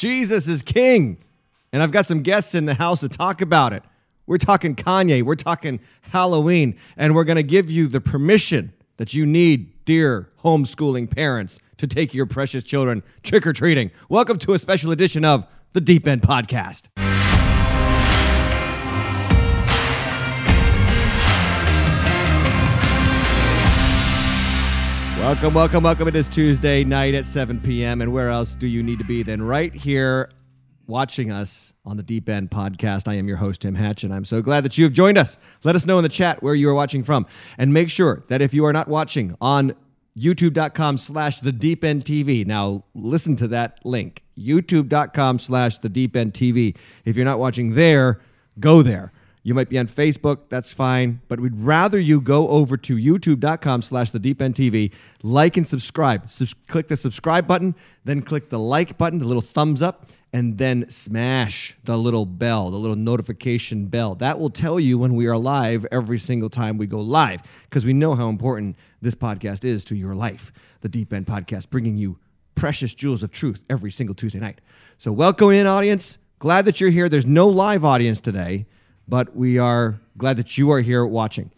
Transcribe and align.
Jesus 0.00 0.48
is 0.48 0.62
king. 0.62 1.18
And 1.74 1.82
I've 1.82 1.92
got 1.92 2.06
some 2.06 2.22
guests 2.22 2.54
in 2.54 2.64
the 2.64 2.72
house 2.72 3.00
to 3.00 3.08
talk 3.10 3.42
about 3.42 3.74
it. 3.74 3.82
We're 4.26 4.38
talking 4.38 4.74
Kanye, 4.74 5.22
we're 5.22 5.34
talking 5.34 5.78
Halloween, 6.00 6.78
and 6.96 7.14
we're 7.14 7.24
going 7.24 7.36
to 7.36 7.42
give 7.42 7.70
you 7.70 7.86
the 7.86 8.00
permission 8.00 8.72
that 8.96 9.12
you 9.12 9.26
need, 9.26 9.84
dear 9.84 10.30
homeschooling 10.42 11.14
parents, 11.14 11.58
to 11.76 11.86
take 11.86 12.14
your 12.14 12.24
precious 12.24 12.64
children 12.64 13.02
trick 13.22 13.46
or 13.46 13.52
treating. 13.52 13.90
Welcome 14.08 14.38
to 14.38 14.54
a 14.54 14.58
special 14.58 14.90
edition 14.90 15.22
of 15.22 15.46
the 15.74 15.82
Deep 15.82 16.06
End 16.06 16.22
Podcast. 16.22 16.88
Welcome, 25.30 25.54
welcome, 25.54 25.84
welcome. 25.84 26.08
It 26.08 26.16
is 26.16 26.26
Tuesday 26.28 26.82
night 26.82 27.14
at 27.14 27.24
7 27.24 27.60
p.m. 27.60 28.00
And 28.02 28.12
where 28.12 28.30
else 28.30 28.56
do 28.56 28.66
you 28.66 28.82
need 28.82 28.98
to 28.98 29.04
be 29.04 29.22
than 29.22 29.40
right 29.40 29.72
here 29.72 30.28
watching 30.88 31.30
us 31.30 31.72
on 31.84 31.96
the 31.96 32.02
Deep 32.02 32.28
End 32.28 32.50
podcast? 32.50 33.06
I 33.06 33.14
am 33.14 33.28
your 33.28 33.36
host, 33.36 33.60
Tim 33.60 33.76
Hatch, 33.76 34.02
and 34.02 34.12
I'm 34.12 34.24
so 34.24 34.42
glad 34.42 34.64
that 34.64 34.76
you 34.76 34.82
have 34.82 34.92
joined 34.92 35.16
us. 35.16 35.38
Let 35.62 35.76
us 35.76 35.86
know 35.86 35.98
in 35.98 36.02
the 36.02 36.08
chat 36.08 36.42
where 36.42 36.56
you 36.56 36.68
are 36.68 36.74
watching 36.74 37.04
from. 37.04 37.28
And 37.56 37.72
make 37.72 37.90
sure 37.90 38.24
that 38.26 38.42
if 38.42 38.52
you 38.52 38.64
are 38.64 38.72
not 38.72 38.88
watching 38.88 39.36
on 39.40 39.76
youtube.com 40.18 40.98
slash 40.98 41.38
the 41.38 41.52
deep 41.52 41.84
end 41.84 42.04
TV, 42.04 42.44
now 42.44 42.82
listen 42.96 43.36
to 43.36 43.46
that 43.46 43.78
link 43.84 44.24
youtube.com 44.36 45.38
slash 45.38 45.78
the 45.78 45.88
deep 45.88 46.16
end 46.16 46.34
TV. 46.34 46.76
If 47.04 47.14
you're 47.14 47.24
not 47.24 47.38
watching 47.38 47.74
there, 47.74 48.20
go 48.58 48.82
there. 48.82 49.12
You 49.42 49.54
might 49.54 49.70
be 49.70 49.78
on 49.78 49.86
Facebook, 49.86 50.50
that's 50.50 50.74
fine, 50.74 51.22
but 51.28 51.40
we'd 51.40 51.56
rather 51.56 51.98
you 51.98 52.20
go 52.20 52.48
over 52.48 52.76
to 52.76 52.96
youtube.com 52.96 53.80
slash 53.80 54.10
the 54.10 54.18
deep 54.18 54.42
end 54.42 54.54
TV, 54.54 54.92
like 55.22 55.56
and 55.56 55.66
subscribe. 55.66 56.28
Subs- 56.28 56.54
click 56.66 56.88
the 56.88 56.96
subscribe 56.96 57.46
button, 57.46 57.74
then 58.04 58.20
click 58.20 58.50
the 58.50 58.58
like 58.58 58.98
button, 58.98 59.18
the 59.18 59.24
little 59.24 59.40
thumbs 59.40 59.80
up, 59.80 60.10
and 60.34 60.58
then 60.58 60.88
smash 60.90 61.74
the 61.84 61.96
little 61.96 62.26
bell, 62.26 62.70
the 62.70 62.76
little 62.76 62.96
notification 62.96 63.86
bell. 63.86 64.14
That 64.14 64.38
will 64.38 64.50
tell 64.50 64.78
you 64.78 64.98
when 64.98 65.14
we 65.14 65.26
are 65.26 65.38
live 65.38 65.86
every 65.90 66.18
single 66.18 66.50
time 66.50 66.76
we 66.76 66.86
go 66.86 67.00
live, 67.00 67.40
because 67.62 67.86
we 67.86 67.94
know 67.94 68.14
how 68.14 68.28
important 68.28 68.76
this 69.00 69.14
podcast 69.14 69.64
is 69.64 69.86
to 69.86 69.96
your 69.96 70.14
life. 70.14 70.52
The 70.82 70.90
Deep 70.90 71.14
End 71.14 71.26
Podcast, 71.26 71.70
bringing 71.70 71.96
you 71.96 72.18
precious 72.54 72.92
jewels 72.92 73.22
of 73.22 73.30
truth 73.30 73.64
every 73.70 73.90
single 73.90 74.14
Tuesday 74.14 74.38
night. 74.38 74.60
So, 74.98 75.12
welcome 75.12 75.50
in, 75.50 75.66
audience. 75.66 76.18
Glad 76.38 76.66
that 76.66 76.78
you're 76.78 76.90
here. 76.90 77.08
There's 77.08 77.26
no 77.26 77.48
live 77.48 77.86
audience 77.86 78.20
today 78.20 78.66
but 79.10 79.34
we 79.36 79.58
are 79.58 80.00
glad 80.16 80.36
that 80.36 80.56
you 80.56 80.70
are 80.70 80.80
here 80.80 81.04
watching. 81.04 81.50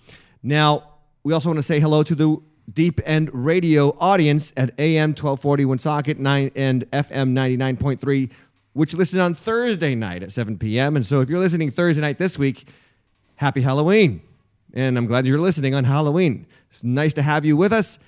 Now, 0.43 0.85
we 1.23 1.33
also 1.33 1.51
want 1.51 1.59
to 1.59 1.63
say 1.63 1.79
hello 1.79 2.03
to 2.03 2.15
the 2.15 2.39
Deep 2.73 3.01
End 3.05 3.31
Radio 3.33 3.91
audience 4.01 4.53
at 4.57 4.71
AM 4.79 5.11
1240 5.11 5.65
Woonsocket 5.67 6.19
9 6.19 6.51
and 6.57 6.91
FM 6.91 7.33
99.3, 7.33 8.31
which 8.73 8.95
listen 8.95 9.21
on 9.21 9.35
Thursday 9.35 9.95
night 9.95 10.23
at 10.23 10.33
7 10.33 10.59
p.m. 10.59 10.97
And 10.97 11.07
so 11.07 11.21
if 11.21 11.29
you're 11.29 11.39
listening 11.39 11.71
Thursday 11.71 12.01
night 12.01 12.19
this 12.19 12.39
week, 12.39 12.67
happy 13.37 13.61
Halloween. 13.61 14.23
And 14.73 14.97
I'm 14.97 15.07
glad 15.07 15.27
you're 15.27 15.39
listening 15.39 15.75
on 15.75 15.85
Halloween. 15.85 16.47
It's 16.71 16.83
nice 16.83 17.13
to 17.15 17.23
have 17.23 17.45
you 17.45 17.57
with 17.57 17.73
us. 17.73 17.99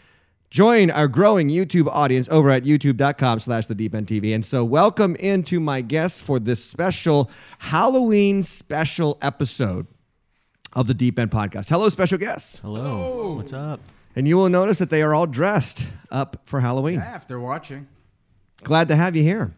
Join 0.55 0.93
our 0.93 1.09
growing 1.09 1.49
YouTube 1.49 1.89
audience 1.89 2.29
over 2.31 2.49
at 2.49 2.63
youtube.com 2.63 3.41
slash 3.41 3.67
the 3.67 3.75
deep 3.75 3.93
end 3.93 4.07
TV. 4.07 4.33
And 4.33 4.47
so 4.47 4.65
welcome 4.65 5.17
into 5.17 5.59
my 5.59 5.81
guests 5.81 6.21
for 6.21 6.39
this 6.39 6.65
special 6.65 7.29
Halloween 7.59 8.45
special 8.45 9.19
episode 9.21 9.89
of 10.73 10.87
the 10.87 10.95
Deep 10.95 11.19
End 11.19 11.33
Podcast. 11.33 11.71
Hello, 11.71 11.89
special 11.89 12.19
guests. 12.19 12.61
Hello. 12.61 13.35
What's 13.35 13.53
up? 13.53 13.81
And 14.15 14.29
you 14.29 14.37
will 14.37 14.49
notice 14.49 14.79
that 14.79 14.91
they 14.91 15.03
are 15.03 15.13
all 15.13 15.27
dressed 15.27 15.89
up 16.09 16.41
for 16.45 16.61
Halloween. 16.61 17.01
Yeah, 17.01 17.07
after 17.07 17.41
watching. 17.41 17.89
Glad 18.63 18.87
to 18.87 18.95
have 18.95 19.17
you 19.17 19.25
here. 19.25 19.57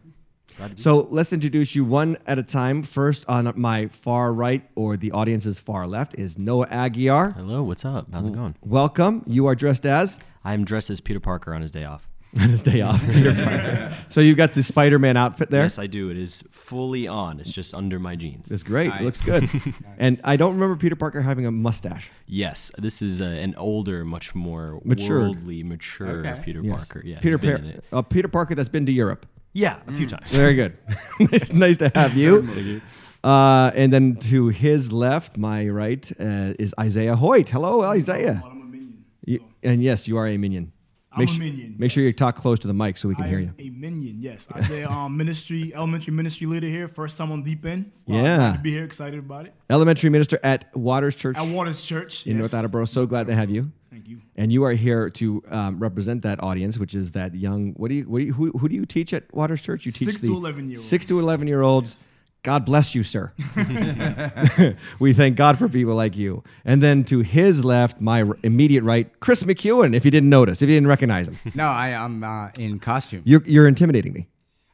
Glad 0.57 0.69
to 0.69 0.75
be 0.75 0.81
So 0.81 1.07
let's 1.09 1.33
introduce 1.33 1.75
you 1.75 1.85
one 1.85 2.17
at 2.25 2.37
a 2.39 2.43
time. 2.43 2.81
First, 2.83 3.25
on 3.27 3.51
my 3.55 3.87
far 3.87 4.33
right, 4.33 4.63
or 4.75 4.97
the 4.97 5.11
audience's 5.11 5.59
far 5.59 5.87
left, 5.87 6.15
is 6.15 6.37
Noah 6.37 6.67
Aguiar. 6.67 7.35
Hello. 7.35 7.63
What's 7.63 7.85
up? 7.85 8.07
How's 8.11 8.27
it 8.27 8.33
going? 8.33 8.55
Welcome. 8.65 9.23
You 9.27 9.45
are 9.47 9.55
dressed 9.55 9.85
as 9.85 10.17
I'm 10.43 10.65
dressed 10.65 10.89
as 10.89 10.99
Peter 10.99 11.19
Parker 11.19 11.53
on 11.53 11.61
his 11.61 11.71
day 11.71 11.83
off. 11.83 12.07
on 12.41 12.49
his 12.49 12.61
day 12.61 12.81
off, 12.81 13.03
Peter 13.13 13.33
Parker. 13.33 13.95
So 14.09 14.21
you've 14.21 14.37
got 14.37 14.53
the 14.53 14.63
Spider-Man 14.63 15.15
outfit 15.17 15.49
there. 15.49 15.63
Yes, 15.63 15.77
I 15.79 15.85
do. 15.87 16.09
It 16.09 16.17
is 16.17 16.43
fully 16.51 17.07
on. 17.07 17.39
It's 17.39 17.51
just 17.51 17.73
under 17.75 17.99
my 17.99 18.15
jeans. 18.15 18.51
It's 18.51 18.63
great. 18.63 18.91
It 18.93 19.01
looks 19.01 19.21
good. 19.21 19.49
And 19.97 20.19
I 20.23 20.37
don't 20.37 20.53
remember 20.53 20.75
Peter 20.75 20.95
Parker 20.95 21.21
having 21.21 21.45
a 21.45 21.51
mustache. 21.51 22.09
Yes, 22.25 22.71
this 22.77 23.01
is 23.01 23.21
uh, 23.21 23.25
an 23.25 23.53
older, 23.55 24.03
much 24.05 24.33
more 24.33 24.81
Matured. 24.83 25.09
worldly, 25.35 25.63
mature 25.63 26.25
Okay. 26.25 26.41
Peter 26.43 26.61
Yes. 26.63 26.75
Parker. 26.77 27.01
Yeah, 27.05 27.19
Peter, 27.19 27.37
he's 27.37 27.51
Par- 27.91 27.99
uh, 27.99 28.01
Peter 28.01 28.27
Parker 28.27 28.55
that's 28.55 28.69
been 28.69 28.85
to 28.87 28.91
Europe. 28.91 29.25
Yeah, 29.57 29.77
a 29.87 29.91
few 29.91 30.05
times. 30.07 30.35
Very 30.35 30.53
good. 30.53 30.77
nice, 31.31 31.51
nice 31.51 31.77
to 31.77 31.89
have 31.95 32.13
you. 32.15 32.81
Uh, 33.23 33.71
and 33.75 33.91
then 33.91 34.15
to 34.15 34.47
his 34.49 34.91
left, 34.93 35.37
my 35.37 35.67
right, 35.67 36.09
uh, 36.19 36.53
is 36.59 36.73
Isaiah 36.79 37.15
Hoyt. 37.15 37.49
Hello, 37.49 37.81
Isaiah. 37.81 38.41
I'm 38.45 38.61
a 38.61 38.65
minion. 38.65 39.03
You- 39.25 39.43
and 39.63 39.81
yes, 39.83 40.07
you 40.07 40.15
are 40.17 40.27
a 40.27 40.37
minion. 40.37 40.71
I'm 41.11 41.19
Make 41.21 41.29
a 41.29 41.33
su- 41.33 41.39
minion, 41.39 41.75
Make 41.79 41.91
sure 41.91 42.03
you 42.03 42.13
talk 42.13 42.35
close 42.35 42.59
to 42.59 42.67
the 42.67 42.75
mic 42.75 42.97
so 42.97 43.09
we 43.09 43.15
can 43.15 43.25
I 43.25 43.27
hear 43.27 43.39
am 43.39 43.55
you. 43.57 43.67
a 43.67 43.69
minion, 43.71 44.17
yes. 44.21 44.47
I'm 44.53 44.63
the 44.69 44.89
um, 44.89 45.17
ministry, 45.17 45.73
elementary 45.75 46.13
ministry 46.13 46.45
leader 46.47 46.67
here. 46.67 46.87
First 46.87 47.17
time 47.17 47.31
on 47.31 47.41
Deep 47.43 47.65
End. 47.65 47.91
Wow, 48.05 48.15
Yeah. 48.23 48.37
glad 48.37 48.53
to 48.53 48.59
be 48.59 48.71
here, 48.71 48.83
excited 48.85 49.19
about 49.19 49.47
it. 49.47 49.53
Elementary 49.69 50.11
minister 50.11 50.39
at 50.43 50.73
Waters 50.77 51.15
Church 51.15 51.35
At 51.37 51.47
Waters 51.47 51.81
Church. 51.81 52.25
in 52.27 52.33
yes. 52.33 52.39
North 52.43 52.53
Attleboro. 52.53 52.85
So 52.85 53.07
glad 53.07 53.27
to 53.27 53.35
have 53.35 53.49
you. 53.49 53.71
Thank 53.89 54.07
you. 54.07 54.21
And 54.35 54.51
you 54.51 54.63
are 54.65 54.73
here 54.73 55.09
to 55.11 55.43
um, 55.49 55.79
represent 55.79 56.21
that 56.23 56.43
audience, 56.43 56.77
which 56.77 56.93
is 56.93 57.13
that 57.13 57.33
young. 57.33 57.71
What 57.73 57.89
do 57.89 57.95
you? 57.95 58.03
What 58.03 58.19
do 58.19 58.25
you? 58.25 58.33
Who, 58.33 58.51
who 58.51 58.67
do 58.69 58.75
you 58.75 58.85
teach 58.85 59.13
at 59.13 59.33
Waters 59.33 59.61
Church? 59.61 59.85
You 59.85 59.91
teach 59.91 60.07
Six 60.09 60.21
the 60.21 60.27
to 60.27 60.33
11-year-olds. 60.35 60.83
Six 60.83 61.05
to 61.07 61.19
eleven 61.19 61.47
year 61.47 61.61
olds. 61.61 61.95
God 62.43 62.65
bless 62.65 62.95
you, 62.95 63.03
sir. 63.03 63.33
we 64.99 65.11
thank 65.13 65.35
God 65.35 65.57
for 65.57 65.67
people 65.67 65.95
like 65.95 66.15
you. 66.15 66.43
And 66.63 66.81
then 66.81 67.03
to 67.05 67.19
his 67.19 67.65
left, 67.65 67.99
my 67.99 68.21
r- 68.23 68.37
immediate 68.43 68.83
right, 68.83 69.09
Chris 69.19 69.43
McEwen. 69.43 69.95
If 69.95 70.05
you 70.05 70.11
didn't 70.11 70.29
notice, 70.29 70.61
if 70.61 70.69
you 70.69 70.75
didn't 70.75 70.87
recognize 70.87 71.27
him, 71.27 71.37
No, 71.55 71.65
I 71.65 71.89
am 71.89 72.23
uh, 72.23 72.49
in 72.57 72.79
costume. 72.79 73.21
you're 73.25 73.43
you're 73.45 73.67
intimidating 73.67 74.13
me. 74.13 74.27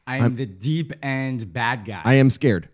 I 0.06 0.18
am 0.18 0.36
the 0.36 0.46
deep 0.46 0.92
end 1.02 1.54
bad 1.54 1.86
guy. 1.86 2.02
I 2.04 2.16
am 2.16 2.30
scared. 2.30 2.68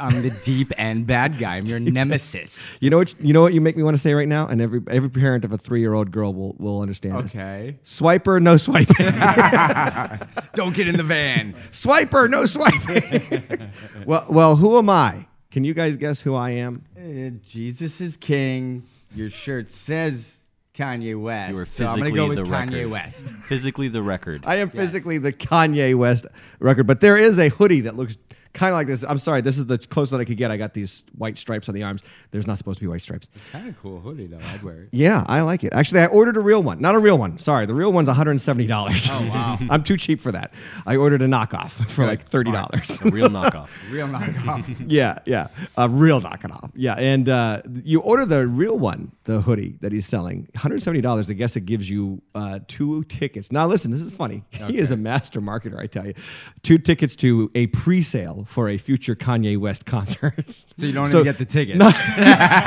I'm 0.00 0.22
the 0.22 0.30
deep 0.44 0.70
end 0.78 1.08
bad 1.08 1.36
guy. 1.36 1.56
I'm 1.56 1.66
your 1.66 1.80
nemesis. 1.96 2.76
You 2.80 2.90
know 2.90 2.98
what? 2.98 3.14
You 3.20 3.32
know 3.32 3.42
what 3.42 3.52
you 3.54 3.60
make 3.60 3.76
me 3.76 3.82
want 3.82 3.94
to 3.94 3.98
say 3.98 4.14
right 4.14 4.28
now, 4.28 4.46
and 4.46 4.60
every 4.60 4.80
every 4.88 5.10
parent 5.10 5.44
of 5.44 5.50
a 5.52 5.58
three 5.58 5.80
year 5.80 5.94
old 5.94 6.12
girl 6.12 6.32
will 6.32 6.54
will 6.58 6.80
understand. 6.80 7.24
this. 7.24 7.34
Okay. 7.34 7.78
Swiper, 7.82 8.40
no 8.40 8.56
swiping. 8.56 9.06
Don't 10.54 10.76
get 10.76 10.86
in 10.86 10.96
the 10.96 11.02
van. 11.02 11.54
Swiper, 11.72 12.30
no 12.30 12.46
swiping. 12.46 13.68
well, 14.06 14.24
well, 14.30 14.54
who 14.56 14.78
am 14.78 14.88
I? 14.88 15.26
Can 15.50 15.64
you 15.64 15.74
guys 15.74 15.96
guess 15.96 16.20
who 16.20 16.34
I 16.36 16.50
am? 16.50 16.84
Uh, 16.96 17.30
Jesus 17.48 18.00
is 18.00 18.16
king. 18.16 18.84
Your 19.14 19.30
shirt 19.30 19.70
says 19.70 20.36
Kanye 20.76 21.20
West. 21.20 21.52
You 21.52 21.56
were 21.56 21.66
so 21.66 21.84
I'm 21.84 21.88
physically 21.88 22.10
gonna 22.10 22.22
go 22.22 22.28
with 22.28 22.36
the 22.38 22.44
Kanye 22.44 22.72
record. 22.72 22.90
West. 22.90 23.24
Physically, 23.26 23.88
the 23.88 24.02
record. 24.02 24.42
I 24.46 24.56
am 24.56 24.68
physically 24.68 25.18
the 25.18 25.32
Kanye 25.32 25.94
West 25.94 26.26
record, 26.58 26.86
but 26.86 27.00
there 27.00 27.16
is 27.16 27.38
a 27.38 27.48
hoodie 27.48 27.80
that 27.82 27.96
looks 27.96 28.16
kind 28.56 28.72
of 28.72 28.76
like 28.76 28.86
this. 28.86 29.04
I'm 29.04 29.18
sorry, 29.18 29.42
this 29.42 29.58
is 29.58 29.66
the 29.66 29.78
closest 29.78 30.12
that 30.12 30.20
I 30.20 30.24
could 30.24 30.36
get. 30.36 30.50
I 30.50 30.56
got 30.56 30.74
these 30.74 31.04
white 31.16 31.36
stripes 31.38 31.68
on 31.68 31.74
the 31.74 31.82
arms. 31.82 32.02
There's 32.30 32.46
not 32.46 32.58
supposed 32.58 32.78
to 32.78 32.84
be 32.84 32.88
white 32.88 33.02
stripes. 33.02 33.28
kind 33.52 33.68
of 33.68 33.78
cool 33.80 34.00
hoodie 34.00 34.26
though. 34.26 34.40
I'd 34.52 34.62
wear 34.62 34.82
it. 34.82 34.88
Yeah, 34.92 35.24
I 35.26 35.42
like 35.42 35.62
it. 35.62 35.72
Actually, 35.72 36.00
I 36.00 36.06
ordered 36.06 36.36
a 36.36 36.40
real 36.40 36.62
one. 36.62 36.80
Not 36.80 36.94
a 36.94 36.98
real 36.98 37.18
one. 37.18 37.38
Sorry, 37.38 37.66
the 37.66 37.74
real 37.74 37.92
one's 37.92 38.08
$170. 38.08 38.68
Oh, 39.10 39.28
wow. 39.28 39.58
I'm 39.70 39.82
too 39.82 39.96
cheap 39.96 40.20
for 40.20 40.32
that. 40.32 40.52
I 40.86 40.96
ordered 40.96 41.22
a 41.22 41.26
knockoff 41.26 41.70
for 41.70 42.06
like 42.06 42.28
$30. 42.30 43.06
a 43.06 43.10
real 43.10 43.28
knockoff. 43.28 43.68
Real 43.90 44.08
knockoff. 44.08 44.84
yeah, 44.88 45.18
yeah. 45.26 45.48
A 45.76 45.88
real 45.88 46.20
knockoff. 46.20 46.70
Yeah. 46.74 46.94
And 46.94 47.28
uh, 47.28 47.62
you 47.84 48.00
order 48.00 48.24
the 48.24 48.46
real 48.46 48.78
one, 48.78 49.12
the 49.24 49.42
hoodie 49.42 49.76
that 49.80 49.92
he's 49.92 50.06
selling, 50.06 50.48
$170. 50.54 51.30
I 51.30 51.34
guess 51.34 51.56
it 51.56 51.66
gives 51.66 51.88
you 51.88 52.22
uh, 52.34 52.60
two 52.66 53.04
tickets. 53.04 53.52
Now, 53.52 53.66
listen, 53.66 53.90
this 53.90 54.00
is 54.00 54.14
funny. 54.14 54.44
He 54.50 54.78
is 54.78 54.90
a 54.90 54.96
master 54.96 55.40
marketer, 55.40 55.78
I 55.78 55.86
tell 55.86 56.06
you. 56.06 56.14
Two 56.62 56.78
tickets 56.78 57.14
to 57.16 57.50
a 57.54 57.66
pre 57.68 58.02
sale 58.02 58.45
for 58.46 58.68
a 58.68 58.78
future 58.78 59.14
Kanye 59.14 59.58
West 59.58 59.84
concert. 59.86 60.50
So 60.78 60.86
you 60.86 60.92
don't 60.92 61.08
even 61.08 61.24
get 61.24 61.38
the 61.38 61.44
ticket. 61.44 61.76
Not, 61.76 61.94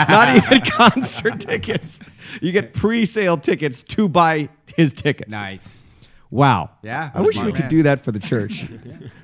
not 0.10 0.36
even 0.36 0.62
concert 0.62 1.40
tickets. 1.40 2.00
You 2.42 2.52
get 2.52 2.74
pre 2.74 3.06
sale 3.06 3.38
tickets 3.38 3.84
to 3.84 4.10
buy 4.10 4.50
his 4.76 4.94
tickets. 4.94 5.32
nice. 5.32 5.84
Wow. 6.32 6.70
Yeah, 6.84 7.10
I 7.14 7.22
wish 7.22 7.42
we 7.42 7.52
could 7.52 7.70
do 7.70 7.84
that 7.84 8.02
for 8.02 8.12
the 8.12 8.20
church. 8.20 8.66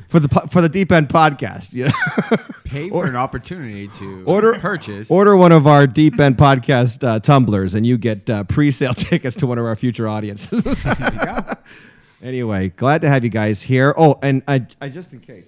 For 0.07 0.19
the 0.19 0.27
for 0.49 0.61
the 0.61 0.69
deep 0.69 0.91
end 0.91 1.09
podcast, 1.09 1.73
you 1.73 1.85
know. 1.85 2.37
Pay 2.63 2.89
for 2.91 3.05
an 3.05 3.15
opportunity 3.15 3.87
to 3.99 4.23
Order 4.25 4.59
purchase. 4.59 5.11
Order 5.11 5.35
one 5.37 5.51
of 5.51 5.67
our 5.67 5.85
deep 5.87 6.19
end 6.19 6.37
podcast 6.37 7.07
uh, 7.07 7.19
tumblers, 7.19 7.75
and 7.75 7.85
you 7.85 7.97
get 7.99 8.27
uh, 8.29 8.43
pre-sale 8.45 8.93
tickets 8.95 9.35
to 9.37 9.47
one 9.47 9.57
of 9.59 9.65
our 9.65 9.75
future 9.75 10.07
audiences. 10.07 10.65
anyway, 12.23 12.69
glad 12.69 13.01
to 13.01 13.09
have 13.09 13.23
you 13.23 13.29
guys 13.29 13.61
here. 13.63 13.93
Oh, 13.97 14.17
and 14.23 14.41
I, 14.47 14.65
I 14.81 14.89
just 14.89 15.13
in 15.13 15.19
case, 15.19 15.45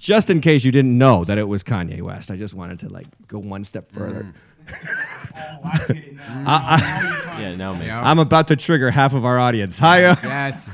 just 0.00 0.30
in 0.30 0.40
case 0.40 0.64
you 0.64 0.72
didn't 0.72 0.96
know 0.96 1.24
that 1.24 1.38
it 1.38 1.46
was 1.48 1.62
Kanye 1.62 2.00
West, 2.02 2.30
I 2.30 2.36
just 2.36 2.54
wanted 2.54 2.80
to 2.80 2.88
like 2.88 3.06
go 3.28 3.38
one 3.38 3.64
step 3.64 3.88
further. 3.88 4.32
Oh, 4.68 5.60
I 5.64 5.78
get 5.88 5.96
it 5.98 6.14
now. 6.16 6.42
Now 6.44 6.76
you're 7.02 7.22
talking. 7.22 7.42
Yeah, 7.42 7.56
now 7.56 7.70
it 7.72 7.74
makes 7.74 7.86
Yeah. 7.86 7.94
sense. 7.96 8.06
I'm 8.06 8.18
about 8.18 8.48
to 8.48 8.56
trigger 8.56 8.90
half 8.90 9.14
of 9.14 9.24
our 9.24 9.38
audience. 9.38 9.78
Hi, 9.78 10.04
uh, 10.04 10.16
Yes. 10.22 10.72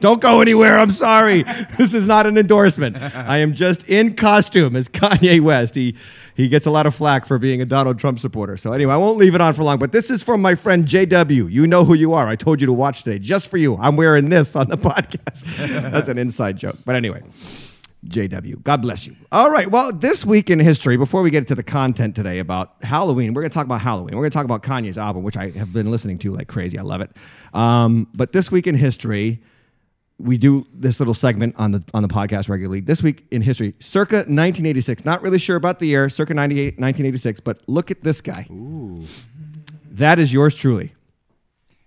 Don't 0.00 0.20
go 0.20 0.40
anywhere. 0.40 0.78
I'm 0.78 0.90
sorry. 0.90 1.44
This 1.78 1.94
is 1.94 2.08
not 2.08 2.26
an 2.26 2.36
endorsement. 2.38 2.96
I 3.00 3.38
am 3.38 3.52
just 3.54 3.88
in 3.88 4.14
costume 4.14 4.74
as 4.74 4.88
Kanye 4.88 5.40
West. 5.40 5.74
He 5.76 5.94
he 6.34 6.48
gets 6.48 6.66
a 6.66 6.70
lot 6.70 6.86
of 6.86 6.94
flack 6.94 7.24
for 7.26 7.38
being 7.38 7.60
a 7.62 7.66
Donald 7.66 7.98
Trump 7.98 8.18
supporter. 8.18 8.56
So 8.56 8.72
anyway, 8.72 8.94
I 8.94 8.96
won't 8.96 9.18
leave 9.18 9.34
it 9.34 9.40
on 9.40 9.52
for 9.54 9.62
long. 9.62 9.78
But 9.78 9.92
this 9.92 10.10
is 10.10 10.24
from 10.24 10.40
my 10.42 10.54
friend 10.56 10.86
JW. 10.86 11.50
You 11.50 11.66
know 11.66 11.84
who 11.84 11.94
you 11.94 12.14
are. 12.14 12.26
I 12.26 12.34
told 12.36 12.60
you 12.60 12.66
to 12.66 12.72
watch 12.72 13.02
today 13.04 13.18
just 13.20 13.48
for 13.50 13.58
you. 13.58 13.76
I'm 13.76 13.96
wearing 13.96 14.28
this 14.30 14.56
on 14.56 14.68
the 14.68 14.78
podcast. 14.90 15.44
That's 15.92 16.08
an 16.08 16.18
inside 16.18 16.56
joke. 16.56 16.78
But 16.84 16.96
anyway. 16.96 17.22
JW. 18.08 18.62
God 18.62 18.82
bless 18.82 19.06
you. 19.06 19.14
All 19.32 19.50
right. 19.50 19.70
Well, 19.70 19.92
this 19.92 20.24
week 20.24 20.50
in 20.50 20.58
history, 20.58 20.96
before 20.96 21.22
we 21.22 21.30
get 21.30 21.46
to 21.48 21.54
the 21.54 21.62
content 21.62 22.14
today 22.16 22.38
about 22.38 22.74
Halloween, 22.82 23.34
we're 23.34 23.42
going 23.42 23.50
to 23.50 23.54
talk 23.54 23.66
about 23.66 23.80
Halloween. 23.80 24.14
We're 24.14 24.22
going 24.22 24.30
to 24.30 24.34
talk 24.34 24.44
about 24.44 24.62
Kanye's 24.62 24.98
album, 24.98 25.22
which 25.22 25.36
I 25.36 25.50
have 25.50 25.72
been 25.72 25.90
listening 25.90 26.18
to 26.18 26.32
like 26.32 26.48
crazy. 26.48 26.78
I 26.78 26.82
love 26.82 27.00
it. 27.00 27.10
Um, 27.54 28.08
but 28.14 28.32
this 28.32 28.50
week 28.50 28.66
in 28.66 28.74
history, 28.74 29.42
we 30.18 30.38
do 30.38 30.66
this 30.72 30.98
little 30.98 31.12
segment 31.14 31.54
on 31.58 31.72
the 31.72 31.84
on 31.92 32.02
the 32.02 32.08
podcast 32.08 32.48
regularly. 32.48 32.80
This 32.80 33.02
week 33.02 33.26
in 33.30 33.42
history, 33.42 33.74
circa 33.80 34.16
1986. 34.16 35.04
Not 35.04 35.20
really 35.20 35.38
sure 35.38 35.56
about 35.56 35.78
the 35.78 35.86
year, 35.86 36.08
circa 36.08 36.32
98, 36.32 36.78
1986, 36.78 37.40
but 37.40 37.60
look 37.66 37.90
at 37.90 38.00
this 38.00 38.20
guy. 38.22 38.46
Ooh. 38.50 39.04
That 39.90 40.18
is 40.18 40.32
yours 40.32 40.54
truly 40.56 40.94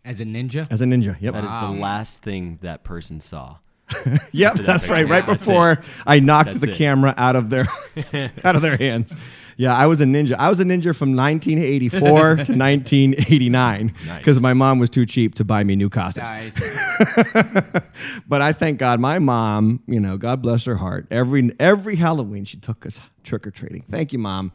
As 0.06 0.20
a 0.20 0.26
ninja? 0.26 0.68
as 0.72 0.82
a 0.82 0.86
ninja. 0.86 1.16
Yep. 1.20 1.34
That 1.34 1.44
is 1.44 1.52
the 1.52 1.80
last 1.80 2.22
thing 2.22 2.60
that 2.62 2.84
person 2.84 3.20
saw. 3.20 3.58
Yep, 4.32 4.54
that 4.54 4.66
that's 4.66 4.84
picture. 4.84 4.94
right. 4.94 5.08
Yeah, 5.08 5.14
right 5.14 5.26
that's 5.26 5.40
before 5.46 5.82
I 6.06 6.20
knocked 6.20 6.52
That's 6.52 6.64
the 6.66 6.72
it. 6.72 6.76
camera 6.76 7.14
out 7.18 7.36
of 7.36 7.50
their 7.50 7.66
out 8.44 8.56
of 8.56 8.62
their 8.62 8.78
hands. 8.78 9.16
Yeah, 9.58 9.76
I 9.76 9.88
was 9.88 10.00
a 10.00 10.06
ninja. 10.06 10.36
I 10.40 10.48
was 10.50 10.60
a 10.62 10.64
ninja 10.64 10.96
from 10.96 11.16
1984 11.18 12.00
to 12.46 12.54
1989 12.54 13.94
because 14.18 14.40
my 14.40 14.54
mom 14.54 14.80
was 14.80 14.90
too 14.90 15.06
cheap 15.06 15.36
to 15.36 15.44
buy 15.44 15.64
me 15.66 15.76
new 15.76 15.90
costumes. 15.90 16.30
Nice. 16.30 17.82
But 18.28 18.42
I 18.42 18.54
thank 18.54 18.80
God, 18.80 19.00
my 19.00 19.20
mom, 19.20 19.82
you 19.88 20.00
know, 20.00 20.18
God 20.18 20.42
bless 20.42 20.66
her 20.66 20.76
heart. 20.78 21.08
Every 21.12 21.52
every 21.60 21.96
Halloween, 21.98 22.46
she 22.46 22.58
took 22.58 22.86
us 22.86 23.00
trick 23.24 23.46
or 23.48 23.52
treating. 23.52 23.82
Thank 23.82 24.14
you, 24.14 24.20
mom. 24.20 24.52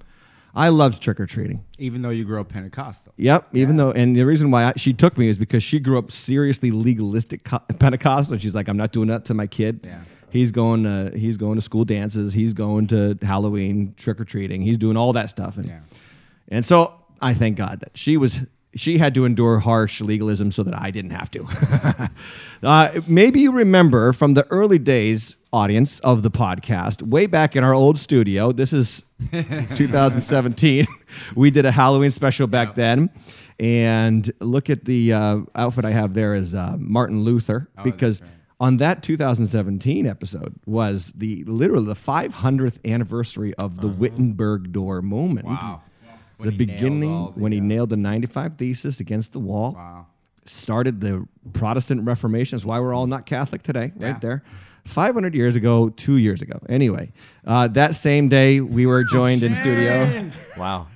I 0.56 0.68
loved 0.68 1.02
trick 1.02 1.18
or 1.18 1.26
treating. 1.26 1.64
Even 1.78 2.02
though 2.02 2.10
you 2.10 2.24
grew 2.24 2.40
up 2.40 2.48
Pentecostal. 2.48 3.12
Yep. 3.16 3.48
Even 3.54 3.76
though, 3.76 3.90
and 3.90 4.14
the 4.16 4.24
reason 4.24 4.50
why 4.50 4.66
I, 4.66 4.72
she 4.76 4.92
took 4.92 5.18
me 5.18 5.28
is 5.28 5.36
because 5.36 5.62
she 5.62 5.80
grew 5.80 5.98
up 5.98 6.10
seriously 6.12 6.70
legalistic 6.70 7.42
co- 7.44 7.58
Pentecostal. 7.78 8.34
And 8.34 8.42
she's 8.42 8.54
like, 8.54 8.68
I'm 8.68 8.76
not 8.76 8.92
doing 8.92 9.08
that 9.08 9.24
to 9.26 9.34
my 9.34 9.46
kid. 9.46 9.80
Yeah. 9.82 10.02
He's 10.30 10.50
going 10.52 10.82
to 10.84 11.12
he's 11.16 11.36
going 11.36 11.56
to 11.56 11.60
school 11.60 11.84
dances. 11.84 12.32
He's 12.34 12.54
going 12.54 12.88
to 12.88 13.16
Halloween 13.22 13.94
trick 13.96 14.20
or 14.20 14.24
treating. 14.24 14.62
He's 14.62 14.78
doing 14.78 14.96
all 14.96 15.12
that 15.12 15.30
stuff. 15.30 15.56
And 15.56 15.66
Yeah. 15.66 15.80
and 16.48 16.64
so 16.64 16.94
I 17.20 17.34
thank 17.34 17.56
God 17.56 17.80
that 17.80 17.96
she 17.96 18.16
was 18.16 18.44
she 18.76 18.98
had 18.98 19.14
to 19.14 19.24
endure 19.24 19.60
harsh 19.60 20.00
legalism 20.00 20.50
so 20.50 20.64
that 20.64 20.76
I 20.76 20.90
didn't 20.90 21.12
have 21.12 21.30
to. 21.32 22.08
uh, 22.64 23.00
maybe 23.06 23.40
you 23.40 23.52
remember 23.52 24.12
from 24.12 24.34
the 24.34 24.44
early 24.50 24.78
days, 24.80 25.36
audience 25.54 26.00
of 26.00 26.22
the 26.24 26.30
podcast, 26.30 27.00
way 27.02 27.26
back 27.26 27.54
in 27.54 27.62
our 27.62 27.72
old 27.72 27.96
studio. 27.98 28.50
This 28.50 28.72
is 28.72 29.04
2017. 29.30 30.86
we 31.36 31.50
did 31.50 31.64
a 31.64 31.70
Halloween 31.70 32.10
special 32.10 32.46
back 32.46 32.74
then. 32.74 33.10
And 33.60 34.28
look 34.40 34.68
at 34.68 34.84
the 34.84 35.12
uh, 35.12 35.38
outfit 35.54 35.84
I 35.84 35.92
have 35.92 36.14
there 36.14 36.34
is 36.34 36.54
uh, 36.56 36.76
Martin 36.76 37.22
Luther 37.22 37.68
because 37.84 38.20
right. 38.20 38.30
on 38.58 38.78
that 38.78 39.02
2017 39.04 40.06
episode 40.08 40.56
was 40.66 41.12
the 41.16 41.44
literally 41.44 41.86
the 41.86 41.94
500th 41.94 42.78
anniversary 42.84 43.54
of 43.54 43.80
the 43.80 43.86
Wittenberg 43.86 44.72
door 44.72 45.00
moment 45.02 45.46
Wow. 45.46 45.82
the 46.40 46.50
beginning 46.50 47.26
when 47.36 47.52
he 47.52 47.60
nailed 47.60 47.90
the 47.90 47.96
95 47.96 48.54
thesis 48.54 48.98
against 48.98 49.32
the 49.32 49.38
wall 49.38 49.74
Wow. 49.74 50.06
started 50.46 51.00
the 51.00 51.24
protestant 51.52 52.04
reformation 52.04 52.56
is 52.56 52.66
why 52.66 52.80
we're 52.80 52.92
all 52.92 53.06
not 53.06 53.24
catholic 53.24 53.62
today 53.62 53.92
Yeah. 53.96 54.06
right 54.10 54.20
there 54.20 54.42
500 54.84 55.34
years 55.34 55.56
ago 55.56 55.88
two 55.90 56.16
years 56.16 56.42
ago 56.42 56.60
anyway 56.69 57.12
uh, 57.46 57.69
that 57.69 57.94
same 57.94 58.28
day 58.28 58.60
we 58.60 58.86
were 58.86 59.02
joined 59.04 59.42
in 59.42 59.54
studio 59.54 60.31
Wow. 60.58 60.86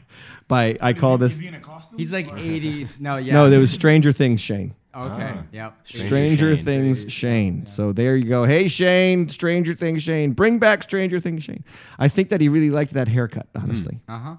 by 0.47 0.77
i 0.81 0.93
call 0.93 1.15
Is 1.15 1.21
this 1.21 1.37
he 1.41 1.49
in 1.49 1.55
a 1.55 1.61
costume? 1.61 1.99
He's 1.99 2.13
like 2.13 2.29
80s. 2.29 3.01
No, 3.01 3.17
yeah. 3.27 3.33
no 3.33 3.49
there 3.51 3.61
was 3.61 3.71
stranger 3.71 4.13
things 4.13 4.41
shane 4.41 4.75
Okay. 4.97 5.35
Yep. 5.53 5.79
stranger 5.85 6.57
Shane. 6.57 6.65
things 6.65 7.05
shane 7.13 7.67
so 7.67 7.93
there 7.93 8.17
you 8.17 8.25
go 8.29 8.45
hey 8.45 8.67
shane 8.69 9.29
stranger 9.29 9.75
things 9.75 10.03
shane 10.03 10.33
bring 10.33 10.59
back 10.59 10.83
stranger 10.83 11.21
things 11.21 11.45
shane 11.45 11.63
i 11.99 12.09
think 12.09 12.31
that 12.31 12.41
he 12.41 12.49
really 12.49 12.71
liked 12.71 12.95
that 12.95 13.07
haircut 13.09 13.47
honestly 13.55 14.01
Uh 14.09 14.19
huh. 14.19 14.35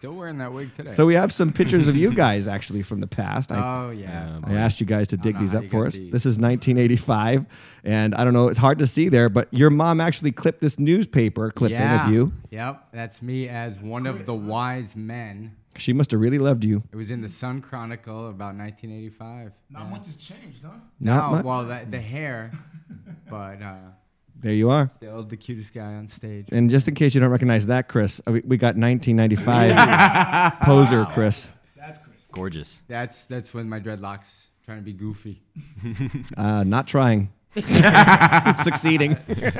He's 0.00 0.08
still 0.08 0.18
wearing 0.18 0.38
that 0.38 0.50
wig 0.50 0.72
today. 0.74 0.92
so 0.92 1.04
we 1.04 1.12
have 1.12 1.30
some 1.30 1.52
pictures 1.52 1.86
of 1.86 1.94
you 1.94 2.14
guys 2.14 2.48
actually 2.48 2.82
from 2.82 3.00
the 3.00 3.06
past 3.06 3.52
I, 3.52 3.84
oh 3.86 3.90
yeah. 3.90 4.40
I 4.44 4.54
asked 4.54 4.80
you 4.80 4.86
guys 4.86 5.08
to 5.08 5.18
dig 5.18 5.38
these 5.38 5.54
up 5.54 5.66
for 5.66 5.86
us. 5.86 5.92
these. 5.92 6.10
This 6.10 6.24
is 6.24 6.38
1985, 6.38 7.44
and 7.84 8.14
I 8.14 8.24
don't 8.24 8.32
know, 8.32 8.48
it's 8.48 8.58
hard 8.58 8.78
to 8.78 8.86
see 8.86 9.10
there, 9.10 9.28
but 9.28 9.48
your 9.52 9.68
mom 9.68 10.00
actually 10.00 10.32
clipped 10.32 10.62
this 10.62 10.78
newspaper 10.78 11.50
clipping 11.50 11.76
yeah. 11.76 12.06
of 12.06 12.12
you. 12.14 12.32
Yep. 12.48 12.88
That's 12.92 13.20
me 13.20 13.46
as 13.50 13.78
one 13.78 14.06
of 14.06 14.24
the 14.24 14.34
wise 14.34 14.96
men. 14.96 15.56
She 15.76 15.92
must 15.92 16.10
have 16.12 16.20
really 16.20 16.38
loved 16.38 16.64
you. 16.64 16.82
It 16.92 16.96
was 16.96 17.10
in 17.10 17.20
the 17.20 17.28
Sun 17.28 17.60
Chronicle 17.60 18.28
about 18.28 18.54
1985. 18.56 19.52
Not 19.68 19.82
Yeah. 19.82 19.90
much 19.90 20.06
has 20.06 20.16
changed, 20.16 20.62
huh? 20.64 20.70
Not 20.98 21.30
No, 21.30 21.36
much. 21.36 21.44
well, 21.44 21.64
the, 21.66 21.86
the 21.88 22.00
hair, 22.00 22.50
but 23.30 23.60
uh, 23.62 23.74
There 24.42 24.52
you 24.52 24.70
are. 24.70 24.90
still 24.96 25.22
the 25.22 25.36
cutest 25.36 25.74
guy 25.74 25.94
on 25.94 26.08
stage. 26.08 26.46
And 26.50 26.70
just 26.70 26.88
in 26.88 26.94
case 26.94 27.14
you 27.14 27.20
don't 27.20 27.30
recognize 27.30 27.66
that, 27.66 27.88
Chris, 27.88 28.20
uh, 28.26 28.32
we, 28.32 28.40
we 28.40 28.56
got 28.56 28.74
1995 28.76 30.60
poser 30.62 31.04
Chris. 31.06 31.48
That's 31.76 31.98
Chris. 31.98 32.24
Gorgeous. 32.32 32.82
That's 32.88 33.26
that's 33.26 33.52
when 33.52 33.68
my 33.68 33.80
dreadlocks 33.80 34.46
trying 34.64 34.78
to 34.78 34.84
be 34.84 34.92
goofy. 34.92 35.42
Uh, 36.36 36.64
not 36.64 36.86
trying. 36.86 37.30
Succeeding. 38.56 39.16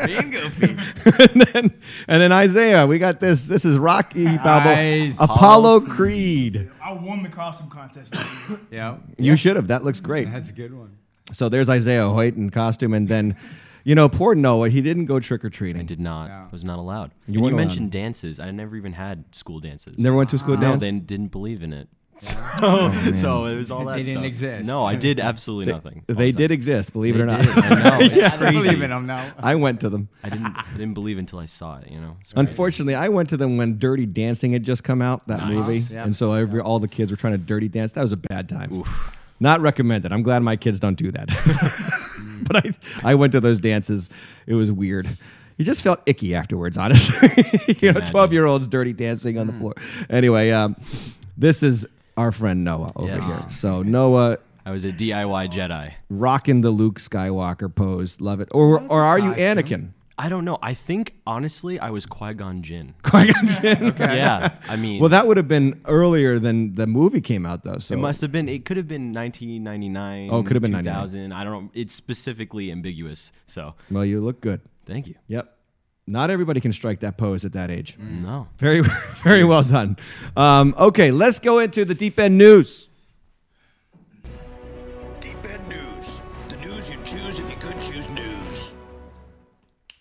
Being 0.07 0.31
goofy. 0.31 0.77
and, 1.19 1.41
then, 1.43 1.81
and 2.07 2.23
then 2.23 2.33
Isaiah, 2.33 2.87
we 2.87 2.99
got 2.99 3.19
this. 3.21 3.47
This 3.47 3.65
is 3.65 3.77
Rocky 3.79 4.25
Balboa. 4.37 4.77
Nice. 4.77 5.21
Apollo 5.21 5.81
Creed. 5.83 6.71
I 6.83 6.93
won 6.93 7.23
the 7.25 7.29
costume 7.29 7.69
contest. 7.69 8.13
that 8.13 8.27
year. 8.49 8.61
yep. 8.71 9.01
You 9.19 9.35
should 9.37 9.57
have. 9.57 9.69
That 9.69 9.83
looks 9.85 9.99
great. 10.01 10.31
That's 10.31 10.51
a 10.51 10.53
good 10.53 10.73
one. 10.73 10.97
So 11.33 11.49
there's 11.49 11.69
Isaiah 11.69 12.09
Hoyt 12.09 12.37
in 12.37 12.51
costume, 12.51 12.95
and 12.95 13.09
then, 13.09 13.37
you 13.85 13.95
know, 13.95 14.09
poor 14.09 14.35
Noah. 14.35 14.69
He 14.69 14.81
didn't 14.81 15.07
go 15.07 15.21
trick 15.21 15.45
or 15.45 15.51
treating. 15.51 15.81
I 15.83 15.85
did 15.85 16.01
not. 16.01 16.29
No. 16.29 16.49
Was 16.53 16.65
not 16.65 16.79
allowed. 16.79 17.13
You 17.27 17.35
You, 17.35 17.41
weren't 17.41 17.53
you 17.53 17.57
allowed. 17.57 17.65
mentioned 17.69 17.93
dances. 17.93 18.39
I 18.41 18.51
never 18.51 18.77
even 18.77 18.93
had 18.93 19.25
school 19.35 19.61
dances. 19.61 19.99
Never 19.99 20.17
went 20.17 20.31
to 20.31 20.37
a 20.37 20.39
school 20.39 20.57
No, 20.57 20.61
dance. 20.73 20.83
they 20.83 20.93
didn't 20.93 21.29
believe 21.33 21.63
in 21.63 21.73
it. 21.73 21.89
Oh, 22.63 22.93
so, 23.07 23.13
so 23.15 23.45
it 23.47 23.57
was 23.57 23.71
all 23.71 23.87
that 23.87 23.97
They 23.97 24.03
didn't 24.03 24.25
exist. 24.25 24.67
No, 24.67 24.85
I 24.85 24.95
did 24.95 25.19
absolutely 25.19 25.73
nothing. 25.73 26.05
They 26.07 26.31
the 26.31 26.33
did 26.33 26.51
exist, 26.51 26.93
believe 26.93 27.15
They 27.15 27.21
it 27.21 27.23
or 27.23 27.27
not. 27.27 27.41
did. 27.41 27.49
I 27.57 27.69
know. 27.83 27.99
It's 28.05 28.23
I 28.25 28.37
don't 28.37 28.53
believe 28.53 28.83
in 28.83 28.91
them 28.91 29.07
now. 29.07 29.33
I 29.39 29.55
went 29.55 29.81
to 29.81 29.89
them. 29.89 30.11
I 30.23 30.29
didn't. 30.29 30.55
I 30.55 30.65
didn't 30.73 30.93
believe 30.93 31.17
until 31.17 31.39
I 31.39 31.47
saw 31.47 31.79
it. 31.79 31.91
You 31.91 31.99
know. 31.99 32.19
So- 32.27 32.35
Unfortunately, 32.37 32.95
I 32.95 33.09
went 33.09 33.31
to 33.31 33.39
them 33.39 33.57
when 33.57 33.79
Dirty 33.79 34.05
Dancing 34.05 34.53
had 34.53 34.65
just 34.65 34.85
come 34.85 35.01
out, 35.01 35.27
that 35.29 35.39
Nice. 35.39 35.51
movie, 35.51 35.95
Yeah. 35.95 36.05
and 36.05 36.15
so 36.15 36.35
every, 36.35 36.61
all 36.61 36.79
the 36.79 36.89
kids 36.89 37.11
were 37.11 37.17
trying 37.17 37.33
to 37.33 37.39
dirty 37.39 37.69
dance. 37.71 37.93
That 37.93 38.03
was 38.03 38.13
a 38.13 38.19
bad 38.19 38.51
time. 38.51 38.71
Oof. 38.75 39.17
Not 39.41 39.63
recommended. 39.63 40.13
I'm 40.13 40.23
glad 40.23 40.43
my 40.43 40.57
kids 40.57 40.79
don't 40.79 40.99
do 40.99 41.11
that. 41.13 41.31
but 42.47 42.57
I, 42.67 43.11
I 43.13 43.15
went 43.15 43.33
to 43.33 43.41
those 43.41 43.61
dances. 43.61 44.09
It 44.47 44.55
was 44.55 44.71
weird. 44.73 45.09
You 45.57 45.65
just 45.65 45.83
felt 45.83 46.01
icky 46.07 46.35
afterwards, 46.35 46.79
honestly. 46.79 47.29
you 47.83 47.93
know, 47.93 48.01
12 48.01 48.33
year 48.33 48.47
olds 48.47 48.67
dirty 48.67 48.93
dancing 48.95 49.39
on 49.39 49.47
the 49.47 49.53
floor. 49.53 49.75
Anyway, 50.09 50.51
um, 50.51 50.75
this 51.37 51.63
is 51.63 51.87
our 52.17 52.33
friend 52.33 52.65
Noah 52.65 52.93
over 52.97 53.09
Yes. 53.09 53.43
here. 53.43 53.51
So 53.53 53.83
Noah 53.83 54.39
I 54.65 54.71
was 54.73 54.85
a 54.85 54.93
DIY 54.93 55.51
Jedi. 55.53 55.93
rocking 56.09 56.61
the 56.61 56.71
Luke 56.71 56.99
Skywalker 56.99 57.75
pose. 57.75 58.21
Love 58.21 58.41
it. 58.41 58.49
Or 58.53 58.81
or 58.89 59.03
are 59.03 59.19
you 59.19 59.31
costume. 59.35 59.45
Anakin? 59.59 59.89
I 60.21 60.29
don't 60.29 60.45
know. 60.45 60.59
I 60.61 60.75
think 60.75 61.15
honestly, 61.27 61.81
I 61.81 61.89
was 61.89 62.05
Qui-Gon 62.05 62.61
Jinn. 62.63 62.93
Qui-Gon 63.03 63.47
Jinn? 63.47 63.95
Yeah. 63.99 64.57
I 64.69 64.77
mean, 64.77 65.01
Well, 65.01 65.09
that 65.09 65.27
would 65.27 65.39
have 65.39 65.49
been 65.49 65.81
earlier 65.87 66.39
than 66.39 66.75
the 66.75 66.87
movie 66.87 67.23
came 67.23 67.47
out, 67.47 67.65
though. 67.65 67.79
So 67.79 67.95
it 67.95 67.99
must 67.99 68.21
have 68.21 68.31
been. 68.31 68.47
It 68.47 68.67
could 68.67 68.77
have 68.77 68.87
been 68.87 69.13
1999. 69.13 70.29
Oh, 70.31 70.41
it 70.41 70.47
could 70.47 70.57
have 70.57 70.63
been 70.63 70.73
99. 70.73 70.95
2000. 70.95 71.33
I 71.33 71.43
don't 71.45 71.53
know. 71.65 71.71
It's 71.73 71.95
specifically 71.95 72.71
ambiguous. 72.71 73.33
So 73.47 73.75
Well, 73.91 74.05
you 74.05 74.21
look 74.21 74.43
good. 74.43 74.61
thank 74.85 75.07
you. 75.09 75.15
Yep. 75.29 75.57
Not 76.07 76.29
everybody 76.31 76.61
can 76.61 76.73
strike 76.73 77.01
that 77.01 77.17
pose 77.17 77.47
at 77.47 77.53
that 77.53 77.71
age. 77.71 77.97
No. 77.99 78.49
Very, 78.59 78.83
very 79.25 79.45
well 79.45 79.63
done. 79.63 79.97
Um, 80.37 80.75
okay, 80.77 81.13
let's 81.13 81.39
go 81.39 81.61
into 81.61 81.87
the 81.87 81.95
deep 81.95 82.19
end 82.19 82.37
news. 82.37 82.90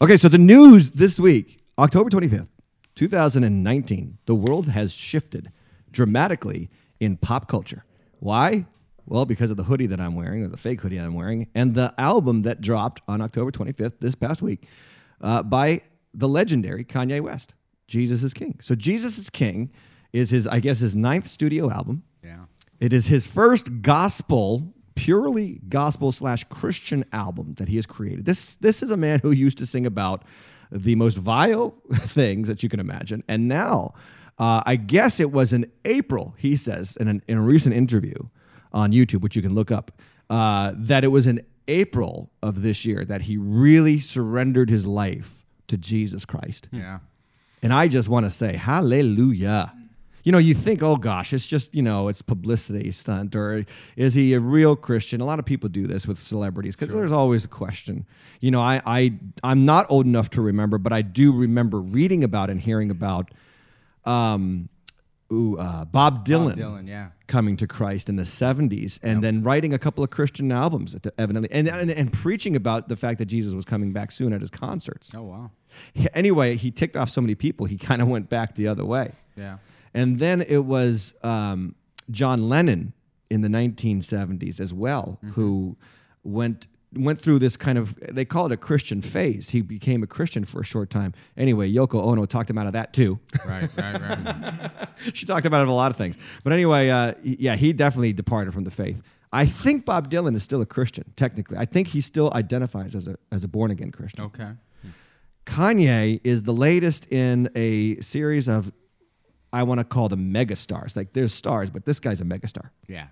Okay, 0.01 0.15
so 0.15 0.29
the 0.29 0.38
news 0.38 0.91
this 0.91 1.20
week, 1.20 1.60
October 1.77 2.10
25th, 2.10 2.48
2019, 2.96 4.18
the 4.27 4.34
world 4.34 4.70
has 4.70 4.94
shifted 4.94 5.51
dramatically 5.91 6.70
in 7.01 7.18
pop 7.18 7.50
culture. 7.50 7.84
Why? 8.20 8.65
Well, 9.06 9.25
because 9.25 9.51
of 9.51 9.58
the 9.58 9.63
hoodie 9.63 9.88
that 9.88 10.00
I'm 10.00 10.15
wearing, 10.15 10.41
or 10.41 10.48
the 10.48 10.56
fake 10.56 10.79
hoodie 10.79 10.96
I'm 10.96 11.15
wearing, 11.15 11.50
and 11.53 11.75
the 11.75 11.94
album 11.98 12.44
that 12.44 12.62
dropped 12.62 13.01
on 13.10 13.20
October 13.20 13.51
25th, 13.51 14.00
this 14.00 14.15
past 14.15 14.41
week, 14.41 14.70
uh, 15.20 15.44
by 15.44 15.82
the 16.13 16.29
legendary 16.29 16.86
Kanye 16.86 17.20
West, 17.20 17.53
Jesus 17.86 18.24
is 18.24 18.34
King. 18.34 18.58
So, 18.62 18.75
Jesus 18.75 19.18
is 19.18 19.29
King 19.29 19.70
is 20.13 20.29
his, 20.29 20.48
I 20.48 20.62
guess, 20.62 20.79
his 20.79 20.96
ninth 20.96 21.27
studio 21.27 21.70
album. 21.70 22.03
Yeah. 22.24 22.46
It 22.79 22.94
is 22.94 23.08
his 23.08 23.27
first 23.27 23.82
gospel 23.82 24.74
purely 25.00 25.62
gospel 25.70 26.12
slash 26.12 26.44
Christian 26.46 27.06
album 27.13 27.56
that 27.58 27.70
he 27.70 27.77
has 27.77 27.86
created. 27.86 28.25
This 28.25 28.56
this 28.56 28.84
is 28.84 28.91
a 28.91 28.98
man 28.98 29.20
who 29.20 29.32
used 29.32 29.58
to 29.60 29.65
sing 29.65 29.86
about 29.86 30.24
the 30.72 30.96
most 30.96 31.18
vile 31.18 31.75
things 31.94 32.48
that 32.50 32.62
you 32.63 32.70
can 32.70 32.79
imagine, 32.79 33.24
and 33.27 33.48
now, 33.48 33.94
uh, 34.38 34.62
I 34.65 34.75
guess 34.75 35.20
it 35.20 35.32
was 35.32 35.53
in 35.53 35.72
April. 35.86 36.36
He 36.38 36.56
says 36.56 36.98
in, 36.98 37.08
an, 37.08 37.24
in 37.27 37.38
a 37.38 37.41
recent 37.41 37.75
interview 37.75 38.27
on 38.74 38.91
YouTube, 38.91 39.22
which 39.22 39.36
you 39.36 39.41
can 39.41 39.56
look 39.56 39.72
up, 39.72 39.91
uh, 40.29 40.74
that 40.75 41.03
it 41.03 41.08
was 41.08 41.27
in 41.27 41.46
April 41.70 42.29
of 42.44 42.62
this 42.62 42.86
year 42.86 43.06
that 43.06 43.24
he 43.24 43.38
really 43.38 44.00
surrendered 44.00 44.70
his 44.70 44.86
life 44.86 45.46
to 45.68 45.77
Jesus 45.77 46.25
Christ. 46.25 46.68
Yeah. 46.72 47.00
And 47.62 47.74
I 47.74 47.88
just 47.88 48.10
want 48.10 48.25
to 48.25 48.29
say, 48.29 48.56
hallelujah. 48.56 49.74
You 50.29 50.31
know, 50.31 50.38
you 50.38 50.53
think, 50.53 50.83
oh 50.83 50.95
gosh, 50.95 51.33
it's 51.33 51.48
just, 51.48 51.74
you 51.74 51.81
know, 51.81 52.07
it's 52.07 52.21
publicity 52.21 52.91
stunt, 52.91 53.36
or 53.36 53.65
is 53.95 54.13
he 54.13 54.36
a 54.36 54.39
real 54.39 54.75
Christian? 54.75 55.21
A 55.21 55.25
lot 55.25 55.39
of 55.39 55.45
people 55.45 55.69
do 55.69 55.88
this 55.88 56.05
with 56.05 56.19
celebrities 56.19 56.75
because 56.75 56.93
there's 56.93 57.12
always 57.12 57.45
a 57.45 57.48
question. 57.48 58.05
You 58.39 58.51
know, 58.51 58.62
I, 58.62 58.79
I, 58.86 59.13
I'm 59.43 59.65
not 59.65 59.88
old 59.89 60.05
enough 60.05 60.29
to 60.31 60.41
remember, 60.43 60.77
but 60.77 60.93
I 60.93 61.01
do 61.01 61.31
remember 61.31 61.81
reading 61.81 62.24
about 62.24 62.51
and 62.51 62.62
hearing 62.62 62.91
about 62.91 63.31
um, 64.05 64.69
ooh, 65.33 65.57
uh, 65.57 65.86
Bob 65.86 66.27
Dylan, 66.27 66.53
Dylan, 66.53 66.88
yeah. 66.88 67.07
coming 67.25 67.57
to 67.57 67.65
Christ 67.65 68.07
in 68.07 68.15
the 68.15 68.21
70s 68.21 69.00
and 69.01 69.24
then 69.24 69.41
writing 69.41 69.74
a 69.74 69.79
couple 69.79 70.03
of 70.03 70.12
Christian 70.12 70.51
albums, 70.51 70.95
evidently, 71.17 71.50
and, 71.51 71.67
and, 71.67 71.89
and 71.89 72.13
preaching 72.13 72.55
about 72.55 72.88
the 72.88 72.95
fact 72.95 73.17
that 73.17 73.25
Jesus 73.25 73.55
was 73.55 73.65
coming 73.65 73.93
back 73.93 74.12
soon 74.12 74.31
at 74.33 74.41
his 74.41 74.51
concerts. 74.51 75.09
Oh 75.15 75.24
wow. 75.24 75.50
Anyway, 76.13 76.55
he 76.55 76.69
ticked 76.69 76.95
off 76.95 77.09
so 77.09 77.19
many 77.19 77.33
people, 77.33 77.65
he 77.65 77.77
kind 77.79 78.00
of 78.00 78.07
went 78.07 78.29
back 78.29 78.53
the 78.53 78.67
other 78.67 78.86
way. 78.86 79.13
Yeah. 79.36 79.57
And 79.93 80.19
then 80.19 80.41
it 80.41 80.65
was 80.65 81.15
um, 81.24 81.75
John 82.12 82.50
Lennon 82.50 82.93
in 83.29 83.41
the 83.41 83.48
1970s 83.48 84.60
as 84.60 84.74
well, 84.74 85.19
who 85.34 85.77
went 86.24 86.67
went 86.91 87.22
through 87.22 87.38
this 87.38 87.55
kind 87.55 87.77
of 87.77 87.96
they 88.13 88.25
call 88.25 88.48
it 88.48 88.51
a 88.51 88.58
Christian 88.58 89.01
phase. 89.01 89.51
He 89.51 89.62
became 89.62 90.01
a 90.01 90.08
Christian 90.08 90.43
for 90.43 90.62
a 90.62 90.63
short 90.63 90.89
time. 90.89 91.13
Anyway, 91.38 91.72
Yoko 91.72 92.01
Ono 92.03 92.25
talked 92.25 92.50
him 92.50 92.58
out 92.58 92.65
of 92.67 92.74
that 92.74 92.93
too. 92.93 93.19
Right. 93.46 93.69
Right. 93.77 94.01
Right. 94.01 94.89
she 95.13 95.25
talked 95.25 95.46
about 95.46 95.67
a 95.67 95.72
lot 95.72 95.91
of 95.91 95.98
things. 95.98 96.17
But 96.43 96.53
anyway, 96.53 96.89
uh, 96.89 97.13
yeah, 97.22 97.55
he 97.55 97.74
definitely 97.74 98.13
departed 98.13 98.53
from 98.53 98.63
the 98.63 98.72
faith. 98.72 99.03
I 99.31 99.46
think 99.46 99.86
Bob 99.86 100.10
Dylan 100.10 100.36
is 100.36 100.43
still 100.43 100.62
a 100.62 100.65
Christian, 100.65 101.13
technically. 101.15 101.58
I 101.58 101.65
think 101.65 101.89
he 101.89 102.01
still 102.01 102.31
identifies 102.34 102.96
as 102.96 103.08
a 103.08 103.17
as 103.31 103.43
a 103.43 103.48
born 103.48 103.69
again 103.72 103.91
Christian. 103.91 104.25
okay. 104.25 104.51
Kanye 105.46 106.22
is 106.24 106.43
the 106.43 106.53
latest 106.53 107.12
in 107.12 107.50
a 107.55 108.00
series 108.01 108.48
of 108.48 108.72
I 109.51 109.63
want 109.63 109.79
to 109.79 109.84
call 109.84 110.10
them 110.10 110.34
megastars. 110.34 110.96
Like 110.96 111.13
there's 111.13 111.34
stars, 111.34 111.70
but 111.70 111.86
this 111.86 112.00
guy's 112.00 112.22
a 112.22 112.25
megastar. 112.25 112.70
Yeah. 112.88 113.08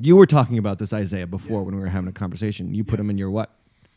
You 0.00 0.16
were 0.16 0.26
talking 0.26 0.58
about 0.58 0.78
this 0.78 0.92
Isaiah 0.92 1.26
before 1.26 1.62
when 1.64 1.74
we 1.74 1.80
were 1.80 1.88
having 1.88 2.08
a 2.08 2.12
conversation. 2.12 2.74
You 2.74 2.84
put 2.84 3.00
him 3.00 3.08
in 3.10 3.16
your 3.18 3.30
what? 3.30 3.50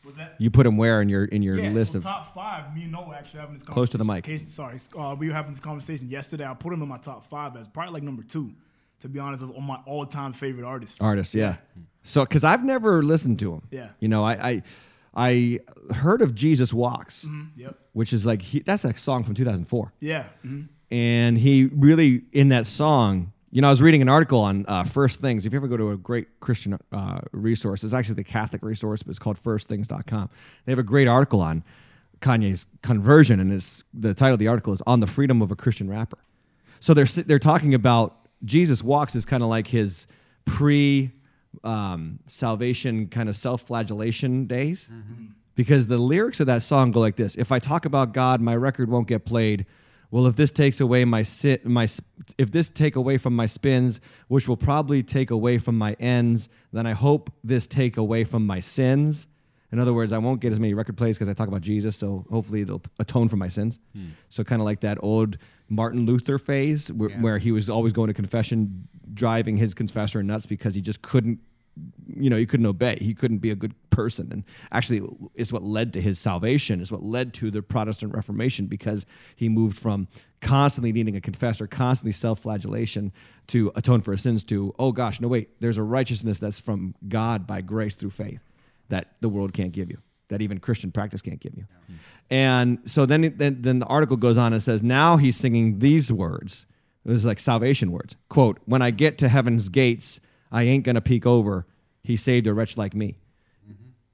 Was 0.06 0.16
that? 0.16 0.36
You 0.40 0.50
put 0.50 0.66
him 0.66 0.78
where 0.78 1.02
in 1.02 1.10
your 1.10 1.26
in 1.26 1.42
your 1.44 1.58
yeah, 1.60 1.70
list 1.72 1.92
so 1.92 1.98
of 2.00 2.04
top 2.06 2.34
five. 2.34 2.74
Me 2.74 2.84
and 2.84 2.92
Noah 2.94 3.16
actually 3.18 3.42
having 3.42 3.56
this 3.56 3.64
Close 3.64 3.90
to 3.90 3.98
the 3.98 4.06
mic. 4.06 4.24
conversation- 4.24 4.50
Sorry, 4.50 4.80
uh, 4.98 5.16
we 5.16 5.28
were 5.28 5.34
having 5.34 5.52
this 5.52 5.60
conversation 5.60 6.10
yesterday. 6.10 6.46
I 6.46 6.54
put 6.54 6.72
him 6.74 6.82
in 6.82 6.88
my 6.88 6.98
top 6.98 7.30
five 7.30 7.56
as 7.58 7.68
probably 7.68 7.94
like 7.96 8.04
number 8.04 8.24
two, 8.24 8.54
to 9.02 9.10
be 9.10 9.20
honest, 9.20 9.44
of 9.44 9.56
on 9.56 9.64
my 9.66 9.76
all-time 9.86 10.32
favorite 10.34 10.66
artists. 10.66 11.02
artists? 11.02 11.36
Yeah. 11.36 11.58
So 12.04 12.24
because 12.24 12.44
I've 12.46 12.64
never 12.64 13.04
listened 13.04 13.40
to 13.40 13.54
him. 13.56 13.62
Yeah. 13.70 13.90
You 14.00 14.08
know, 14.08 14.24
I 14.24 14.50
I, 14.52 14.64
I 15.14 15.60
heard 15.96 16.22
of 16.22 16.34
Jesus 16.34 16.74
Walks, 16.74 17.28
Yep. 17.58 17.78
which 17.92 18.14
is 18.14 18.26
like 18.26 18.42
he, 18.42 18.60
that's 18.62 18.86
a 18.86 18.98
song 18.98 19.24
from 19.24 19.36
2004. 19.36 19.92
Yeah. 20.00 20.24
hmm 20.42 20.62
and 20.92 21.38
he 21.38 21.66
really 21.66 22.24
in 22.32 22.50
that 22.50 22.66
song 22.66 23.32
you 23.52 23.62
know 23.62 23.68
i 23.68 23.72
was 23.72 23.82
reading 23.82 24.02
an 24.02 24.10
article 24.10 24.40
on 24.40 24.66
uh, 24.68 24.84
first 24.84 25.20
things. 25.20 25.46
If 25.46 25.54
you 25.54 25.60
ever 25.60 25.68
go 25.68 25.78
to 25.78 25.92
a 25.92 25.98
great 25.98 26.40
christian 26.40 26.80
uh, 26.92 27.20
resource 27.32 27.84
it's 27.84 27.94
actually 27.94 28.16
the 28.16 28.24
catholic 28.24 28.64
resource 28.64 29.04
but 29.04 29.10
it's 29.12 29.20
called 29.20 29.38
firstthings.com 29.38 30.30
they 30.66 30.72
have 30.72 30.80
a 30.80 30.84
great 30.84 31.08
article 31.08 31.42
on 31.42 31.64
kanye's 32.22 32.66
conversion 32.82 33.40
and 33.40 33.52
it's 33.54 33.84
the 33.94 34.14
title 34.14 34.34
of 34.34 34.40
the 34.40 34.48
article 34.48 34.74
is 34.74 34.82
on 34.86 35.00
the 35.00 35.08
freedom 35.08 35.42
of 35.42 35.52
a 35.52 35.56
christian 35.56 35.90
rapper. 35.90 36.18
So 36.80 36.94
they're 36.94 37.06
they're 37.06 37.40
talking 37.40 37.74
about 37.74 38.28
jesus 38.44 38.84
walks 38.84 39.16
is 39.16 39.26
kind 39.26 39.44
of 39.44 39.50
like 39.50 39.68
his 39.68 40.08
pre 40.46 41.12
um, 41.64 42.20
salvation 42.26 43.08
kind 43.08 43.28
of 43.28 43.36
self-flagellation 43.36 44.46
days. 44.46 44.90
Because 45.56 45.88
the 45.88 45.98
lyrics 45.98 46.40
of 46.40 46.48
that 46.48 46.62
song 46.62 46.92
go 46.92 47.00
like 47.00 47.16
this 47.16 47.36
if 47.36 47.52
i 47.52 47.60
talk 47.60 47.86
about 47.86 48.14
god 48.14 48.40
my 48.40 48.56
record 48.56 48.90
won't 48.90 49.08
get 49.08 49.26
played 49.26 49.66
well 50.12 50.28
if 50.28 50.36
this 50.36 50.52
takes 50.52 50.80
away 50.80 51.06
my 51.06 51.24
sit 51.24 51.66
my 51.66 51.88
if 52.38 52.52
this 52.52 52.70
take 52.70 52.96
away 52.96 53.18
from 53.18 53.36
my 53.36 53.46
spins 53.46 54.00
which 54.28 54.48
will 54.48 54.58
probably 54.58 55.04
take 55.04 55.32
away 55.32 55.58
from 55.58 55.78
my 55.78 55.96
ends 56.00 56.50
then 56.72 56.86
i 56.86 56.94
hope 56.94 57.32
this 57.44 57.68
take 57.68 57.98
away 57.98 58.24
from 58.24 58.46
my 58.46 58.60
sins. 58.60 59.28
In 59.72 59.78
other 59.80 59.94
words 59.94 60.12
i 60.12 60.18
won't 60.18 60.42
get 60.42 60.52
as 60.52 60.60
many 60.60 60.74
record 60.74 60.98
plays 60.98 61.18
because 61.18 61.30
i 61.30 61.34
talk 61.34 61.48
about 61.48 61.62
jesus 61.62 61.96
so 61.96 62.26
hopefully 62.30 62.62
it'll 62.62 62.82
atone 63.00 63.28
for 63.28 63.38
my 63.38 63.48
sins. 63.48 63.80
Hmm. 63.94 64.10
So 64.30 64.44
kind 64.44 64.62
of 64.62 64.66
like 64.66 64.82
that 64.82 64.98
old 65.02 65.38
martin 65.68 66.06
luther 66.08 66.40
phase 66.40 66.92
where, 66.92 67.10
where 67.10 67.38
he 67.38 67.52
was 67.52 67.70
always 67.70 67.94
going 67.94 68.08
to 68.08 68.14
confession 68.14 68.88
driving 69.14 69.58
his 69.58 69.74
confessor 69.74 70.24
nuts 70.24 70.46
because 70.46 70.74
he 70.76 70.82
just 70.82 71.02
couldn't 71.02 71.40
you 72.16 72.30
know, 72.30 72.38
he 72.38 72.46
couldn't 72.46 72.66
obey. 72.66 72.98
He 73.00 73.14
couldn't 73.14 73.38
be 73.40 73.52
a 73.52 73.56
good 73.56 73.74
person. 73.90 74.30
And 74.32 74.44
actually, 74.72 75.02
it's 75.36 75.52
what 75.52 75.64
led 75.64 75.94
to 75.94 76.02
his 76.02 76.20
salvation, 76.20 76.82
is 76.82 76.92
what 76.92 77.04
led 77.04 77.34
to 77.36 77.52
the 77.52 77.62
Protestant 77.62 78.14
Reformation 78.14 78.68
because 78.68 79.06
he 79.36 79.50
moved 79.50 79.78
from 79.78 80.08
constantly 80.42 80.92
needing 80.92 81.16
a 81.16 81.22
confessor, 81.22 81.68
constantly 81.68 82.12
self 82.12 82.40
flagellation 82.40 83.12
to 83.48 83.72
atone 83.76 84.02
for 84.02 84.12
his 84.12 84.22
sins 84.22 84.44
to, 84.46 84.74
oh 84.80 84.92
gosh, 84.92 85.20
no, 85.20 85.28
wait, 85.28 85.60
there's 85.60 85.78
a 85.78 85.84
righteousness 85.84 86.40
that's 86.40 86.60
from 86.60 86.96
God 87.08 87.48
by 87.48 87.62
grace 87.62 87.96
through 87.96 88.12
faith 88.12 88.42
that 88.90 89.16
the 89.22 89.30
world 89.30 89.54
can't 89.54 89.72
give 89.72 89.90
you, 89.90 89.98
that 90.30 90.42
even 90.42 90.60
Christian 90.60 90.92
practice 90.92 91.22
can't 91.22 91.40
give 91.40 91.56
you. 91.56 91.66
And 92.30 92.80
so 92.86 93.06
then, 93.06 93.34
then, 93.38 93.62
then 93.62 93.80
the 93.80 93.86
article 93.86 94.18
goes 94.18 94.38
on 94.38 94.54
and 94.54 94.62
says, 94.62 94.84
now 94.84 95.18
he's 95.18 95.36
singing 95.36 95.80
these 95.80 96.12
words. 96.12 96.66
This 97.06 97.20
is 97.20 97.26
like 97.26 97.40
salvation 97.40 97.92
words. 97.92 98.16
Quote, 98.30 98.60
when 98.66 98.82
I 98.82 98.92
get 98.92 99.18
to 99.20 99.30
heaven's 99.30 99.70
gates, 99.70 100.20
I 100.52 100.64
ain't 100.64 100.84
gonna 100.84 101.02
peek 101.02 101.26
over. 101.26 101.66
He 102.04 102.16
saved 102.16 102.48
a 102.48 102.54
wretch 102.54 102.78
like 102.78 102.94
me. 102.94 103.18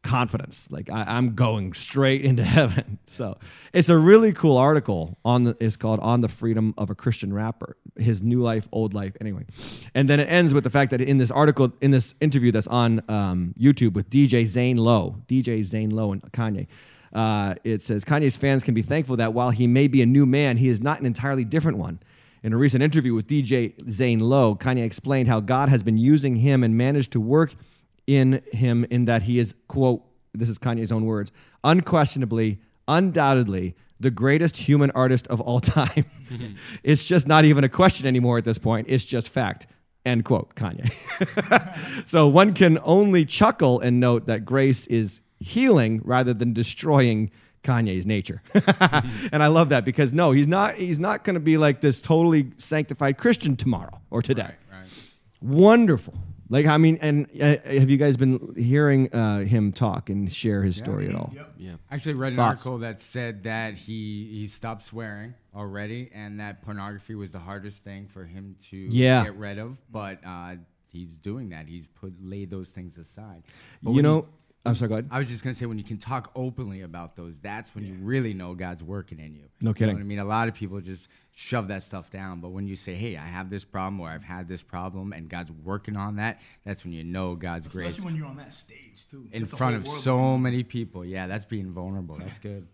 Confidence, 0.04 0.68
like 0.70 0.89
I, 0.92 1.04
I'm 1.08 1.34
going 1.34 1.74
straight 1.74 2.22
into 2.22 2.44
heaven. 2.58 3.00
So 3.08 3.38
it's 3.74 3.89
a 3.89 3.98
really 3.98 4.34
cool 4.34 4.56
article 4.56 5.18
on 5.25 5.46
the. 5.46 5.58
It's 5.60 5.75
called 5.75 6.00
"On 6.01 6.22
the 6.22 6.27
Freedom 6.27 6.75
of 6.77 6.92
a 6.92 6.96
Christian 6.96 7.34
Rapper: 7.34 7.75
His 7.98 8.22
New 8.22 8.42
Life, 8.42 8.68
Old 8.72 8.94
Life." 8.94 9.13
Anyway, 9.20 9.46
and 9.96 10.08
then 10.08 10.20
it 10.20 10.30
ends 10.30 10.54
with 10.54 10.63
the 10.63 10.70
fact 10.70 10.92
that 10.92 11.01
in 11.01 11.18
this 11.18 11.32
article, 11.32 11.74
in 11.82 11.89
this 11.89 12.13
interview 12.22 12.51
that's 12.51 12.68
on 12.68 13.01
um, 13.10 13.56
YouTube 13.60 13.94
with 13.94 14.12
DJ 14.12 14.46
Zane 14.46 14.77
Lowe, 14.77 15.24
DJ 15.27 15.63
Zane 15.63 15.89
Lowe 15.89 16.12
and 16.12 16.22
Kanye, 16.32 16.68
uh, 17.12 17.56
it 17.63 17.82
says 17.82 18.06
Kanye's 18.06 18.38
fans 18.38 18.63
can 18.63 18.75
be 18.75 18.84
thankful 18.84 19.15
that 19.15 19.34
while 19.34 19.50
he 19.50 19.65
may 19.65 19.88
be 19.88 20.04
a 20.04 20.06
new 20.06 20.27
man, 20.27 20.58
he 20.58 20.68
is 20.68 20.82
not 20.82 21.00
an 21.00 21.08
entirely 21.08 21.46
different 21.46 21.80
one. 21.80 22.00
In 22.46 22.54
a 22.54 22.58
recent 22.58 22.84
interview 22.84 23.16
with 23.16 23.25
DJ 23.25 23.74
Zane 23.90 24.20
Lowe, 24.20 24.54
Kanye 24.54 24.86
explained 24.86 25.28
how 25.28 25.40
God 25.40 25.68
has 25.70 25.82
been 25.82 25.98
using 25.98 26.36
him 26.36 26.64
and 26.64 26.78
managed 26.78 27.12
to 27.14 27.20
work 27.20 27.56
in 28.06 28.40
him 28.52 28.86
in 28.92 29.06
that 29.06 29.24
he 29.24 29.40
is, 29.40 29.56
quote, 29.68 30.04
this 30.32 30.48
is 30.48 30.60
Kanye's 30.60 30.92
own 30.92 31.06
words, 31.06 31.32
unquestionably, 31.64 32.60
undoubtedly, 32.88 33.74
the 34.00 34.12
greatest 34.12 34.58
human 34.58 34.92
artist 34.92 35.25
of 35.25 35.42
all 35.42 35.60
time. 35.80 36.06
it's 36.84 37.04
just 37.04 37.28
not 37.28 37.46
even 37.46 37.64
a 37.64 37.70
question 37.70 38.06
anymore 38.06 38.38
at 38.38 38.46
this 38.46 38.60
point. 38.60 38.86
It's 38.92 39.06
just 39.06 39.28
fact. 39.28 39.66
End 40.06 40.24
quote, 40.24 40.54
Kanye. 40.54 40.88
so 42.08 42.28
one 42.28 42.54
can 42.54 42.78
only 42.84 43.25
chuckle 43.25 43.80
and 43.80 44.00
note 44.00 44.28
that 44.28 44.46
grace 44.46 44.86
is 44.86 45.22
healing 45.40 46.00
rather 46.04 46.32
than 46.32 46.54
destroying 46.54 47.32
Kanye's 47.66 48.06
nature. 48.06 48.42
and 49.34 49.42
I 49.44 49.48
love 49.48 49.70
that 49.70 49.84
because 49.86 50.14
no, 50.14 50.32
he's 50.32 50.48
not 50.48 50.76
he's 50.76 51.00
not 51.00 51.24
going 51.24 51.34
to 51.34 51.40
be 51.40 51.58
like 51.58 51.82
this 51.82 52.02
totally 52.02 52.52
sanctified 52.58 53.18
Christian 53.18 53.56
tomorrow 53.56 54.00
or 54.12 54.22
today. 54.22 54.52
Right. 54.72 54.88
Wonderful. 55.42 56.14
Like 56.48 56.68
I 56.68 56.78
mean, 56.78 57.00
and 57.02 57.26
uh, 57.42 57.58
have 57.66 57.90
you 57.90 57.98
guys 57.98 58.18
been 58.18 58.54
hearing 58.56 59.12
uh, 59.12 59.40
him 59.40 59.72
talk 59.72 60.10
and 60.12 60.32
share 60.32 60.62
his 60.62 60.76
story 60.78 61.08
at 61.10 61.16
all? 61.16 61.32
Yep. 61.36 61.54
Yeah. 61.58 61.72
I 61.90 61.96
actually 61.96 62.14
read 62.14 62.34
an 62.34 62.38
Thoughts? 62.38 62.62
article 62.62 62.78
that 62.80 63.00
said 63.00 63.44
that 63.44 63.74
he 63.76 64.28
he 64.32 64.48
stopped 64.48 64.84
swearing 64.84 65.34
already, 65.56 66.12
and 66.14 66.40
that 66.40 66.62
pornography 66.62 67.16
was 67.16 67.32
the 67.32 67.40
hardest 67.40 67.84
thing 67.84 68.08
for 68.08 68.26
him 68.26 68.56
to 68.70 68.78
Yeah. 68.78 69.24
get 69.24 69.36
rid 69.38 69.58
of. 69.58 69.78
But 69.92 70.20
uh, 70.24 70.58
he's 70.88 71.18
doing 71.18 71.50
that. 71.50 71.68
He's 71.68 71.88
put 71.88 72.14
laid 72.22 72.52
those 72.52 72.70
things 72.70 73.00
aside. 73.00 73.42
But 73.82 73.90
You 73.92 73.96
when 73.96 74.04
know, 74.04 74.28
I'm 74.66 74.76
sorry. 74.76 74.90
Go 74.90 74.96
ahead. 74.96 75.08
I 75.12 75.20
was 75.20 75.28
just 75.28 75.44
gonna 75.44 75.56
say 75.56 75.66
when 75.66 75.78
you 75.78 75.84
can 75.84 75.98
talk 75.98 76.32
openly 76.36 76.82
about 76.82 77.16
those, 77.16 77.38
that's 77.38 77.76
when 77.76 77.86
you 77.86 77.94
really 78.02 78.34
know 78.34 78.54
God's 78.56 78.82
working 78.84 79.20
in 79.20 79.36
you. 79.36 79.44
No 79.62 79.70
You 79.70 79.74
kidding. 79.76 79.96
know 79.96 80.02
I 80.02 80.04
mean, 80.04 80.20
a 80.20 80.26
lot 80.26 80.48
of 80.48 80.54
people 80.56 80.80
just 80.82 81.08
shove 81.34 81.68
that 81.68 81.84
stuff 81.84 82.10
down, 82.10 82.40
but 82.42 82.50
when 82.50 82.66
you 82.66 82.76
say, 82.76 82.96
"Hey, 82.96 83.16
I 83.18 83.26
have 83.26 83.50
this 83.50 83.64
problem," 83.66 84.00
or 84.00 84.10
"I've 84.10 84.24
had 84.24 84.48
this 84.48 84.62
problem," 84.64 85.14
and 85.14 85.30
God's 85.30 85.52
working 85.52 85.96
on 85.96 86.16
that, 86.16 86.40
that's 86.64 86.84
when 86.84 86.94
you 86.94 87.04
know 87.04 87.36
God's 87.36 87.66
Especially 87.68 87.84
grace 87.84 87.94
Especially 87.94 88.12
when 88.12 88.16
you're 88.20 88.28
on 88.28 88.38
that 88.38 88.54
stage 88.54 89.06
too. 89.10 89.28
in 89.32 89.42
With 89.44 89.52
front 89.52 89.76
of 89.76 89.86
so 89.88 90.18
looking. 90.18 90.42
many 90.44 90.64
people. 90.64 91.06
Yeah, 91.06 91.28
that's 91.28 91.46
being 91.46 91.72
vulnerable. 91.72 92.16
That's 92.16 92.40
good. 92.40 92.68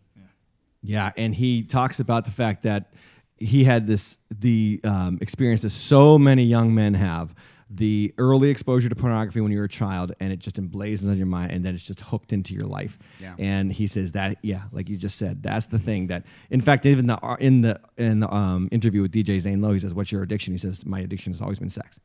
Yeah, 0.83 1.11
and 1.15 1.35
he 1.35 1.63
talks 1.63 1.99
about 1.99 2.25
the 2.25 2.31
fact 2.31 2.63
that 2.63 2.93
he 3.37 3.63
had 3.63 3.85
this 3.87 4.17
the 4.31 4.79
um, 4.83 5.17
experience 5.21 5.61
that 5.63 5.69
so 5.71 6.17
many 6.17 6.43
young 6.43 6.73
men 6.73 6.93
have 6.95 7.35
the 7.73 8.13
early 8.17 8.49
exposure 8.49 8.89
to 8.89 8.95
pornography 8.95 9.39
when 9.39 9.51
you 9.51 9.57
were 9.57 9.63
a 9.65 9.69
child 9.69 10.13
and 10.19 10.33
it 10.33 10.39
just 10.39 10.61
emblazons 10.61 11.09
on 11.09 11.17
your 11.17 11.25
mind 11.25 11.51
and 11.51 11.63
then 11.65 11.73
it's 11.73 11.87
just 11.87 12.01
hooked 12.01 12.33
into 12.33 12.53
your 12.53 12.65
life. 12.65 12.99
Yeah. 13.19 13.35
And 13.39 13.71
he 13.71 13.87
says 13.87 14.11
that 14.11 14.37
yeah, 14.41 14.63
like 14.71 14.89
you 14.89 14.97
just 14.97 15.17
said, 15.17 15.41
that's 15.41 15.67
the 15.67 15.79
thing 15.79 16.07
that 16.07 16.25
in 16.49 16.59
fact 16.61 16.85
even 16.85 17.07
the 17.07 17.37
in 17.39 17.61
the 17.61 17.79
in 17.97 18.19
the 18.19 18.33
um, 18.33 18.67
interview 18.71 19.01
with 19.01 19.13
DJ 19.13 19.39
Zane 19.39 19.61
Lowe, 19.61 19.71
he 19.73 19.79
says, 19.79 19.93
"What's 19.93 20.11
your 20.11 20.21
addiction?" 20.21 20.53
He 20.53 20.57
says, 20.57 20.85
"My 20.85 20.99
addiction 20.99 21.31
has 21.31 21.41
always 21.41 21.59
been 21.59 21.69
sex. 21.69 21.99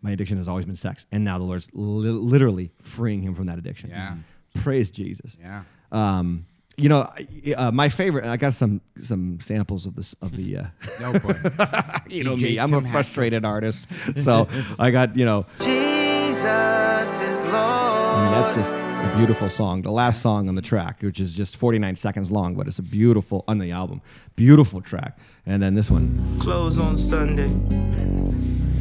My 0.00 0.12
addiction 0.12 0.38
has 0.38 0.48
always 0.48 0.64
been 0.64 0.76
sex." 0.76 1.06
And 1.12 1.24
now 1.24 1.38
the 1.38 1.44
Lord's 1.44 1.68
li- 1.74 2.08
literally 2.10 2.72
freeing 2.78 3.22
him 3.22 3.34
from 3.34 3.46
that 3.46 3.58
addiction. 3.58 3.90
Yeah. 3.90 4.16
Praise 4.54 4.90
Jesus. 4.90 5.36
Yeah. 5.40 5.64
Um, 5.90 6.46
you 6.76 6.88
know, 6.88 7.08
uh, 7.56 7.70
my 7.70 7.88
favorite. 7.88 8.24
I 8.24 8.36
got 8.36 8.54
some 8.54 8.80
some 8.98 9.40
samples 9.40 9.86
of 9.86 9.94
this 9.96 10.14
of 10.22 10.36
the. 10.36 10.56
Uh, 10.58 10.64
No 11.00 11.12
boy. 11.18 11.32
you 12.08 12.24
know 12.24 12.36
DJ 12.36 12.42
me. 12.42 12.58
I'm 12.58 12.68
Tim 12.68 12.78
a 12.78 12.80
Hatfield. 12.80 12.92
frustrated 12.92 13.44
artist, 13.44 13.86
so 14.16 14.48
I 14.78 14.90
got 14.90 15.16
you 15.16 15.24
know. 15.24 15.46
Jesus 15.60 17.20
is 17.20 17.40
Lord. 17.44 17.54
I 17.54 18.24
mean, 18.24 18.32
that's 18.32 18.54
just 18.54 18.74
a 18.74 19.12
beautiful 19.16 19.48
song. 19.48 19.82
The 19.82 19.90
last 19.90 20.22
song 20.22 20.48
on 20.48 20.54
the 20.54 20.62
track, 20.62 21.02
which 21.02 21.20
is 21.20 21.34
just 21.34 21.56
49 21.56 21.96
seconds 21.96 22.30
long, 22.30 22.54
but 22.54 22.66
it's 22.68 22.78
a 22.78 22.82
beautiful 22.82 23.44
on 23.48 23.58
the 23.58 23.70
album, 23.70 24.00
beautiful 24.36 24.80
track. 24.80 25.18
And 25.44 25.62
then 25.62 25.74
this 25.74 25.90
one. 25.90 26.38
Close 26.40 26.78
on 26.78 26.96
Sunday. 26.96 27.48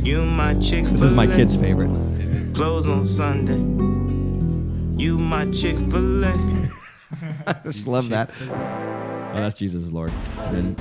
You 0.04 0.24
my 0.26 0.54
chick 0.56 0.86
This 0.86 1.02
is 1.02 1.14
my 1.14 1.28
kid's 1.28 1.56
favorite. 1.56 1.90
Close 2.56 2.88
on 2.88 3.04
Sunday. 3.06 3.58
You 5.02 5.18
my 5.18 5.50
Chick-fil-A. 5.52 6.34
I 7.48 7.54
just 7.66 7.88
love 7.88 8.10
that. 8.10 8.30
Oh, 8.42 9.36
that's 9.36 9.58
Jesus 9.58 9.92
Lord. 9.92 10.12
And 10.38 10.80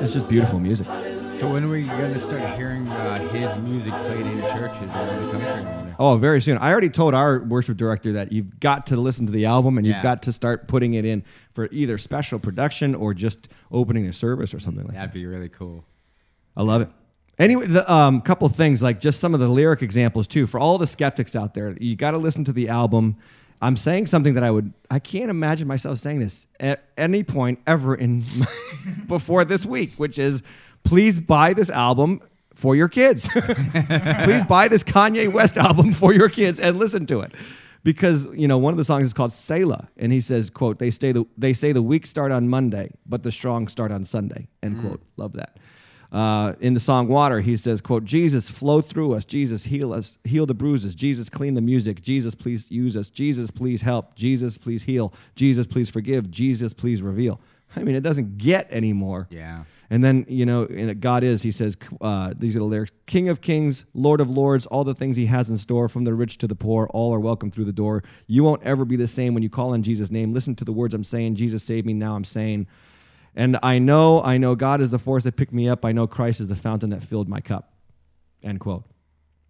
it's 0.00 0.12
just 0.12 0.28
beautiful 0.28 0.58
music. 0.60 0.86
So 0.86 1.52
when 1.52 1.64
are 1.64 1.68
we 1.68 1.84
gonna 1.84 2.18
start 2.18 2.56
hearing 2.58 2.88
uh, 2.88 3.28
his 3.28 3.56
music 3.62 3.92
played 3.92 4.26
in 4.26 4.40
churches 4.42 4.82
around 4.82 5.26
the 5.26 5.32
country? 5.32 5.48
I 5.48 5.76
wonder? 5.76 5.96
Oh, 6.00 6.16
very 6.16 6.40
soon. 6.40 6.58
I 6.58 6.70
already 6.70 6.88
told 6.88 7.14
our 7.14 7.40
worship 7.40 7.76
director 7.76 8.12
that 8.12 8.32
you've 8.32 8.58
got 8.60 8.86
to 8.86 8.96
listen 8.96 9.26
to 9.26 9.32
the 9.32 9.46
album 9.46 9.78
and 9.78 9.86
you've 9.86 10.02
got 10.02 10.22
to 10.22 10.32
start 10.32 10.68
putting 10.68 10.94
it 10.94 11.04
in 11.04 11.24
for 11.52 11.68
either 11.70 11.98
special 11.98 12.38
production 12.38 12.94
or 12.94 13.14
just 13.14 13.48
opening 13.70 14.06
a 14.06 14.12
service 14.12 14.52
or 14.52 14.60
something 14.60 14.84
like 14.84 14.94
that. 14.94 14.98
That'd 15.00 15.14
be 15.14 15.26
really 15.26 15.48
cool. 15.48 15.84
I 16.56 16.62
love 16.62 16.82
it. 16.82 16.90
Anyway, 17.38 17.66
the 17.66 17.90
um, 17.92 18.20
couple 18.20 18.48
things 18.48 18.82
like 18.82 18.98
just 19.00 19.20
some 19.20 19.32
of 19.32 19.40
the 19.40 19.48
lyric 19.48 19.82
examples 19.82 20.26
too. 20.26 20.46
For 20.46 20.58
all 20.58 20.76
the 20.76 20.86
skeptics 20.86 21.36
out 21.36 21.54
there, 21.54 21.76
you 21.80 21.94
got 21.94 22.10
to 22.10 22.18
listen 22.18 22.44
to 22.44 22.52
the 22.52 22.68
album. 22.68 23.16
I'm 23.60 23.76
saying 23.76 24.06
something 24.06 24.34
that 24.34 24.42
I 24.42 24.50
would 24.50 24.72
I 24.90 24.98
can't 24.98 25.30
imagine 25.30 25.68
myself 25.68 25.98
saying 25.98 26.20
this 26.20 26.46
at 26.58 26.84
any 26.96 27.22
point 27.22 27.60
ever 27.66 27.94
in 27.94 28.24
before 29.06 29.44
this 29.44 29.64
week, 29.64 29.94
which 29.96 30.18
is 30.18 30.42
please 30.84 31.20
buy 31.20 31.54
this 31.54 31.70
album 31.70 32.20
for 32.54 32.74
your 32.74 32.88
kids. 32.88 33.28
please 34.24 34.44
buy 34.44 34.68
this 34.68 34.82
Kanye 34.82 35.32
West 35.32 35.56
album 35.56 35.92
for 35.92 36.12
your 36.12 36.28
kids 36.28 36.58
and 36.58 36.76
listen 36.78 37.06
to 37.06 37.20
it. 37.20 37.32
Because 37.84 38.26
you 38.34 38.48
know 38.48 38.58
one 38.58 38.74
of 38.74 38.78
the 38.78 38.84
songs 38.84 39.06
is 39.06 39.12
called 39.12 39.32
Selah, 39.32 39.88
and 39.96 40.12
he 40.12 40.20
says, 40.20 40.50
"quote 40.50 40.80
They 40.80 40.90
stay 40.90 41.12
the 41.12 41.24
they 41.38 41.52
say 41.52 41.70
the 41.70 41.82
weak 41.82 42.06
start 42.06 42.32
on 42.32 42.48
Monday, 42.48 42.90
but 43.06 43.22
the 43.22 43.30
strong 43.30 43.68
start 43.68 43.92
on 43.92 44.04
Sunday." 44.04 44.48
End 44.62 44.80
quote. 44.80 45.00
Love 45.16 45.34
that. 45.34 45.56
Uh, 46.10 46.54
in 46.60 46.72
the 46.74 46.80
song 46.80 47.06
Water, 47.06 47.40
he 47.40 47.56
says, 47.56 47.80
quote, 47.80 48.04
Jesus, 48.04 48.50
flow 48.50 48.80
through 48.80 49.14
us. 49.14 49.24
Jesus, 49.24 49.64
heal 49.64 49.92
us. 49.92 50.18
Heal 50.24 50.46
the 50.46 50.54
bruises. 50.54 50.94
Jesus, 50.94 51.28
clean 51.28 51.54
the 51.54 51.60
music. 51.60 52.00
Jesus, 52.00 52.34
please 52.34 52.70
use 52.70 52.96
us. 52.96 53.10
Jesus, 53.10 53.50
please 53.50 53.82
help. 53.82 54.14
Jesus, 54.14 54.56
please 54.56 54.84
heal. 54.84 55.12
Jesus, 55.34 55.66
please 55.66 55.90
forgive. 55.90 56.30
Jesus, 56.30 56.72
please 56.72 57.02
reveal. 57.02 57.40
I 57.76 57.82
mean, 57.82 57.94
it 57.94 58.00
doesn't 58.00 58.38
get 58.38 58.66
any 58.70 58.94
more. 58.94 59.28
Yeah. 59.30 59.64
And 59.90 60.02
then, 60.02 60.24
you 60.28 60.46
know, 60.46 60.64
in 60.64 60.98
God 61.00 61.22
is, 61.22 61.42
he 61.42 61.50
says, 61.50 61.76
uh, 62.00 62.32
these 62.36 62.56
are 62.56 62.60
the 62.60 62.64
lyrics 62.64 62.92
King 63.06 63.28
of 63.28 63.40
kings, 63.40 63.86
Lord 63.94 64.20
of 64.20 64.30
lords, 64.30 64.66
all 64.66 64.84
the 64.84 64.94
things 64.94 65.16
he 65.16 65.26
has 65.26 65.48
in 65.48 65.56
store, 65.56 65.88
from 65.88 66.04
the 66.04 66.14
rich 66.14 66.38
to 66.38 66.46
the 66.46 66.54
poor, 66.54 66.86
all 66.92 67.14
are 67.14 67.20
welcome 67.20 67.50
through 67.50 67.64
the 67.64 67.72
door. 67.72 68.02
You 68.26 68.44
won't 68.44 68.62
ever 68.62 68.84
be 68.84 68.96
the 68.96 69.06
same 69.06 69.34
when 69.34 69.42
you 69.42 69.50
call 69.50 69.72
on 69.72 69.82
Jesus' 69.82 70.10
name. 70.10 70.32
Listen 70.32 70.54
to 70.56 70.64
the 70.64 70.72
words 70.72 70.94
I'm 70.94 71.04
saying. 71.04 71.36
Jesus 71.36 71.62
saved 71.62 71.86
me, 71.86 71.92
now 71.92 72.14
I'm 72.14 72.24
saying. 72.24 72.66
And 73.34 73.58
I 73.62 73.78
know, 73.78 74.22
I 74.22 74.38
know 74.38 74.54
God 74.54 74.80
is 74.80 74.90
the 74.90 74.98
force 74.98 75.24
that 75.24 75.36
picked 75.36 75.52
me 75.52 75.68
up. 75.68 75.84
I 75.84 75.92
know 75.92 76.06
Christ 76.06 76.40
is 76.40 76.48
the 76.48 76.56
fountain 76.56 76.90
that 76.90 77.02
filled 77.02 77.28
my 77.28 77.40
cup. 77.40 77.72
End 78.42 78.60
quote. 78.60 78.84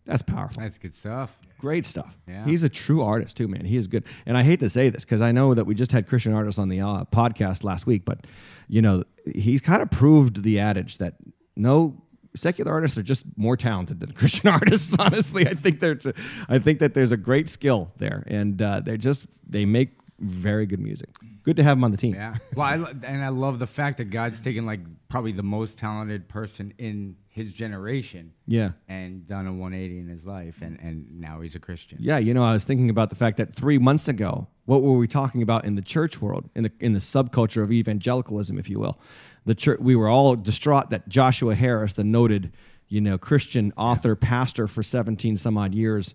That's 0.05 0.23
powerful. 0.23 0.63
That's 0.63 0.79
good 0.79 0.95
stuff. 0.95 1.39
Great 1.59 1.85
stuff. 1.85 2.17
Yeah. 2.27 2.47
He's 2.47 2.63
a 2.63 2.69
true 2.71 3.03
artist 3.03 3.37
too, 3.37 3.47
man. 3.47 3.67
He 3.67 3.77
is 3.77 3.89
good. 3.89 4.05
And 4.25 4.39
I 4.39 4.43
hate 4.43 4.61
to 4.61 4.71
say 4.71 4.89
this 4.89 5.05
because 5.05 5.21
I 5.21 5.33
know 5.33 5.53
that 5.53 5.67
we 5.67 5.75
just 5.75 5.93
had 5.93 6.07
Christian 6.07 6.33
artists 6.33 6.59
on 6.59 6.71
the 6.71 6.81
uh, 6.81 7.05
podcast 7.13 7.63
last 7.63 7.87
week, 7.87 8.07
but 8.07 8.27
you 8.69 8.81
know, 8.81 9.05
he's 9.35 9.61
kind 9.61 9.83
of 9.83 9.91
proved 9.91 10.43
the 10.43 10.61
adage 10.61 10.97
that 10.97 11.17
no 11.57 12.03
secular 12.37 12.73
artists 12.73 12.97
are 12.97 13.03
just 13.03 13.27
more 13.37 13.57
talented 13.57 14.01
than 14.01 14.13
Christian 14.15 14.49
artists. 14.49 14.97
Honestly, 14.99 15.47
I 15.47 15.55
think 15.55 15.81
there's, 15.81 16.07
a, 16.07 16.15
I 16.49 16.59
think 16.59 16.79
that 16.79 16.95
there's 16.95 17.13
a 17.13 17.17
great 17.17 17.49
skill 17.49 17.93
there, 17.99 18.25
and 18.27 18.61
uh, 18.63 18.81
they 18.81 18.97
just 18.97 19.27
they 19.47 19.65
make 19.65 19.91
very 20.21 20.67
good 20.67 20.81
music. 20.81 21.09
Good 21.43 21.57
to 21.57 21.63
have 21.63 21.79
him 21.79 21.85
on 21.85 21.91
the 21.93 21.97
team. 21.97 22.15
Yeah. 22.15 22.35
Well, 22.55 22.67
I, 22.67 22.75
lo- 22.77 22.93
and 23.05 23.23
I 23.25 23.29
love 23.29 23.59
the 23.59 23.67
fact 23.67 23.99
that 23.99 24.07
God's 24.07 24.41
taken 24.41 24.67
like 24.67 24.81
probably 25.09 25.33
the 25.33 25.43
most 25.43 25.79
talented 25.79 26.29
person 26.29 26.73
in 26.79 27.17
his 27.29 27.53
generation 27.55 28.33
Yeah. 28.47 28.73
and 28.89 29.27
done 29.27 29.47
a 29.47 29.53
180 29.53 29.99
in 29.99 30.09
his 30.09 30.27
life, 30.27 30.61
and, 30.61 30.79
and 30.81 31.21
now 31.21 31.41
he's 31.41 31.55
a 31.55 31.61
Christian. 31.61 31.99
Yeah, 32.01 32.19
you 32.19 32.35
know, 32.35 32.45
I 32.45 32.53
was 32.53 32.65
thinking 32.65 32.91
about 32.91 33.11
the 33.11 33.17
fact 33.17 33.37
that 33.37 33.55
three 33.55 33.79
months 33.79 34.09
ago, 34.09 34.49
what 34.65 34.83
were 34.83 34.99
we 34.99 35.07
talking 35.07 35.41
about 35.41 35.65
in 35.65 35.77
the 35.77 35.83
church 35.83 36.21
world, 36.21 36.51
in 36.55 36.65
the 36.65 36.73
in 36.81 36.93
the 36.93 36.99
subculture 36.99 37.63
of 37.63 37.71
evangelicalism, 37.73 38.59
if 38.59 38.69
you 38.69 38.79
will? 38.81 38.99
The 39.47 39.55
church, 39.55 39.79
we 39.81 39.95
were 39.97 40.09
all 40.09 40.35
distraught 40.35 40.91
that 40.91 41.09
Joshua 41.09 41.55
Harris, 41.55 41.95
the 41.95 42.05
noted, 42.05 42.53
you 42.89 43.01
know, 43.01 43.17
Christian 43.19 43.73
author, 43.79 44.15
pastor 44.17 44.67
for 44.67 44.83
seventeen 44.83 45.37
some 45.39 45.57
odd 45.57 45.75
years, 45.75 46.15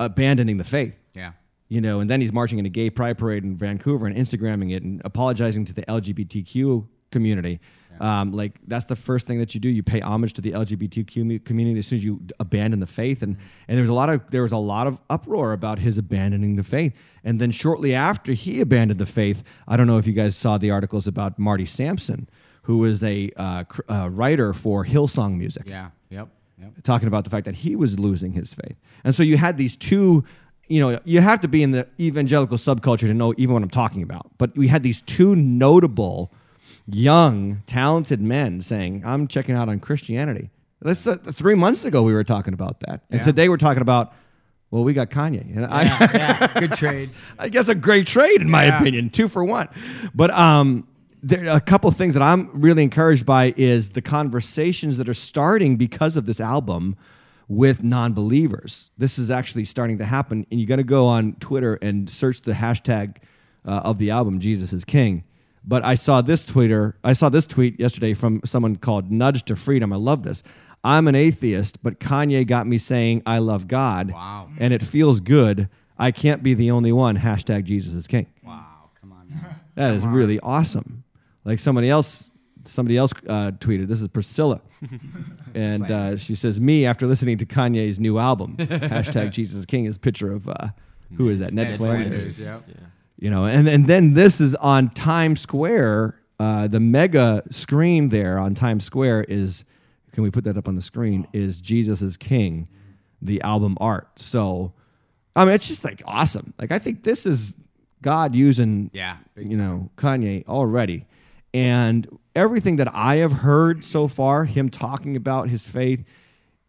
abandoning 0.00 0.58
the 0.58 0.64
faith. 0.64 0.98
Yeah. 1.14 1.32
You 1.68 1.80
know, 1.80 2.00
and 2.00 2.08
then 2.08 2.20
he's 2.20 2.32
marching 2.32 2.58
in 2.58 2.66
a 2.66 2.68
gay 2.68 2.90
pride 2.90 3.18
parade 3.18 3.42
in 3.42 3.56
Vancouver 3.56 4.06
and 4.06 4.16
Instagramming 4.16 4.72
it 4.72 4.82
and 4.82 5.02
apologizing 5.04 5.64
to 5.64 5.74
the 5.74 5.82
LGBTQ 5.82 6.86
community. 7.10 7.60
Um, 7.98 8.32
like 8.32 8.60
that's 8.66 8.84
the 8.84 8.96
first 8.96 9.26
thing 9.26 9.38
that 9.38 9.54
you 9.54 9.60
do. 9.60 9.68
You 9.68 9.82
pay 9.82 10.00
homage 10.00 10.34
to 10.34 10.42
the 10.42 10.52
LGBTQ 10.52 11.44
community 11.44 11.78
as 11.78 11.86
soon 11.86 11.96
as 11.98 12.04
you 12.04 12.20
abandon 12.38 12.80
the 12.80 12.86
faith. 12.86 13.22
And 13.22 13.38
and 13.68 13.76
there 13.76 13.82
was 13.82 13.90
a 13.90 13.94
lot 13.94 14.10
of 14.10 14.30
there 14.30 14.42
was 14.42 14.52
a 14.52 14.58
lot 14.58 14.86
of 14.86 15.00
uproar 15.08 15.52
about 15.52 15.78
his 15.78 15.96
abandoning 15.96 16.56
the 16.56 16.62
faith. 16.62 16.94
And 17.24 17.40
then 17.40 17.50
shortly 17.50 17.94
after 17.94 18.32
he 18.32 18.60
abandoned 18.60 19.00
the 19.00 19.06
faith, 19.06 19.42
I 19.66 19.76
don't 19.76 19.86
know 19.86 19.98
if 19.98 20.06
you 20.06 20.12
guys 20.12 20.36
saw 20.36 20.58
the 20.58 20.70
articles 20.70 21.06
about 21.06 21.38
Marty 21.38 21.64
Sampson, 21.64 22.28
who 22.64 22.84
is 22.84 23.02
a 23.02 23.30
uh, 23.36 23.64
cr- 23.64 23.80
uh, 23.88 24.08
writer 24.10 24.52
for 24.52 24.84
Hillsong 24.84 25.38
Music 25.38 25.64
Yeah. 25.66 25.90
Yep. 26.10 26.28
Yep. 26.60 26.72
talking 26.84 27.08
about 27.08 27.24
the 27.24 27.30
fact 27.30 27.44
that 27.44 27.56
he 27.56 27.76
was 27.76 27.98
losing 27.98 28.32
his 28.32 28.54
faith. 28.54 28.76
And 29.04 29.14
so 29.14 29.22
you 29.22 29.36
had 29.36 29.58
these 29.58 29.76
two, 29.76 30.24
you 30.68 30.80
know, 30.80 30.98
you 31.04 31.20
have 31.20 31.40
to 31.40 31.48
be 31.48 31.62
in 31.62 31.70
the 31.70 31.86
evangelical 32.00 32.56
subculture 32.58 33.06
to 33.06 33.14
know 33.14 33.34
even 33.36 33.54
what 33.54 33.62
I'm 33.62 33.70
talking 33.70 34.02
about. 34.02 34.30
But 34.38 34.56
we 34.56 34.68
had 34.68 34.82
these 34.82 35.00
two 35.02 35.34
notable, 35.36 36.32
young, 36.86 37.62
talented 37.66 38.20
men 38.20 38.62
saying, 38.62 39.02
I'm 39.04 39.28
checking 39.28 39.54
out 39.54 39.68
on 39.68 39.80
Christianity. 39.80 40.50
That's 40.82 41.06
uh, 41.06 41.16
three 41.16 41.54
months 41.54 41.84
ago 41.84 42.02
we 42.02 42.12
were 42.12 42.24
talking 42.24 42.54
about 42.54 42.80
that. 42.80 43.02
And 43.10 43.20
Yeah. 43.20 43.22
today 43.24 43.48
we're 43.48 43.56
talking 43.56 43.80
about, 43.82 44.12
well, 44.70 44.84
we 44.84 44.92
got 44.92 45.10
Kanye. 45.10 45.56
And 45.56 45.66
I, 45.66 45.84
Yeah. 45.84 46.10
yeah. 46.14 46.60
Good 46.60 46.72
trade. 46.72 47.10
I 47.38 47.48
guess 47.48 47.68
a 47.68 47.74
great 47.74 48.06
trade 48.06 48.40
in 48.42 48.50
my 48.50 48.66
Yeah. 48.66 48.80
opinion, 48.80 49.10
two 49.10 49.28
for 49.28 49.44
one. 49.44 49.68
But 50.14 50.30
um, 50.32 50.86
there 51.22 51.46
a 51.46 51.60
couple 51.60 51.90
things 51.92 52.14
that 52.14 52.22
I'm 52.22 52.50
really 52.52 52.82
encouraged 52.82 53.24
by 53.26 53.54
is 53.56 53.90
the 53.90 54.02
conversations 54.02 54.96
that 54.98 55.08
are 55.08 55.14
starting 55.14 55.76
because 55.76 56.16
of 56.16 56.26
this 56.26 56.40
album 56.40 56.96
with 57.48 57.82
non-believers. 57.82 58.90
This 58.98 59.18
is 59.18 59.30
actually 59.30 59.64
starting 59.64 59.98
to 59.98 60.04
happen, 60.04 60.46
and 60.50 60.60
you 60.60 60.66
got 60.66 60.76
to 60.76 60.84
go 60.84 61.06
on 61.06 61.34
Twitter 61.34 61.74
and 61.74 62.10
search 62.10 62.42
the 62.42 62.52
hashtag 62.52 63.18
uh, 63.64 63.82
of 63.84 63.98
the 63.98 64.10
album 64.10 64.40
"Jesus 64.40 64.72
is 64.72 64.84
King." 64.84 65.24
But 65.64 65.84
I 65.84 65.96
saw 65.96 66.22
this 66.22 66.46
Twitter. 66.46 66.96
I 67.02 67.12
saw 67.12 67.28
this 67.28 67.46
tweet 67.46 67.80
yesterday 67.80 68.14
from 68.14 68.40
someone 68.44 68.76
called 68.76 69.10
Nudge 69.10 69.42
to 69.44 69.56
Freedom. 69.56 69.92
I 69.92 69.96
love 69.96 70.22
this. 70.22 70.42
I'm 70.84 71.08
an 71.08 71.16
atheist, 71.16 71.82
but 71.82 71.98
Kanye 71.98 72.46
got 72.46 72.68
me 72.68 72.78
saying 72.78 73.22
I 73.26 73.38
love 73.38 73.66
God. 73.66 74.12
Wow. 74.12 74.48
And 74.58 74.72
it 74.72 74.82
feels 74.82 75.18
good. 75.18 75.68
I 75.98 76.12
can't 76.12 76.44
be 76.44 76.54
the 76.54 76.70
only 76.70 76.92
one. 76.92 77.16
Hashtag 77.16 77.64
Jesus 77.64 77.94
is 77.94 78.06
King. 78.06 78.28
Wow. 78.44 78.90
Come 79.00 79.12
on. 79.12 79.28
Now. 79.28 79.56
That 79.74 79.92
is 79.92 80.06
really 80.06 80.40
awesome. 80.40 81.04
Like 81.44 81.58
somebody 81.58 81.90
else, 81.90 82.30
somebody 82.66 82.96
else 82.96 83.12
uh, 83.28 83.52
tweeted. 83.52 83.88
This 83.88 84.00
is 84.00 84.08
Priscilla, 84.08 84.60
and 85.54 85.90
uh, 85.90 86.16
she 86.16 86.34
says, 86.34 86.60
"Me 86.60 86.86
after 86.86 87.06
listening 87.06 87.38
to 87.38 87.46
Kanye's 87.46 87.98
new 87.98 88.18
album." 88.18 88.56
Hashtag 88.56 89.30
Jesus 89.30 89.60
is 89.60 89.66
King 89.66 89.84
is 89.86 89.96
a 89.96 90.00
picture 90.00 90.32
of 90.32 90.48
uh, 90.48 90.68
who 91.16 91.28
is 91.28 91.38
that? 91.40 91.52
Ned, 91.52 91.68
Ned 91.68 91.76
Flanders. 91.76 92.36
Flanders, 92.36 92.66
yep. 92.68 92.78
You 93.18 93.30
know, 93.30 93.46
and 93.46 93.68
and 93.68 93.86
then 93.86 94.14
this 94.14 94.40
is 94.40 94.54
on 94.56 94.90
Times 94.90 95.40
Square. 95.40 96.20
Uh, 96.38 96.66
the 96.66 96.80
mega 96.80 97.42
screen 97.50 98.10
there 98.10 98.38
on 98.38 98.54
Times 98.54 98.84
Square 98.84 99.24
is. 99.28 99.64
Can 100.12 100.22
we 100.22 100.30
put 100.30 100.44
that 100.44 100.56
up 100.56 100.66
on 100.66 100.76
the 100.76 100.82
screen? 100.82 101.28
Is 101.34 101.60
Jesus 101.60 102.00
is 102.00 102.16
King, 102.16 102.68
the 103.20 103.42
album 103.42 103.76
art. 103.80 104.08
So, 104.16 104.72
I 105.34 105.44
mean, 105.44 105.52
it's 105.52 105.68
just 105.68 105.84
like 105.84 106.02
awesome. 106.06 106.54
Like 106.58 106.72
I 106.72 106.78
think 106.78 107.02
this 107.02 107.26
is 107.26 107.54
God 108.02 108.34
using 108.34 108.90
Yeah, 108.94 109.16
big 109.34 109.50
you 109.50 109.56
know 109.58 109.90
Kanye 109.96 110.46
already, 110.46 111.06
And 111.56 112.18
everything 112.34 112.76
that 112.76 112.94
I 112.94 113.16
have 113.16 113.32
heard 113.32 113.82
so 113.82 114.08
far, 114.08 114.44
him 114.44 114.68
talking 114.68 115.16
about 115.16 115.48
his 115.48 115.66
faith 115.66 116.04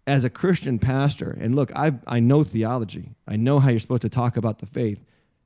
as 0.08 0.24
a 0.24 0.30
Christian 0.30 0.80
pastor, 0.80 1.38
and 1.42 1.58
look, 1.58 1.74
I, 1.76 1.96
I 2.08 2.22
know 2.22 2.46
theology, 2.46 3.10
I 3.28 3.36
know 3.36 3.60
how 3.60 3.70
you're 3.70 3.82
supposed 3.82 4.04
to 4.04 4.10
talk 4.10 4.38
about 4.38 4.60
the 4.60 4.66
faith. 4.66 5.04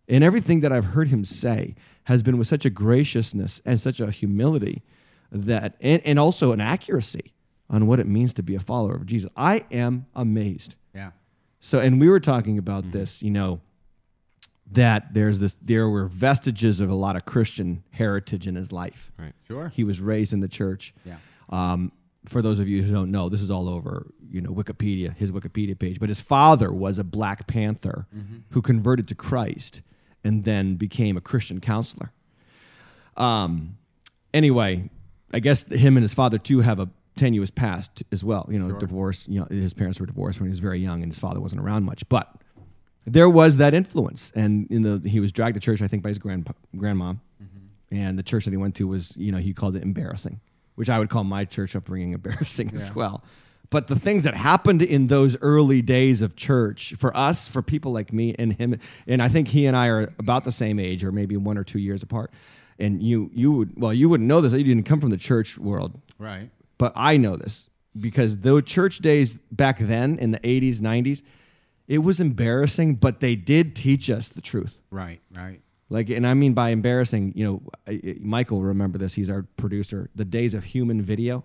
And 0.08 0.23
everything 0.23 0.60
that 0.60 0.71
I've 0.71 0.93
heard 0.93 1.08
him 1.08 1.25
say 1.25 1.73
has 2.04 2.21
been 2.21 2.38
with 2.38 2.45
such 2.45 2.65
a 2.65 2.69
graciousness 2.69 3.63
and 3.65 3.82
such 3.82 3.99
a 3.99 4.12
humility 4.12 4.84
that, 5.32 5.75
and, 5.82 6.04
and 6.06 6.19
also 6.19 6.51
an 6.51 6.62
accuracy 6.62 7.34
on 7.67 7.88
what 7.88 7.99
it 7.99 8.06
means 8.06 8.34
to 8.34 8.43
be 8.43 8.54
a 8.54 8.60
follower 8.60 8.93
of 8.93 9.08
Jesus. 9.08 9.32
I 9.36 9.65
am 9.71 10.06
amazed. 10.13 10.75
Yeah. 10.93 11.12
So, 11.60 11.80
and 11.80 11.99
we 11.99 12.10
were 12.10 12.19
talking 12.19 12.60
about 12.60 12.84
mm-hmm. 12.84 12.99
this, 12.99 13.23
you 13.23 13.32
know, 13.32 13.62
that 14.71 15.13
there's 15.13 15.39
this, 15.39 15.55
there 15.62 15.89
were 15.89 16.05
vestiges 16.05 16.79
of 16.79 16.89
a 16.89 16.95
lot 16.95 17.15
of 17.15 17.25
Christian 17.25 17.84
heritage 17.91 18.47
in 18.47 18.55
his 18.55 18.71
life. 18.71 19.12
Right. 19.17 19.34
Sure. 19.47 19.69
He 19.69 19.84
was 19.84 19.99
raised 19.99 20.34
in 20.34 20.39
the 20.39 20.47
church. 20.47 20.93
Yeah. 21.05 21.17
Um, 21.49 21.91
for 22.25 22.41
those 22.41 22.60
of 22.60 22.67
you 22.67 22.84
who 22.84 22.91
don't 22.91 23.12
know, 23.12 23.29
this 23.29 23.41
is 23.41 23.49
all 23.49 23.67
over, 23.67 24.12
you 24.29 24.41
know, 24.41 24.51
Wikipedia, 24.51 25.15
his 25.15 25.31
Wikipedia 25.31 25.77
page. 25.77 25.99
But 25.99 26.10
his 26.10 26.21
father 26.21 26.71
was 26.71 26.97
a 26.99 27.03
Black 27.03 27.47
Panther 27.47 28.07
who 28.51 28.62
converted 28.62 29.07
to 29.10 29.15
Christ 29.15 29.81
and 30.23 30.43
then 30.43 30.75
became 30.75 31.17
a 31.17 31.21
Christian 31.21 31.60
counselor. 31.60 32.12
Um, 33.17 33.77
anyway, 34.34 34.89
I 35.34 35.39
guess 35.39 35.67
him 35.67 35.97
and 35.97 36.03
his 36.03 36.13
father 36.13 36.38
too 36.38 36.62
have 36.62 36.79
a 36.79 36.89
tenuous 37.15 37.49
past 37.49 38.03
as 38.12 38.23
well. 38.23 38.47
You 38.49 38.60
know, 38.60 38.77
divorce. 38.77 39.27
You 39.27 39.41
know, 39.41 39.47
his 39.49 39.73
parents 39.73 39.99
were 39.99 40.05
divorced 40.05 40.39
when 40.39 40.47
he 40.47 40.51
was 40.51 40.60
very 40.60 40.79
young, 40.79 41.01
and 41.03 41.12
his 41.12 41.19
father 41.19 41.39
wasn't 41.39 41.62
around 41.62 41.84
much. 41.84 42.07
But 42.07 42.40
there 43.05 43.29
was 43.29 43.57
that 43.57 43.73
influence, 43.73 44.31
and 44.35 44.67
in 44.69 44.83
the 44.83 45.09
he 45.09 45.19
was 45.19 45.31
dragged 45.31 45.55
to 45.55 45.59
church, 45.59 45.81
I 45.81 45.87
think, 45.87 46.03
by 46.03 46.09
his 46.09 46.19
grandpa, 46.19 46.53
grandma, 46.75 47.13
mm-hmm. 47.13 47.95
and 47.95 48.17
the 48.17 48.23
church 48.23 48.45
that 48.45 48.51
he 48.51 48.57
went 48.57 48.75
to 48.75 48.87
was, 48.87 49.17
you 49.17 49.31
know, 49.31 49.39
he 49.39 49.53
called 49.53 49.75
it 49.75 49.83
embarrassing, 49.83 50.39
which 50.75 50.89
I 50.89 50.99
would 50.99 51.09
call 51.09 51.23
my 51.23 51.45
church 51.45 51.75
upbringing 51.75 52.13
embarrassing 52.13 52.71
as 52.73 52.93
well. 52.93 53.23
But 53.71 53.87
the 53.87 53.97
things 53.97 54.25
that 54.25 54.35
happened 54.35 54.81
in 54.81 55.07
those 55.07 55.37
early 55.41 55.81
days 55.81 56.21
of 56.21 56.35
church 56.35 56.93
for 56.97 57.15
us, 57.15 57.47
for 57.47 57.61
people 57.61 57.93
like 57.93 58.11
me 58.11 58.35
and 58.37 58.53
him, 58.53 58.77
and 59.07 59.21
I 59.21 59.29
think 59.29 59.47
he 59.47 59.65
and 59.65 59.77
I 59.77 59.87
are 59.87 60.13
about 60.19 60.43
the 60.43 60.51
same 60.51 60.77
age, 60.77 61.05
or 61.05 61.11
maybe 61.13 61.37
one 61.37 61.57
or 61.57 61.63
two 61.63 61.79
years 61.79 62.03
apart. 62.03 62.31
And 62.77 63.01
you, 63.01 63.31
you 63.33 63.51
would, 63.53 63.79
well, 63.79 63.93
you 63.93 64.09
wouldn't 64.09 64.27
know 64.27 64.41
this. 64.41 64.51
You 64.51 64.63
didn't 64.63 64.85
come 64.85 64.99
from 64.99 65.11
the 65.11 65.17
church 65.17 65.57
world, 65.57 66.01
Right. 66.19 66.49
but 66.77 66.91
I 66.95 67.15
know 67.15 67.37
this 67.37 67.69
because 67.99 68.39
the 68.39 68.61
church 68.61 68.99
days 68.99 69.37
back 69.51 69.79
then 69.79 70.17
in 70.19 70.31
the 70.31 70.39
80s, 70.39 70.79
90s, 70.81 71.21
it 71.91 71.99
was 71.99 72.19
embarrassing, 72.21 72.95
but 72.95 73.19
they 73.19 73.36
did 73.36 73.75
teach 73.75 74.10
us 74.10 74.30
the 74.30 74.41
truth. 74.41 74.77
Right. 74.91 75.19
Right. 75.36 75.60
Like, 75.89 76.10
and 76.10 76.25
I 76.25 76.34
mean 76.36 76.54
by 76.54 76.69
embarrassing, 76.69 77.34
you 77.36 77.43
know, 77.45 77.62
I- 77.86 77.99
I- 78.12 78.15
Michael 78.21 78.60
will 78.60 78.67
remember 78.67 78.97
this. 78.97 79.13
He's 79.15 79.30
our 79.30 79.43
producer. 79.58 80.10
The 80.15 80.23
days 80.25 80.54
of 80.54 80.63
human 80.63 81.01
video. 81.01 81.43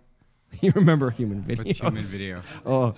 You 0.63 0.71
remember 0.77 1.11
human 1.11 1.43
videos? 1.43 1.67
What's 1.67 1.81
human 1.81 2.03
video? 2.03 2.43
Oh, 2.65 2.95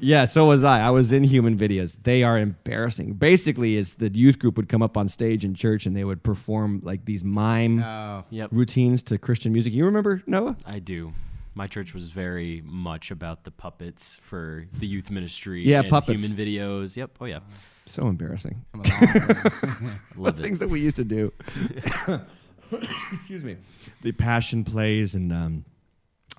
yeah. 0.00 0.24
So 0.24 0.46
was 0.46 0.64
I. 0.64 0.80
I 0.86 0.90
was 0.90 1.12
in 1.12 1.24
human 1.24 1.58
videos. 1.58 1.98
They 2.02 2.22
are 2.24 2.38
embarrassing. 2.38 3.14
Basically, 3.14 3.76
it's 3.76 3.94
the 3.96 4.10
youth 4.10 4.38
group 4.38 4.56
would 4.56 4.68
come 4.68 4.82
up 4.82 4.96
on 4.96 5.08
stage 5.10 5.44
in 5.44 5.54
church 5.54 5.84
and 5.84 5.94
they 5.94 6.04
would 6.04 6.22
perform 6.22 6.80
like 6.82 7.04
these 7.04 7.22
mime 7.22 7.82
Oh. 7.82 8.24
Yep. 8.30 8.48
routines 8.52 9.02
to 9.04 9.18
Christian 9.18 9.52
music. 9.52 9.74
You 9.74 9.84
remember 9.84 10.22
Noah? 10.26 10.56
I 10.64 10.78
do. 10.78 11.12
My 11.54 11.66
church 11.66 11.94
was 11.94 12.10
very 12.10 12.62
much 12.64 13.10
about 13.10 13.44
the 13.44 13.50
puppets 13.50 14.18
for 14.22 14.66
the 14.72 14.86
youth 14.86 15.10
ministry. 15.10 15.62
Yeah, 15.64 15.80
and 15.80 15.88
puppets. 15.88 16.24
Human 16.24 16.46
videos. 16.46 16.96
Yep. 16.96 17.10
Oh 17.20 17.24
yeah. 17.24 17.40
So 17.86 18.06
embarrassing. 18.06 18.64
Come 18.72 18.82
along. 18.82 20.00
Love 20.16 20.38
things 20.38 20.60
that 20.60 20.68
we 20.68 20.80
used 20.80 20.96
to 20.96 21.04
do. 21.04 21.32
Excuse 23.12 23.42
me. 23.42 23.56
The 24.02 24.12
passion 24.12 24.64
plays 24.64 25.16
and 25.16 25.32
um, 25.32 25.64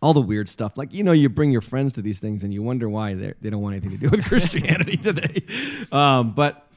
all 0.01 0.13
the 0.13 0.21
weird 0.21 0.47
stuff. 0.49 0.77
Like 0.77 0.93
you 0.93 1.03
know, 1.03 1.11
you 1.11 1.29
bring 1.29 1.51
your 1.51 1.61
friends 1.61 1.93
to 1.93 2.01
these 2.01 2.19
things 2.19 2.43
and 2.43 2.53
you 2.53 2.63
wonder 2.63 2.89
why 2.89 3.13
they 3.13 3.33
they 3.41 3.49
don't 3.49 3.61
want 3.61 3.75
anything 3.75 3.91
to 3.91 3.97
do 3.97 4.09
with 4.09 4.25
Christianity 4.29 4.97
today. 4.97 5.43
Um, 5.91 6.33
but 6.33 6.67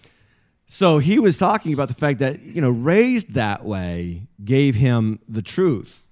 so 0.67 0.99
he 0.99 1.19
was 1.19 1.39
talking 1.39 1.73
about 1.73 1.89
the 1.89 1.95
fact 1.95 2.19
that 2.19 2.43
you 2.43 2.61
know 2.61 2.71
raised 2.71 3.35
that 3.35 3.65
way 3.65 4.27
gave 4.45 4.75
him 4.75 5.21
the 5.29 5.43
truth. 5.43 6.03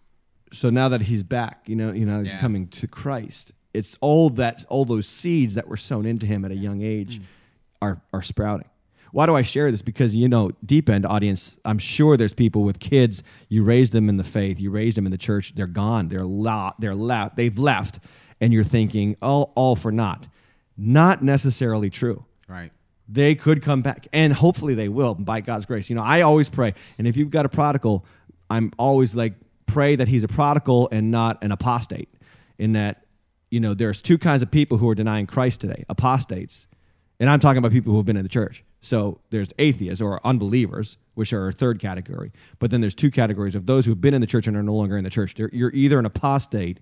So 0.52 0.70
now 0.70 0.88
that 0.90 1.02
he's 1.02 1.22
back, 1.22 1.62
you 1.66 1.76
know, 1.76 1.92
you 1.92 2.04
know, 2.06 2.20
he's 2.20 2.32
Yeah. 2.32 2.40
coming 2.40 2.66
to 2.68 2.86
Christ. 2.86 3.52
It's 3.74 3.96
all 4.00 4.28
that 4.30 4.64
all 4.68 4.84
those 4.84 5.06
seeds 5.06 5.54
that 5.54 5.66
were 5.66 5.76
sown 5.78 6.04
into 6.06 6.26
him 6.26 6.44
at 6.44 6.50
a 6.50 6.56
young 6.56 6.82
age 6.82 7.20
mm. 7.20 7.24
are 7.80 8.02
are 8.12 8.22
sprouting. 8.22 8.68
Why 9.12 9.26
do 9.26 9.34
I 9.34 9.42
share 9.42 9.70
this? 9.70 9.82
Because 9.82 10.14
you 10.14 10.28
know, 10.28 10.50
deep 10.64 10.88
end 10.88 11.04
audience, 11.06 11.58
I'm 11.64 11.78
sure 11.78 12.16
there's 12.16 12.34
people 12.34 12.62
with 12.64 12.80
kids. 12.80 13.22
You 13.48 13.62
raised 13.64 13.92
them 13.92 14.08
in 14.08 14.16
the 14.16 14.24
faith, 14.24 14.60
you 14.60 14.70
raised 14.70 14.96
them 14.96 15.06
in 15.06 15.12
the 15.12 15.18
church. 15.18 15.54
They're 15.54 15.66
gone. 15.66 16.08
They're 16.08 16.24
la- 16.24 16.72
They're 16.78 16.94
left. 16.94 17.36
They've 17.36 17.58
left, 17.58 17.98
and 18.40 18.52
you're 18.52 18.64
thinking, 18.64 19.16
all 19.22 19.52
all 19.54 19.76
for 19.76 19.92
naught. 19.92 20.26
Not 20.76 21.22
necessarily 21.22 21.90
true 21.90 22.24
right. 22.48 22.72
they 23.08 23.34
could 23.34 23.62
come 23.62 23.82
back 23.82 24.08
and 24.12 24.32
hopefully 24.32 24.74
they 24.74 24.88
will 24.88 25.14
by 25.14 25.40
god's 25.42 25.66
grace 25.66 25.90
you 25.90 25.94
know 25.94 26.02
i 26.02 26.22
always 26.22 26.48
pray 26.48 26.72
and 26.96 27.06
if 27.06 27.14
you've 27.16 27.30
got 27.30 27.44
a 27.44 27.48
prodigal 27.48 28.04
i'm 28.48 28.72
always 28.78 29.14
like 29.14 29.34
pray 29.66 29.96
that 29.96 30.08
he's 30.08 30.24
a 30.24 30.28
prodigal 30.28 30.88
and 30.92 31.10
not 31.10 31.42
an 31.42 31.52
apostate 31.52 32.08
in 32.58 32.72
that 32.72 33.04
you 33.50 33.60
know 33.60 33.74
there's 33.74 34.02
two 34.02 34.18
kinds 34.18 34.42
of 34.42 34.50
people 34.50 34.78
who 34.78 34.88
are 34.88 34.94
denying 34.94 35.26
christ 35.26 35.60
today 35.60 35.84
apostates 35.88 36.66
and 37.20 37.28
i'm 37.30 37.40
talking 37.40 37.58
about 37.58 37.72
people 37.72 37.92
who 37.92 37.98
have 37.98 38.06
been 38.06 38.16
in 38.16 38.22
the 38.22 38.28
church 38.28 38.64
so 38.80 39.20
there's 39.30 39.52
atheists 39.58 40.00
or 40.00 40.20
unbelievers 40.26 40.98
which 41.14 41.32
are 41.32 41.48
a 41.48 41.52
third 41.52 41.78
category 41.78 42.32
but 42.58 42.70
then 42.70 42.80
there's 42.80 42.94
two 42.94 43.10
categories 43.10 43.54
of 43.54 43.66
those 43.66 43.86
who've 43.86 44.00
been 44.00 44.14
in 44.14 44.20
the 44.20 44.26
church 44.26 44.46
and 44.46 44.56
are 44.56 44.62
no 44.62 44.74
longer 44.74 44.96
in 44.96 45.04
the 45.04 45.10
church 45.10 45.34
They're, 45.34 45.50
you're 45.52 45.72
either 45.74 45.98
an 45.98 46.06
apostate 46.06 46.80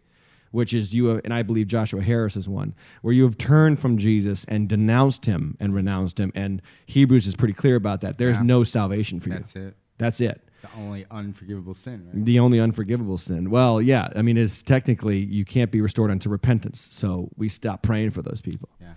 which 0.53 0.75
is 0.75 0.93
you 0.93 1.07
have, 1.07 1.21
and 1.23 1.33
I 1.33 1.45
believe 1.45 1.69
Joshua 1.69 2.03
Harris 2.03 2.37
is 2.37 2.49
one, 2.49 2.75
where 3.03 3.14
you 3.14 3.23
have 3.23 3.38
turned 3.38 3.79
from 3.79 3.97
Jesus 3.99 4.45
and 4.47 4.69
denounced 4.69 5.25
him 5.27 5.57
and 5.61 5.73
renounced 5.73 6.19
him. 6.19 6.33
And 6.35 6.61
Hebrews 6.87 7.29
is 7.29 7.37
pretty 7.37 7.55
clear 7.55 7.77
about 7.77 8.01
that. 8.01 8.19
There's 8.19 8.37
Yeah. 8.38 8.43
no 8.43 8.64
salvation 8.64 9.21
for 9.21 9.29
you. 9.29 9.37
That's 9.37 9.55
it. 9.55 9.77
That's 9.99 10.21
it. 10.21 10.50
The 10.62 10.68
only 10.77 11.07
unforgivable 11.11 11.75
sin. 11.75 12.07
Right. 12.12 12.25
The 12.25 12.38
only 12.38 12.61
unforgivable 12.61 13.18
sin. 13.18 13.51
Well, 13.51 13.81
yeah, 13.81 14.09
I 14.14 14.23
mean, 14.23 14.37
it's 14.37 14.62
technically 14.62 15.18
you 15.18 15.44
can't 15.44 15.70
be 15.70 15.81
restored 15.81 16.11
unto 16.11 16.29
repentance. 16.29 16.81
So 16.92 17.31
we 17.37 17.49
stop 17.49 17.83
praying 17.83 18.11
for 18.11 18.23
those 18.23 18.40
people. 18.40 18.68
Yeah. 18.81 18.92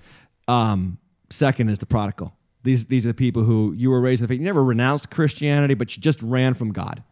Um, 0.47 0.97
second 1.29 1.69
is 1.69 1.79
the 1.79 1.85
prodigal. 1.85 2.33
These 2.63 2.85
these 2.85 3.05
are 3.05 3.09
the 3.09 3.13
people 3.13 3.43
who 3.43 3.73
you 3.73 3.89
were 3.89 3.99
raised 3.99 4.21
in 4.21 4.27
the 4.27 4.33
faith. 4.33 4.39
You 4.39 4.45
never 4.45 4.63
renounced 4.63 5.09
Christianity, 5.09 5.73
but 5.73 5.95
you 5.95 6.01
just 6.01 6.21
ran 6.21 6.53
from 6.53 6.71
God. 6.71 7.03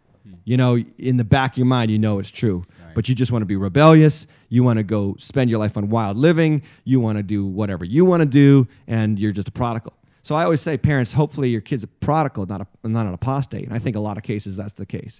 You 0.44 0.58
know, 0.58 0.78
in 0.98 1.18
the 1.18 1.24
back 1.24 1.54
of 1.54 1.58
your 1.58 1.68
mind, 1.68 1.92
you 1.92 2.00
know 2.00 2.18
it's 2.20 2.32
true, 2.32 2.64
but 2.96 3.08
you 3.08 3.16
just 3.16 3.32
want 3.32 3.42
to 3.42 3.46
be 3.46 3.56
rebellious. 3.56 4.28
You 4.50 4.64
want 4.64 4.78
to 4.78 4.84
go 4.84 5.16
spend 5.20 5.50
your 5.50 5.60
life 5.60 5.78
on 5.78 5.90
wild 5.90 6.18
living. 6.18 6.64
You 6.84 7.00
want 7.00 7.18
to 7.18 7.24
do 7.24 7.46
whatever 7.46 7.86
you 7.86 8.06
want 8.06 8.22
to 8.22 8.28
do, 8.28 8.68
and 8.88 9.20
you're 9.20 9.34
just 9.34 9.48
a 9.50 9.52
prodigal. 9.52 9.94
So 10.24 10.36
I 10.36 10.44
always 10.44 10.62
say, 10.62 10.78
parents, 10.78 11.14
hopefully 11.14 11.50
your 11.50 11.62
kid's 11.62 11.84
a 11.84 11.88
prodigal, 11.88 12.46
not 12.46 12.62
a, 12.84 12.88
not 12.88 13.08
an 13.08 13.14
apostate. 13.14 13.66
And 13.66 13.74
I 13.74 13.80
think 13.80 13.96
a 13.96 14.00
lot 14.00 14.18
of 14.18 14.24
cases 14.24 14.58
that's 14.58 14.74
the 14.74 14.86
case. 14.86 15.20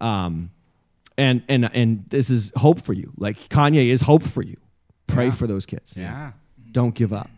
Um, 0.00 0.50
and 1.18 1.42
and 1.48 1.70
and 1.74 2.04
this 2.08 2.30
is 2.30 2.52
hope 2.56 2.80
for 2.80 2.92
you. 2.92 3.12
Like 3.16 3.48
Kanye 3.48 3.86
is 3.86 4.02
hope 4.02 4.22
for 4.22 4.42
you. 4.42 4.56
Pray 5.06 5.26
Yeah. 5.26 5.30
for 5.32 5.46
those 5.46 5.64
kids 5.66 5.96
Yeah. 5.96 6.32
don't 6.72 6.94
give 6.94 7.12
up 7.12 7.30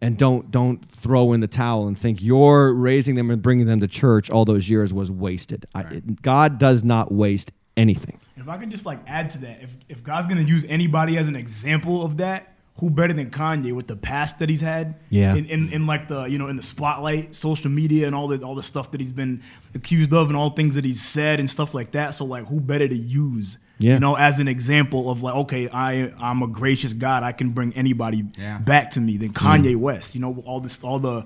and 0.00 0.16
don't 0.16 0.50
don't 0.50 0.88
throw 0.90 1.32
in 1.32 1.40
the 1.40 1.48
towel 1.48 1.86
and 1.88 1.98
think 1.98 2.22
your 2.22 2.72
raising 2.74 3.14
them 3.16 3.30
and 3.30 3.42
bringing 3.42 3.66
them 3.66 3.80
to 3.80 3.88
church 3.88 4.30
all 4.30 4.44
those 4.44 4.68
years 4.70 4.92
was 4.92 5.10
wasted 5.10 5.64
I, 5.74 5.80
it- 5.82 6.22
god 6.22 6.58
does 6.58 6.84
not 6.84 7.10
waste 7.12 7.50
anything 7.76 8.18
If 8.36 8.48
I 8.48 8.56
can 8.58 8.70
just 8.70 8.84
like 8.86 9.00
add 9.06 9.30
to 9.30 9.38
that, 9.38 9.62
if 9.62 9.76
if 9.88 10.04
God's 10.04 10.26
gonna 10.26 10.42
use 10.42 10.64
anybody 10.68 11.16
as 11.16 11.26
an 11.28 11.34
example 11.34 12.04
of 12.04 12.18
that, 12.18 12.53
who 12.78 12.90
better 12.90 13.12
than 13.12 13.30
Kanye 13.30 13.72
with 13.72 13.86
the 13.86 13.94
past 13.96 14.40
that 14.40 14.48
he's 14.48 14.60
had? 14.60 14.96
Yeah. 15.08 15.34
In, 15.34 15.46
in, 15.46 15.68
in 15.72 15.86
like 15.86 16.08
the 16.08 16.24
you 16.24 16.38
know 16.38 16.48
in 16.48 16.56
the 16.56 16.62
spotlight, 16.62 17.34
social 17.34 17.70
media, 17.70 18.06
and 18.06 18.14
all 18.14 18.26
the 18.28 18.42
all 18.42 18.54
the 18.54 18.62
stuff 18.64 18.90
that 18.90 19.00
he's 19.00 19.12
been 19.12 19.42
accused 19.74 20.12
of, 20.12 20.28
and 20.28 20.36
all 20.36 20.50
things 20.50 20.74
that 20.74 20.84
he's 20.84 21.02
said 21.02 21.38
and 21.40 21.48
stuff 21.48 21.72
like 21.74 21.92
that. 21.92 22.14
So 22.14 22.24
like, 22.24 22.48
who 22.48 22.60
better 22.60 22.88
to 22.88 22.96
use? 22.96 23.58
Yeah. 23.78 23.94
You 23.94 24.00
know, 24.00 24.16
as 24.16 24.38
an 24.40 24.48
example 24.48 25.10
of 25.10 25.22
like, 25.22 25.34
okay, 25.34 25.68
I 25.68 26.12
I'm 26.20 26.42
a 26.42 26.46
gracious 26.46 26.92
God. 26.92 27.22
I 27.22 27.32
can 27.32 27.50
bring 27.50 27.72
anybody 27.74 28.24
Yeah. 28.38 28.58
back 28.58 28.90
to 28.92 29.00
me 29.00 29.16
than 29.18 29.32
Kanye 29.32 29.76
West. 29.76 30.14
You 30.14 30.20
know, 30.20 30.42
all 30.46 30.60
this 30.60 30.82
all 30.82 30.98
the 30.98 31.24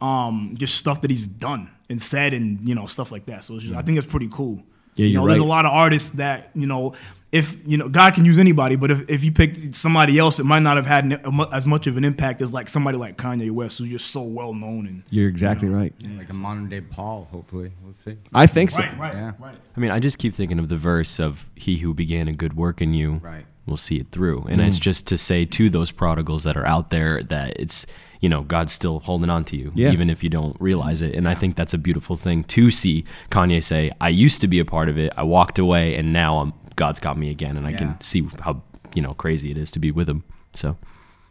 um 0.00 0.54
just 0.58 0.76
stuff 0.76 1.00
that 1.02 1.10
he's 1.10 1.26
done 1.26 1.70
and 1.90 2.00
said 2.00 2.32
and 2.34 2.66
you 2.68 2.74
know 2.74 2.86
stuff 2.86 3.12
like 3.12 3.26
that. 3.26 3.44
So 3.44 3.54
it's 3.56 3.64
just, 3.64 3.74
I 3.76 3.82
think 3.82 3.98
it's 3.98 4.06
pretty 4.06 4.28
cool. 4.30 4.62
Yeah, 4.96 5.04
you 5.06 5.12
you're 5.12 5.20
know, 5.22 5.28
there's 5.28 5.40
a 5.40 5.44
lot 5.44 5.66
of 5.66 5.72
artists 5.72 6.10
that 6.10 6.50
you 6.54 6.66
know 6.66 6.94
if 7.32 7.56
you 7.66 7.76
know 7.76 7.88
God 7.88 8.14
can 8.14 8.24
use 8.24 8.38
anybody, 8.38 8.76
but 8.76 8.90
if, 8.90 9.08
if 9.08 9.24
you 9.24 9.30
picked 9.30 9.74
somebody 9.76 10.18
else, 10.18 10.40
it 10.40 10.44
might 10.44 10.60
not 10.62 10.76
have 10.76 10.86
had 10.86 11.04
an, 11.04 11.40
as 11.52 11.66
much 11.66 11.86
of 11.86 11.96
an 11.96 12.04
impact 12.04 12.42
as 12.42 12.52
like 12.52 12.66
somebody 12.66 12.98
like 12.98 13.16
Kanye 13.16 13.50
West, 13.50 13.78
who's 13.78 13.88
just 13.88 14.10
so 14.10 14.22
well 14.22 14.52
known 14.52 14.86
and 14.86 15.02
you're 15.10 15.28
exactly 15.28 15.68
right 15.68 15.94
Like 16.16 16.30
a 16.30 16.34
modern 16.34 16.68
day 16.68 16.80
Paul, 16.80 17.28
hopefully. 17.30 17.72
We'll 17.84 17.92
see. 17.92 18.16
i 18.34 18.46
think 18.46 18.70
so 18.70 18.82
right, 18.82 18.98
right, 18.98 19.14
Yeah. 19.14 19.32
right. 19.38 19.54
I 19.76 19.80
mean, 19.80 19.90
I 19.90 20.00
just 20.00 20.18
keep 20.18 20.34
thinking 20.34 20.58
of 20.58 20.68
the 20.68 20.76
verse 20.76 21.20
of 21.20 21.48
"He 21.54 21.78
who 21.78 21.94
began 21.94 22.26
a 22.26 22.32
good 22.32 22.54
work 22.56 22.82
in 22.82 22.94
you 22.94 23.20
Right. 23.22 23.46
will 23.66 23.76
see 23.76 23.96
it 24.00 24.08
through," 24.10 24.46
and 24.48 24.60
mm. 24.60 24.66
it's 24.66 24.78
just 24.80 25.06
to 25.08 25.16
say 25.18 25.44
to 25.44 25.70
those 25.70 25.92
prodigals 25.92 26.42
that 26.44 26.56
are 26.56 26.66
out 26.66 26.90
there 26.90 27.22
that 27.22 27.58
it's 27.60 27.86
you 28.20 28.28
know, 28.28 28.42
God's 28.42 28.70
still 28.72 29.00
holding 29.00 29.30
on 29.30 29.44
to 29.46 29.56
you, 29.56 29.72
Yeah. 29.74 29.92
even 29.92 30.10
if 30.10 30.22
you 30.22 30.28
don't 30.28 30.54
realize 30.60 31.00
it. 31.00 31.14
And 31.14 31.26
I 31.26 31.34
think 31.34 31.56
that's 31.56 31.72
a 31.72 31.78
beautiful 31.78 32.16
thing 32.16 32.44
to 32.44 32.70
see 32.70 33.04
Kanye 33.30 33.62
say, 33.62 33.90
I 33.98 34.10
used 34.10 34.42
to 34.42 34.46
be 34.46 34.58
a 34.58 34.64
part 34.64 34.90
of 34.90 34.98
it. 34.98 35.10
I 35.16 35.22
walked 35.22 35.58
away 35.58 35.94
and 35.96 36.12
now 36.12 36.36
I'm, 36.38 36.52
God's 36.76 37.00
got 37.00 37.16
me 37.18 37.30
again. 37.30 37.56
And 37.56 37.66
I 37.66 37.70
Yeah. 37.70 37.78
can 37.78 38.00
see 38.00 38.28
how, 38.40 38.62
you 38.94 39.02
know, 39.02 39.14
crazy 39.14 39.50
it 39.50 39.58
is 39.58 39.70
to 39.72 39.78
be 39.78 39.90
with 39.90 40.08
him. 40.08 40.24
So 40.54 40.76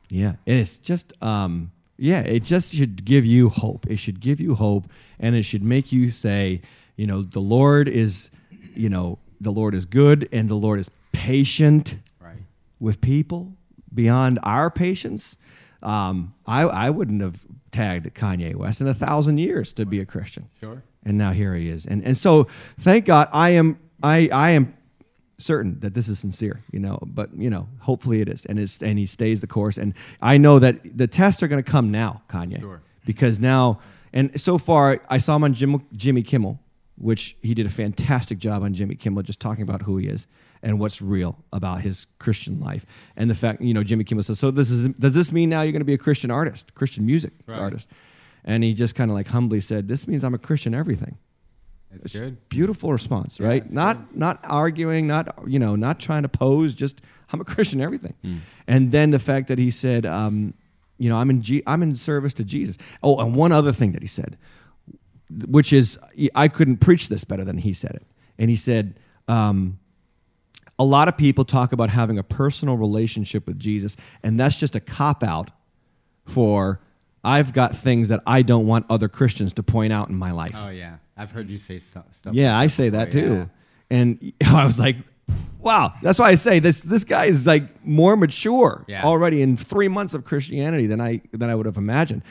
Yeah, 0.10 0.34
and 0.48 0.60
it's 0.60 0.78
just 0.80 1.14
um 1.22 1.72
yeah, 1.98 2.22
it 2.22 2.44
just 2.44 2.74
should 2.74 3.04
give 3.04 3.26
you 3.26 3.50
hope. 3.50 3.86
It 3.90 3.98
should 3.98 4.20
give 4.22 4.40
you 4.40 4.56
hope 4.56 4.88
and 5.20 5.36
it 5.36 5.44
should 5.44 5.64
make 5.64 5.92
you 5.92 6.10
say, 6.12 6.62
you 6.96 7.06
know, 7.06 7.22
the 7.22 7.42
Lord 7.42 7.90
is, 7.90 8.30
you 8.74 8.88
know, 8.90 9.20
the 9.42 9.52
Lord 9.52 9.76
is 9.76 9.84
good 9.86 10.28
and 10.32 10.48
the 10.50 10.56
Lord 10.56 10.80
is 10.80 10.90
patient 11.12 11.96
Right. 12.22 12.38
with 12.80 13.02
people 13.02 13.54
beyond 13.94 14.40
our 14.44 14.72
patience. 14.72 15.36
Um, 15.84 16.34
I, 16.46 16.62
I 16.64 16.90
wouldn't 16.90 17.22
have 17.22 17.46
tagged 17.72 18.14
Kanye 18.16 18.56
West 18.56 18.80
in 18.82 18.88
a 18.88 18.94
thousand 18.94 19.38
years 19.40 19.74
to 19.74 19.86
be 19.86 20.00
a 20.00 20.06
Christian. 20.06 20.50
Sure. 20.60 20.84
And 21.04 21.18
now 21.18 21.32
here 21.32 21.54
he 21.56 21.70
is. 21.70 21.86
And 21.86 22.04
and 22.04 22.18
so 22.18 22.48
thank 22.80 23.06
God 23.06 23.28
I 23.34 23.50
am 23.52 23.78
I 24.04 24.30
I 24.32 24.50
am 24.52 24.74
certain 25.40 25.80
that 25.80 25.94
this 25.94 26.08
is 26.08 26.20
sincere, 26.20 26.62
you 26.72 26.80
know, 26.80 27.00
but 27.06 27.30
you 27.36 27.50
know, 27.50 27.68
hopefully 27.80 28.22
it 28.22 28.30
is. 28.30 28.46
And 28.46 28.60
it's 28.60 28.82
and 28.84 29.00
he 29.00 29.06
stays 29.06 29.42
the 29.42 29.48
course. 29.48 29.78
And 29.78 29.94
I 30.22 30.38
know 30.38 30.60
that 30.60 30.98
the 30.98 31.08
tests 31.08 31.42
are 31.42 31.48
gonna 31.48 31.64
come 31.64 31.90
now, 31.92 32.22
Kanye. 32.30 32.60
Sure. 32.60 32.82
Because 33.06 33.40
now 33.40 33.80
and 34.14 34.40
so 34.40 34.58
far 34.58 35.00
I 35.10 35.18
saw 35.18 35.36
him 35.36 35.44
on 35.44 35.54
Jim, 35.54 35.82
Jimmy 35.96 36.22
Kimmel, 36.24 36.60
which 36.98 37.38
he 37.42 37.54
did 37.54 37.66
a 37.66 37.70
fantastic 37.70 38.38
job 38.40 38.64
on 38.64 38.74
Jimmy 38.74 38.96
Kimmel, 38.96 39.24
just 39.24 39.40
talking 39.40 39.64
about 39.64 39.84
who 39.84 39.98
he 39.98 40.08
is 40.08 40.28
and 40.62 40.78
what's 40.80 41.02
real 41.02 41.38
about 41.54 41.82
his 41.82 42.06
Christian 42.20 42.60
life. 42.60 42.86
And 43.16 43.30
the 43.30 43.36
fact, 43.36 43.62
you 43.62 43.74
know, 43.74 43.84
Jimmy 43.84 44.04
Kimmel 44.04 44.24
says, 44.24 44.40
So 44.40 44.52
this 44.52 44.70
is 44.70 44.90
does 44.90 45.14
this 45.14 45.32
mean 45.32 45.50
now 45.50 45.62
you're 45.62 45.72
gonna 45.72 45.86
be 45.86 45.94
a 45.94 45.98
Christian 45.98 46.30
artist, 46.32 46.76
Christian 46.76 47.06
music 47.06 47.32
Right. 47.48 47.60
artist? 47.60 47.90
And 48.44 48.64
he 48.64 48.74
just 48.74 48.96
kind 48.96 49.10
of 49.12 49.16
like 49.16 49.28
humbly 49.28 49.62
said, 49.62 49.88
This 49.88 50.08
means 50.08 50.24
I'm 50.24 50.34
a 50.34 50.38
Christian 50.40 50.74
everything 50.76 51.18
It's 51.92 52.14
good. 52.14 52.38
beautiful 52.50 52.92
response 52.92 53.40
right? 53.40 53.64
it's 53.64 53.74
not 53.74 54.16
not 54.16 54.40
arguing 54.44 55.08
not 55.08 55.36
you 55.48 55.60
know 55.60 55.76
not 55.76 56.00
trying 56.00 56.22
to 56.24 56.30
pose 56.30 56.74
just 56.74 57.02
i'm 57.34 57.42
a 57.42 57.44
christian 57.46 57.82
everything. 57.82 58.14
And 58.68 58.92
then 58.92 59.12
the 59.12 59.20
fact 59.20 59.48
that 59.48 59.58
he 59.58 59.72
said 59.72 60.06
um, 60.06 60.54
you 60.98 61.10
know 61.10 61.18
i'm 61.18 61.30
in 61.30 61.42
G- 61.42 61.64
i'm 61.66 61.82
in 61.84 61.96
service 61.96 62.34
to 62.36 62.44
jesus. 62.44 62.78
Oh 63.02 63.20
and 63.20 63.36
one 63.36 63.52
other 63.52 63.72
thing 63.74 63.92
that 63.94 64.02
he 64.02 64.08
said 64.08 64.38
which 65.48 65.72
is 65.74 65.98
i 66.36 66.48
couldn't 66.48 66.78
preach 66.78 67.08
this 67.10 67.24
better 67.24 67.44
than 67.46 67.58
he 67.60 67.74
said 67.74 67.96
it. 67.96 68.04
And 68.38 68.50
he 68.50 68.56
said 68.56 69.00
um, 69.28 69.78
a 70.80 70.84
lot 70.84 71.08
of 71.08 71.18
people 71.18 71.44
talk 71.46 71.72
about 71.74 71.90
having 71.90 72.18
a 72.18 72.24
personal 72.24 72.78
relationship 72.78 73.46
with 73.48 73.60
jesus 73.60 73.96
and 74.24 74.40
that's 74.40 74.58
just 74.58 74.76
a 74.76 74.80
cop 74.80 75.24
out 75.24 75.52
for 76.26 76.80
i've 77.24 77.54
got 77.54 77.76
things 77.76 78.10
that 78.10 78.22
i 78.26 78.42
don't 78.42 78.66
want 78.66 78.86
other 78.90 79.08
christians 79.10 79.54
to 79.54 79.64
point 79.64 79.92
out 79.94 80.10
in 80.10 80.16
my 80.16 80.32
life. 80.32 80.54
Oh 80.56 80.70
yeah, 80.70 80.98
I've 81.20 81.32
heard 81.32 81.50
you 81.50 81.58
say 81.58 81.80
stuff. 81.80 82.06
stuff 82.18 82.34
yeah, 82.34 82.56
like 82.56 82.64
I 82.64 82.68
say 82.68 82.90
that 82.90 83.12
too. 83.12 83.34
yeah. 83.34 83.46
And 83.92 84.34
I 84.48 84.66
was 84.66 84.80
like, 84.80 84.96
wow. 85.60 85.94
That's 86.02 86.18
why 86.20 86.30
I 86.30 86.36
say 86.36 86.60
this 86.60 86.82
this 86.82 87.04
guy 87.04 87.26
is 87.26 87.46
like 87.46 87.86
more 87.86 88.16
mature 88.16 88.86
Yeah. 88.88 89.04
already 89.04 89.42
in 89.42 89.58
3 89.58 89.88
months 89.90 90.14
of 90.14 90.24
Christianity 90.24 90.88
than 90.88 91.02
I 91.02 91.22
than 91.32 91.50
I 91.50 91.56
would 91.56 91.66
have 91.66 91.78
imagined. 91.78 92.24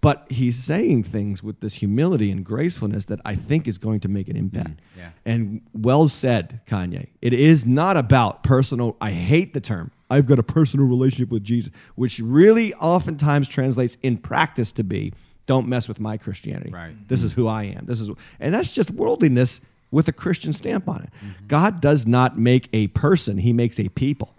But 0.00 0.26
he's 0.30 0.62
saying 0.62 1.04
things 1.04 1.42
with 1.42 1.60
this 1.60 1.74
humility 1.74 2.30
and 2.30 2.44
gracefulness 2.44 3.06
that 3.06 3.20
I 3.24 3.34
think 3.36 3.66
is 3.66 3.78
going 3.78 4.00
to 4.00 4.08
make 4.08 4.28
an 4.28 4.36
impact. 4.36 4.76
Mm, 4.76 4.98
yeah. 4.98 5.10
And 5.24 5.62
well 5.72 6.08
said, 6.08 6.60
Kanye. 6.66 7.08
It 7.22 7.32
is 7.32 7.64
not 7.64 7.96
about 7.96 8.42
personal 8.42 8.96
I 9.00 9.12
hate 9.12 9.54
the 9.54 9.60
term. 9.62 9.92
I've 10.10 10.26
got 10.26 10.38
a 10.38 10.42
personal 10.42 10.86
relationship 10.86 11.30
with 11.30 11.42
Jesus, 11.42 11.72
which 11.94 12.18
really 12.20 12.74
oftentimes 12.74 13.48
translates 13.48 13.96
in 14.02 14.18
practice 14.18 14.72
to 14.72 14.84
be 14.84 15.14
don't 15.46 15.68
mess 15.68 15.88
with 15.88 16.00
my 16.00 16.16
Christianity. 16.16 16.70
Right. 16.70 16.96
This 17.08 17.22
is 17.22 17.34
who 17.34 17.46
I 17.46 17.64
am. 17.64 17.86
This 17.86 18.00
is 18.00 18.10
and 18.40 18.54
that's 18.54 18.72
just 18.72 18.90
worldliness 18.90 19.60
with 19.90 20.08
a 20.08 20.12
Christian 20.12 20.52
stamp 20.52 20.88
on 20.88 21.02
it. 21.02 21.10
Mm-hmm. 21.24 21.46
God 21.46 21.80
does 21.80 22.06
not 22.06 22.38
make 22.38 22.68
a 22.72 22.88
person, 22.88 23.38
he 23.38 23.52
makes 23.52 23.78
a 23.78 23.88
people. 23.90 24.34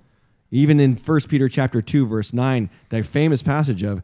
Even 0.51 0.79
in 0.79 0.95
1 0.95 1.19
Peter 1.27 1.49
chapter 1.49 1.81
2 1.81 2.05
verse 2.05 2.33
9, 2.33 2.69
that 2.89 3.05
famous 3.05 3.41
passage 3.41 3.83
of 3.83 4.01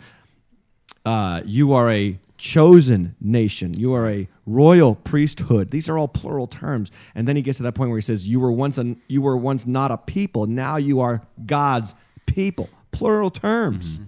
uh, 1.06 1.42
you 1.46 1.74
are 1.74 1.92
a 1.92 2.20
chosen 2.38 3.16
nation. 3.22 3.74
You 3.78 3.94
are 3.94 4.10
a 4.10 4.28
royal 4.46 4.96
priesthood. 4.96 5.72
These 5.72 5.88
are 5.88 5.98
all 5.98 6.08
plural 6.08 6.48
terms. 6.48 6.92
And 7.14 7.28
then 7.28 7.36
he 7.36 7.42
gets 7.42 7.58
to 7.58 7.64
that 7.64 7.74
point 7.74 7.90
where 7.92 7.98
he 7.98 8.04
says, 8.04 8.28
"You 8.28 8.40
were 8.40 8.52
once 8.52 8.78
an, 8.78 9.00
you 9.08 9.22
were 9.22 9.38
once 9.38 9.68
not 9.68 9.92
a 9.92 9.98
people. 9.98 10.48
Now 10.48 10.78
you 10.78 11.00
are 11.00 11.22
God's 11.46 11.96
people." 12.26 12.70
Plural 12.92 13.30
terms. 13.30 14.00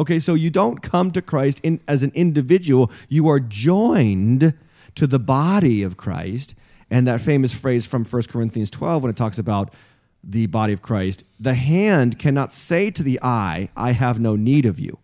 Okay, 0.00 0.18
so 0.18 0.32
you 0.32 0.48
don't 0.48 0.80
come 0.80 1.10
to 1.10 1.20
Christ 1.20 1.60
in, 1.62 1.78
as 1.86 2.02
an 2.02 2.10
individual. 2.14 2.90
You 3.10 3.28
are 3.28 3.38
joined 3.38 4.54
to 4.94 5.06
the 5.06 5.18
body 5.18 5.82
of 5.82 5.98
Christ. 5.98 6.54
And 6.90 7.06
that 7.06 7.20
famous 7.20 7.52
phrase 7.52 7.84
from 7.84 8.06
1 8.06 8.22
Corinthians 8.22 8.70
12 8.70 9.02
when 9.02 9.10
it 9.10 9.16
talks 9.16 9.38
about 9.38 9.74
the 10.24 10.46
body 10.46 10.72
of 10.72 10.80
Christ, 10.80 11.24
the 11.38 11.52
hand 11.52 12.18
cannot 12.18 12.50
say 12.50 12.90
to 12.90 13.02
the 13.02 13.20
eye, 13.22 13.68
I 13.76 13.92
have 13.92 14.18
no 14.18 14.36
need 14.36 14.64
of 14.64 14.80
you. 14.80 14.98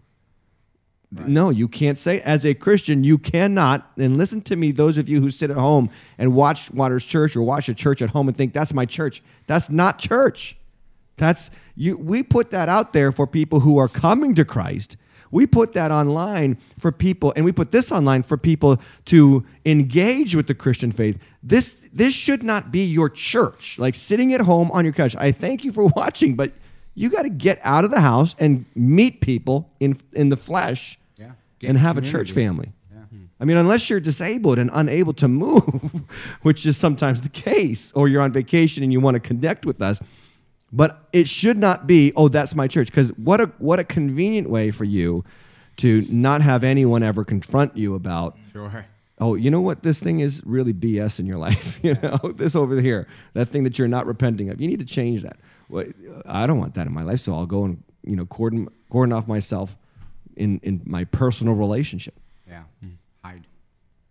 No, 1.13 1.51
you 1.51 1.69
can't 1.69 1.99
say 1.99 2.21
as 2.23 2.47
a 2.47 2.55
Christian, 2.55 3.05
you 3.05 3.19
cannot. 3.19 3.91
And 3.99 4.17
listen 4.17 4.41
to 4.43 4.57
me, 4.57 4.73
those 4.73 4.97
of 4.97 5.11
you 5.11 5.21
who 5.21 5.31
sit 5.31 5.51
at 5.51 5.59
home 5.59 5.91
and 6.17 6.35
watch 6.35 6.71
Waters 6.71 7.07
Church 7.07 7.37
or 7.37 7.43
watch 7.43 7.69
a 7.69 7.75
church 7.75 8.01
at 8.01 8.11
home 8.11 8.29
and 8.29 8.37
think 8.37 8.55
that's 8.55 8.73
my 8.73 8.87
church. 8.87 9.23
That's 9.47 9.69
not 9.69 9.99
church. 9.99 10.57
That's 11.17 11.51
you 11.75 11.97
we 11.97 12.23
put 12.23 12.51
that 12.51 12.69
out 12.69 12.93
there 12.93 13.13
for 13.13 13.27
people 13.27 13.61
who 13.61 13.79
are 13.79 13.89
coming 13.89 14.35
to 14.35 14.45
Christ. 14.45 14.97
We 15.33 15.47
put 15.47 15.73
that 15.73 15.91
online 15.91 16.57
for 16.79 16.93
people, 16.93 17.33
and 17.35 17.45
we 17.45 17.53
put 17.53 17.73
this 17.73 17.91
online 17.91 18.23
for 18.23 18.37
people 18.37 18.81
to 19.07 19.45
engage 19.65 20.37
with 20.37 20.47
the 20.47 20.55
Christian 20.55 20.93
faith. 20.93 21.19
This 21.43 21.89
this 21.93 22.15
should 22.15 22.43
not 22.43 22.71
be 22.71 22.85
your 22.85 23.11
church, 23.11 23.79
like 23.79 23.95
sitting 23.95 24.33
at 24.33 24.43
home 24.43 24.71
on 24.71 24.85
your 24.85 24.95
couch. 24.95 25.17
I 25.19 25.33
thank 25.33 25.65
you 25.65 25.73
for 25.73 25.87
watching, 25.97 26.37
but 26.37 26.53
you 26.95 27.11
got 27.11 27.23
to 27.23 27.29
get 27.29 27.59
out 27.63 27.85
of 27.85 27.91
the 27.91 28.01
house 28.01 28.35
and 28.39 28.65
meet 28.75 29.21
people 29.21 29.69
in 29.81 29.99
in 30.13 30.29
the 30.29 30.37
flesh 30.37 30.99
Yeah. 31.19 31.33
And 31.71 31.79
have 31.79 31.99
a 31.99 32.03
church 32.03 32.33
community. 32.33 32.33
family. 32.33 32.73
I 33.39 33.45
mean, 33.45 33.59
unless 33.59 33.91
you're 33.91 34.01
disabled 34.01 34.59
and 34.59 34.71
unable 34.73 35.13
to 35.15 35.29
move, 35.45 36.05
which 36.43 36.65
is 36.65 36.77
sometimes 36.79 37.21
the 37.21 37.29
case, 37.29 37.93
or 37.93 38.09
you're 38.09 38.23
on 38.23 38.33
vacation 38.33 38.83
and 38.83 38.93
you 38.93 39.01
want 39.01 39.15
to 39.17 39.21
connect 39.21 39.67
with 39.67 39.83
us. 39.83 40.01
But 40.73 41.09
it 41.13 41.29
should 41.29 41.57
not 41.59 41.87
be, 41.87 42.13
oh, 42.17 42.29
that's 42.29 42.55
my 42.55 42.67
church. 42.69 42.89
Because 42.89 43.11
what 43.17 43.41
a 43.41 43.47
what 43.59 43.79
a 43.79 43.85
convenient 43.85 44.51
way 44.51 44.71
for 44.71 44.85
you 44.85 45.25
to 45.77 46.05
not 46.09 46.43
have 46.43 46.65
anyone 46.65 47.03
ever 47.03 47.25
confront 47.25 47.77
you 47.77 47.95
about 47.95 48.37
Sure. 48.53 48.87
oh, 49.21 49.35
you 49.35 49.51
know 49.51 49.61
what 49.61 49.83
this 49.83 50.01
thing 50.01 50.21
is 50.21 50.43
really 50.45 50.73
BS 50.75 51.21
in 51.21 51.27
your 51.27 51.39
life. 51.49 51.79
You 51.83 51.95
know, 52.03 52.19
this 52.35 52.57
over 52.57 52.81
here, 52.81 53.07
that 53.35 53.47
thing 53.47 53.65
that 53.65 53.79
you're 53.79 53.89
not 53.89 54.07
repenting 54.07 54.51
of. 54.51 54.61
You 54.61 54.69
need 54.69 54.81
to 54.81 54.85
change 54.87 55.23
that. 55.23 55.37
Well, 55.69 55.85
I 56.27 56.47
don't 56.47 56.59
want 56.59 56.75
that 56.75 56.87
in 56.87 56.93
my 56.93 57.03
life, 57.03 57.21
so 57.21 57.33
I'll 57.35 57.47
go 57.47 57.65
and 57.65 57.83
you 58.03 58.17
know 58.17 58.27
cordon 58.27 58.69
cordon 58.91 59.13
off 59.13 59.27
myself 59.29 59.77
in 60.37 60.61
in 60.63 60.83
my 60.85 61.05
personal 61.05 61.55
relationship. 61.55 62.15
Yeah. 62.49 62.65
Mm. 62.85 62.97
Hide. 63.25 63.47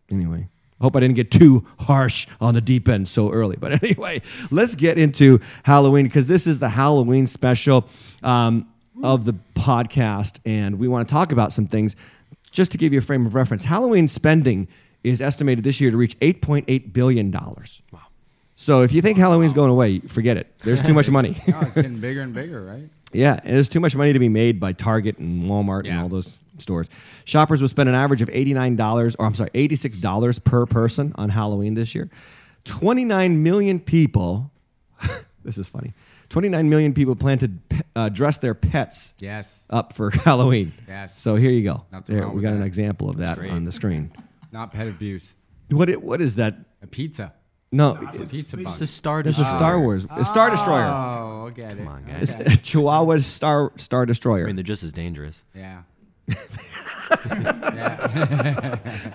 Anyway, 0.09 0.49
I 0.79 0.83
hope 0.83 0.95
I 0.95 0.99
didn't 0.99 1.15
get 1.15 1.31
too 1.31 1.65
harsh 1.79 2.27
on 2.41 2.53
the 2.53 2.61
deep 2.61 2.89
end 2.89 3.07
so 3.07 3.31
early. 3.31 3.55
But 3.57 3.83
anyway, 3.83 4.21
let's 4.51 4.75
get 4.75 4.97
into 4.97 5.39
Halloween 5.63 6.05
because 6.05 6.27
this 6.27 6.47
is 6.47 6.59
the 6.59 6.69
Halloween 6.69 7.27
special 7.27 7.87
um, 8.23 8.67
of 9.03 9.25
the 9.25 9.35
podcast, 9.55 10.39
and 10.45 10.79
we 10.79 10.87
want 10.87 11.07
to 11.07 11.13
talk 11.13 11.31
about 11.31 11.53
some 11.53 11.67
things. 11.67 11.95
Just 12.51 12.71
to 12.71 12.77
give 12.77 12.93
you 12.93 12.99
a 12.99 13.01
frame 13.01 13.25
of 13.25 13.35
reference, 13.35 13.65
Halloween 13.65 14.07
spending 14.07 14.67
is 15.03 15.21
estimated 15.21 15.63
this 15.63 15.79
year 15.79 15.91
to 15.91 15.97
reach 15.97 16.17
$8.8 16.19 16.93
billion. 16.93 17.31
Wow. 17.31 17.75
So 18.55 18.81
if 18.81 18.93
you 18.93 19.01
think 19.01 19.17
Halloween's 19.17 19.53
going 19.53 19.69
away, 19.69 19.99
forget 19.99 20.37
it. 20.37 20.57
There's 20.59 20.81
too 20.81 20.93
much 20.93 21.09
money. 21.09 21.35
No, 21.47 21.59
it's 21.61 21.75
getting 21.75 21.99
bigger 21.99 22.21
and 22.21 22.33
bigger, 22.33 22.63
right? 22.63 22.89
Yeah, 23.11 23.39
and 23.43 23.55
there's 23.55 23.69
too 23.69 23.79
much 23.79 23.95
money 23.95 24.13
to 24.13 24.19
be 24.19 24.29
made 24.29 24.59
by 24.59 24.71
Target 24.73 25.19
and 25.19 25.43
Walmart 25.43 25.87
and 25.87 25.99
all 25.99 26.09
those 26.09 26.37
stores. 26.57 26.87
Shoppers 27.25 27.61
will 27.61 27.69
spend 27.69 27.89
an 27.89 27.95
average 27.95 28.21
of 28.21 28.29
$89, 28.29 29.15
or 29.19 29.25
I'm 29.25 29.33
sorry, 29.35 29.49
$86 29.51 30.43
per 30.43 30.65
person 30.65 31.13
on 31.15 31.29
Halloween 31.29 31.73
this 31.73 31.93
year. 31.95 32.09
29 32.65 33.43
million 33.43 33.79
people, 33.79 34.51
this 35.43 35.57
is 35.57 35.69
funny, 35.69 35.93
29 36.29 36.67
million 36.69 36.93
people 36.93 37.15
plan 37.15 37.37
to 37.37 37.51
uh, 37.95 38.09
dress 38.09 38.37
their 38.39 38.55
pets 38.55 39.13
Yes. 39.19 39.63
up 39.69 39.93
for 39.93 40.09
Halloween. 40.23 40.73
Yes. 40.87 41.19
So 41.21 41.35
here 41.35 41.51
you 41.51 41.63
go. 41.63 41.85
There, 42.05 42.27
we 42.27 42.35
with 42.35 42.43
got 42.43 42.53
an 42.53 42.63
example 42.63 43.09
of 43.09 43.17
that 43.17 43.37
on 43.39 43.63
the 43.63 43.71
screen. 43.71 44.11
Not 44.51 44.73
pet 44.73 44.87
abuse. 44.87 45.35
What, 45.69 45.89
it, 45.89 46.01
what 46.01 46.21
is 46.21 46.35
that? 46.37 46.55
A 46.81 46.87
pizza. 46.87 47.33
No, 47.71 47.95
A 47.95 48.21
it's, 48.21 48.31
pizza 48.31 48.57
It's 48.59 48.79
a 48.81 48.87
star 48.87 49.19
it's 49.19 49.37
a 49.37 49.41
destroyer. 49.41 49.57
Star 49.59 49.79
Wars. 49.81 50.07
A 50.11 50.23
Star 50.23 50.49
Destroyer. 50.49 50.85
Oh, 50.85 51.51
get 51.53 51.71
it. 51.73 51.77
Come 51.79 51.87
on, 51.89 52.05
guys. 52.05 52.35
It's 52.39 52.53
a 52.53 52.57
Chihuahua 52.57 53.17
Star, 53.17 53.71
Star 53.75 54.05
Destroyer. 54.05 54.43
I 54.43 54.47
mean, 54.47 54.55
they're 54.55 54.63
just 54.63 54.83
as 54.83 54.93
dangerous. 54.93 55.43
Yeah. 55.53 55.81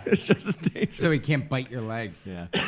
it's 0.06 0.26
just 0.26 0.46
as 0.46 0.56
dangerous. 0.56 1.00
So 1.00 1.10
he 1.10 1.18
can't 1.18 1.48
bite 1.48 1.70
your 1.70 1.80
leg. 1.80 2.12
Yeah. 2.24 2.46
Oh, 2.54 2.60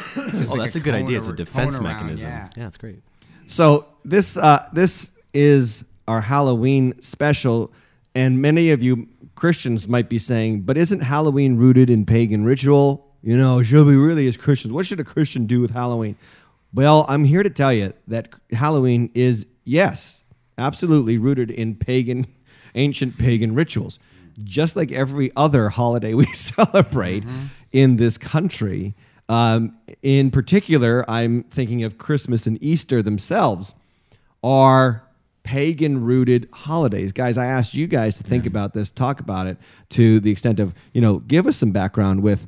like 0.48 0.60
that's 0.62 0.76
a, 0.76 0.80
good 0.80 0.94
idea. 0.94 1.18
It's 1.18 1.28
a 1.28 1.34
defense 1.34 1.76
cone 1.76 1.86
around, 1.86 1.96
mechanism. 1.96 2.28
Yeah. 2.28 2.48
yeah, 2.56 2.66
it's 2.66 2.76
great. 2.76 3.02
So 3.46 3.86
this 4.04 4.36
uh, 4.36 4.68
this 4.72 5.10
is 5.32 5.84
our 6.08 6.20
Halloween 6.20 7.00
special. 7.02 7.72
And 8.14 8.42
many 8.42 8.70
of 8.70 8.82
you 8.82 9.08
Christians 9.34 9.88
might 9.88 10.08
be 10.08 10.18
saying, 10.18 10.62
but 10.62 10.76
isn't 10.76 11.00
Halloween 11.00 11.56
rooted 11.56 11.88
in 11.90 12.04
pagan 12.04 12.44
ritual? 12.44 13.06
You 13.22 13.36
know, 13.36 13.62
should 13.62 13.86
we 13.86 13.96
really, 13.96 14.26
as 14.28 14.36
Christians, 14.36 14.72
what 14.72 14.86
should 14.86 15.00
a 15.00 15.04
Christian 15.04 15.46
do 15.46 15.60
with 15.60 15.70
Halloween? 15.70 16.16
Well, 16.74 17.04
I'm 17.08 17.24
here 17.24 17.42
to 17.42 17.50
tell 17.50 17.72
you 17.72 17.92
that 18.08 18.28
Halloween 18.52 19.10
is, 19.14 19.46
yes, 19.64 20.24
absolutely 20.58 21.18
rooted 21.18 21.50
in 21.50 21.76
pagan, 21.76 22.26
ancient 22.74 23.18
pagan 23.18 23.54
rituals. 23.54 23.98
Just 24.42 24.76
like 24.76 24.92
every 24.92 25.30
other 25.36 25.68
holiday 25.70 26.14
we 26.22 26.26
celebrate 26.26 27.24
in 27.72 27.96
this 27.96 28.18
country. 28.18 28.94
Um, 29.28 29.76
in 30.02 30.30
particular, 30.30 31.08
I'm 31.08 31.44
thinking 31.44 31.84
of 31.84 31.96
Christmas 31.98 32.46
and 32.46 32.62
Easter 32.62 33.02
themselves 33.02 33.74
are 34.42 35.04
pagan 35.42 36.04
rooted 36.04 36.48
holidays. 36.52 37.12
Guys, 37.12 37.36
I 37.38 37.46
asked 37.46 37.74
you 37.74 37.86
guys 37.86 38.16
to 38.18 38.24
think 38.24 38.46
about 38.46 38.74
this, 38.74 38.90
talk 38.90 39.20
about 39.20 39.46
it 39.46 39.56
to 39.90 40.20
the 40.20 40.30
extent 40.30 40.60
of, 40.60 40.74
you 40.92 41.00
know, 41.00 41.18
give 41.20 41.46
us 41.46 41.56
some 41.56 41.70
background 41.72 42.22
with 42.22 42.46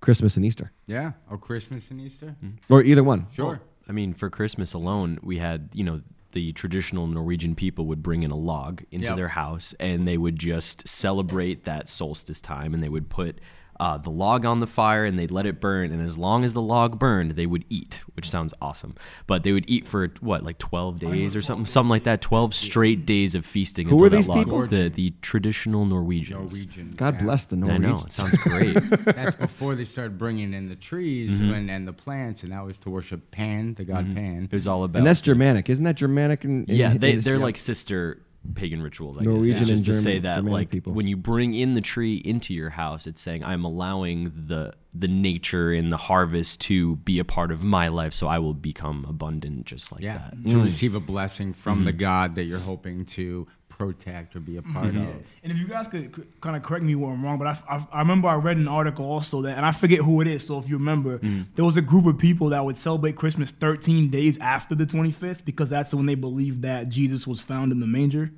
Christmas 0.00 0.36
and 0.36 0.44
Easter 0.44 0.72
Yeah. 0.86 1.12
Or 1.30 1.38
Christmas 1.38 1.90
and 1.90 2.00
Easter. 2.00 2.36
or 2.68 2.82
either 2.82 3.04
one. 3.04 3.26
Sure. 3.32 3.60
I 3.88 3.92
mean, 3.92 4.14
for 4.14 4.30
Christmas 4.30 4.72
alone, 4.72 5.18
we 5.22 5.38
had, 5.38 5.68
you 5.74 5.84
know, 5.84 6.00
the 6.34 6.52
traditional 6.52 7.06
Norwegian 7.06 7.54
people 7.54 7.86
would 7.86 8.02
bring 8.02 8.22
in 8.22 8.30
a 8.30 8.36
log 8.36 8.82
into 8.90 9.06
Yep. 9.06 9.16
their 9.16 9.28
house 9.28 9.74
and 9.80 10.06
they 10.06 10.18
would 10.18 10.38
just 10.38 10.86
celebrate 10.86 11.64
that 11.64 11.88
solstice 11.88 12.40
time 12.40 12.74
and 12.74 12.82
they 12.82 12.88
would 12.90 13.08
put 13.08 13.38
uh, 13.80 13.98
the 13.98 14.10
log 14.10 14.44
on 14.44 14.60
the 14.60 14.66
fire 14.66 15.04
and 15.04 15.18
they'd 15.18 15.30
let 15.30 15.46
it 15.46 15.60
burn. 15.60 15.92
And 15.92 16.00
as 16.00 16.16
long 16.16 16.44
as 16.44 16.52
the 16.52 16.62
log 16.62 16.98
burned, 16.98 17.32
they 17.32 17.46
would 17.46 17.64
eat, 17.68 18.02
which 18.14 18.28
sounds 18.28 18.54
awesome. 18.60 18.94
But 19.26 19.42
they 19.42 19.52
would 19.52 19.68
eat 19.68 19.88
for 19.88 20.08
what, 20.20 20.42
like 20.44 20.58
12 20.58 20.98
days 20.98 21.34
or 21.34 21.42
something? 21.42 21.66
Something 21.66 21.90
like 21.90 22.04
that. 22.04 22.20
12 22.20 22.54
straight 22.54 23.06
days 23.06 23.34
of 23.34 23.44
feasting. 23.44 23.88
Who 23.88 23.96
until 23.96 24.06
are 24.06 24.10
these 24.10 24.28
log- 24.28 24.44
people? 24.44 24.66
The, 24.66 24.88
the 24.88 25.12
traditional 25.22 25.84
Norwegians. 25.84 26.54
Norwegians. 26.54 26.94
God 26.94 27.14
yeah. 27.14 27.22
bless 27.22 27.46
the 27.46 27.56
Norwegians. 27.56 27.84
I 27.84 27.88
know. 27.88 28.04
It 28.04 28.12
sounds 28.12 28.36
great. 28.36 28.74
That's 29.04 29.34
before 29.34 29.74
they 29.74 29.84
started 29.84 30.18
bringing 30.18 30.54
in 30.54 30.68
the 30.68 30.76
trees 30.76 31.40
and, 31.40 31.70
and 31.70 31.88
the 31.88 31.92
plants, 31.92 32.42
and 32.42 32.52
that 32.52 32.64
was 32.64 32.78
to 32.80 32.90
worship 32.90 33.30
Pan, 33.30 33.74
the 33.74 33.84
god 33.84 34.14
Pan. 34.14 34.48
it 34.50 34.54
was 34.54 34.66
all 34.66 34.84
about. 34.84 34.98
And 34.98 35.06
that's 35.06 35.20
Germanic. 35.20 35.68
Isn't 35.68 35.84
that 35.84 35.96
Germanic? 35.96 36.44
In, 36.44 36.64
in 36.64 36.76
yeah, 36.76 36.94
they 36.96 37.16
they're 37.16 37.38
like 37.38 37.56
sister 37.56 38.20
pagan 38.54 38.82
rituals. 38.82 39.16
I 39.18 39.22
Norwegian 39.22 39.56
guess. 39.56 39.60
It's 39.60 39.70
just 39.70 39.86
and 39.86 39.94
to 39.94 40.00
say 40.00 40.18
that 40.20 40.36
Germanic 40.36 40.52
like 40.52 40.70
people. 40.70 40.92
when 40.92 41.06
you 41.06 41.16
bring 41.16 41.54
in 41.54 41.74
the 41.74 41.80
tree 41.80 42.16
into 42.16 42.52
your 42.52 42.70
house, 42.70 43.06
it's 43.06 43.20
saying 43.20 43.44
I'm 43.44 43.64
allowing 43.64 44.32
the 44.46 44.74
the 44.96 45.08
nature 45.08 45.72
and 45.72 45.90
the 45.90 45.96
harvest 45.96 46.60
to 46.60 46.96
be 46.96 47.18
a 47.18 47.24
part 47.24 47.50
of 47.50 47.64
my 47.64 47.88
life, 47.88 48.12
so 48.12 48.28
I 48.28 48.38
will 48.38 48.54
become 48.54 49.04
abundant 49.08 49.66
just 49.66 49.90
like 49.90 50.02
Yeah, 50.02 50.18
that. 50.18 50.48
to 50.48 50.54
mm. 50.56 50.64
receive 50.64 50.94
a 50.94 51.00
blessing 51.00 51.52
from 51.52 51.84
the 51.84 51.90
mm-hmm. 51.90 51.98
God 51.98 52.34
that 52.36 52.44
you're 52.44 52.60
hoping 52.60 53.04
to 53.06 53.48
protect 53.76 54.36
or 54.36 54.40
be 54.40 54.56
a 54.56 54.62
part 54.62 54.86
mm-hmm. 54.86 55.02
of. 55.02 55.32
And 55.42 55.52
if 55.52 55.58
you 55.58 55.66
guys 55.66 55.88
could, 55.88 56.12
could 56.12 56.40
kind 56.40 56.54
of 56.54 56.62
correct 56.62 56.84
me 56.84 56.94
where 56.94 57.10
I'm 57.10 57.24
wrong, 57.24 57.38
but 57.38 57.48
I, 57.48 57.58
I, 57.68 57.86
I 57.92 57.98
remember 57.98 58.28
I 58.28 58.36
read 58.36 58.56
an 58.56 58.68
article 58.68 59.04
also 59.04 59.42
that, 59.42 59.56
and 59.56 59.66
I 59.66 59.72
forget 59.72 59.98
who 59.98 60.20
it 60.20 60.28
is. 60.28 60.46
So 60.46 60.58
if 60.58 60.68
you 60.68 60.76
remember, 60.76 61.18
mm-hmm. 61.18 61.42
there 61.56 61.64
was 61.64 61.76
a 61.76 61.82
group 61.82 62.06
of 62.06 62.16
people 62.16 62.50
that 62.50 62.64
would 62.64 62.76
celebrate 62.76 63.16
Christmas 63.16 63.50
13 63.50 64.10
days 64.10 64.38
after 64.38 64.76
the 64.76 64.86
25th 64.86 65.44
because 65.44 65.68
that's 65.68 65.92
when 65.92 66.06
they 66.06 66.14
believed 66.14 66.62
that 66.62 66.88
Jesus 66.88 67.26
was 67.26 67.40
found 67.40 67.72
in 67.72 67.80
the 67.80 67.86
manger. 67.86 68.30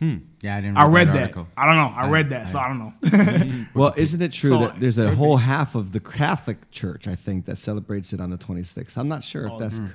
Hmm. 0.00 0.16
Yeah, 0.40 0.56
I 0.56 0.60
didn't. 0.60 0.76
I 0.78 0.86
read 0.86 1.08
that. 1.08 1.20
article. 1.20 1.46
I 1.56 1.66
don't 1.66 1.76
know. 1.76 1.94
I 1.96 2.08
read 2.08 2.30
that, 2.30 2.48
so 2.48 2.58
I 2.58 2.66
don't 2.66 2.78
know. 2.80 2.92
Mm-hmm. 3.02 3.62
Well, 3.78 3.94
isn't 3.96 4.20
it 4.20 4.32
true 4.32 4.50
So, 4.50 4.58
that 4.58 4.80
there's 4.80 4.98
a 4.98 5.14
whole 5.14 5.36
half 5.36 5.76
of 5.76 5.92
the 5.92 6.00
Catholic 6.00 6.72
Church, 6.72 7.06
I 7.06 7.14
think, 7.14 7.44
that 7.44 7.56
celebrates 7.56 8.12
it 8.12 8.20
on 8.20 8.30
the 8.30 8.36
26th? 8.36 8.98
I'm 8.98 9.06
not 9.06 9.22
sure 9.22 9.46
if 9.46 9.52
oh, 9.52 9.58
that's, 9.58 9.78
hmm. 9.78 9.86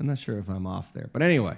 I'm 0.00 0.06
not 0.06 0.18
sure 0.18 0.38
if 0.38 0.48
I'm 0.48 0.66
off 0.66 0.92
there. 0.92 1.08
But 1.12 1.22
anyway, 1.22 1.56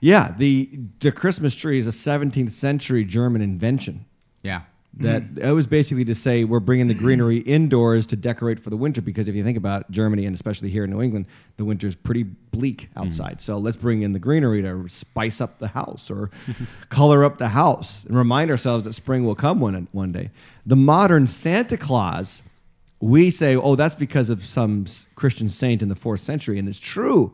yeah, 0.00 0.32
the 0.36 0.70
the 1.00 1.12
Christmas 1.12 1.54
tree 1.54 1.78
is 1.78 1.86
a 1.86 1.90
17th 1.90 2.50
century 2.50 3.04
German 3.04 3.42
invention. 3.42 4.06
Yeah, 4.42 4.62
That 4.94 5.22
mm-hmm. 5.22 5.44
it 5.44 5.52
was 5.52 5.66
basically 5.68 6.04
to 6.06 6.14
say 6.14 6.42
we're 6.42 6.58
bringing 6.58 6.88
the 6.88 6.94
greenery 6.94 7.40
mm-hmm. 7.40 7.50
indoors 7.50 8.06
to 8.08 8.16
decorate 8.16 8.58
for 8.58 8.70
the 8.70 8.76
winter 8.76 9.00
because 9.00 9.28
if 9.28 9.36
you 9.36 9.44
think 9.44 9.56
about 9.56 9.88
Germany 9.90 10.26
and 10.26 10.34
especially 10.34 10.68
here 10.68 10.82
in 10.84 10.90
New 10.90 11.00
England, 11.00 11.26
the 11.58 11.64
winter's 11.64 11.94
pretty 11.94 12.24
bleak 12.24 12.88
mm-hmm. 12.90 13.06
outside. 13.06 13.40
So 13.40 13.58
let's 13.58 13.76
bring 13.76 14.02
in 14.02 14.12
the 14.12 14.18
greenery 14.18 14.62
to 14.62 14.88
spice 14.88 15.40
up 15.40 15.58
the 15.58 15.68
house 15.68 16.10
or 16.10 16.30
color 16.88 17.24
up 17.24 17.38
the 17.38 17.50
house 17.50 18.04
and 18.04 18.16
remind 18.16 18.50
ourselves 18.50 18.84
that 18.84 18.94
spring 18.94 19.24
will 19.24 19.36
come 19.36 19.60
one 19.60 19.86
one 19.92 20.10
day. 20.10 20.30
The 20.66 20.76
modern 20.76 21.28
Santa 21.28 21.76
Claus, 21.76 22.42
we 23.00 23.30
say, 23.30 23.54
oh, 23.54 23.76
that's 23.76 23.94
because 23.94 24.28
of 24.28 24.44
some 24.44 24.84
s- 24.86 25.06
Christian 25.14 25.48
saint 25.48 25.82
in 25.82 25.88
the 25.88 25.94
fourth 25.94 26.20
century, 26.20 26.58
and 26.58 26.68
it's 26.68 26.80
true. 26.80 27.32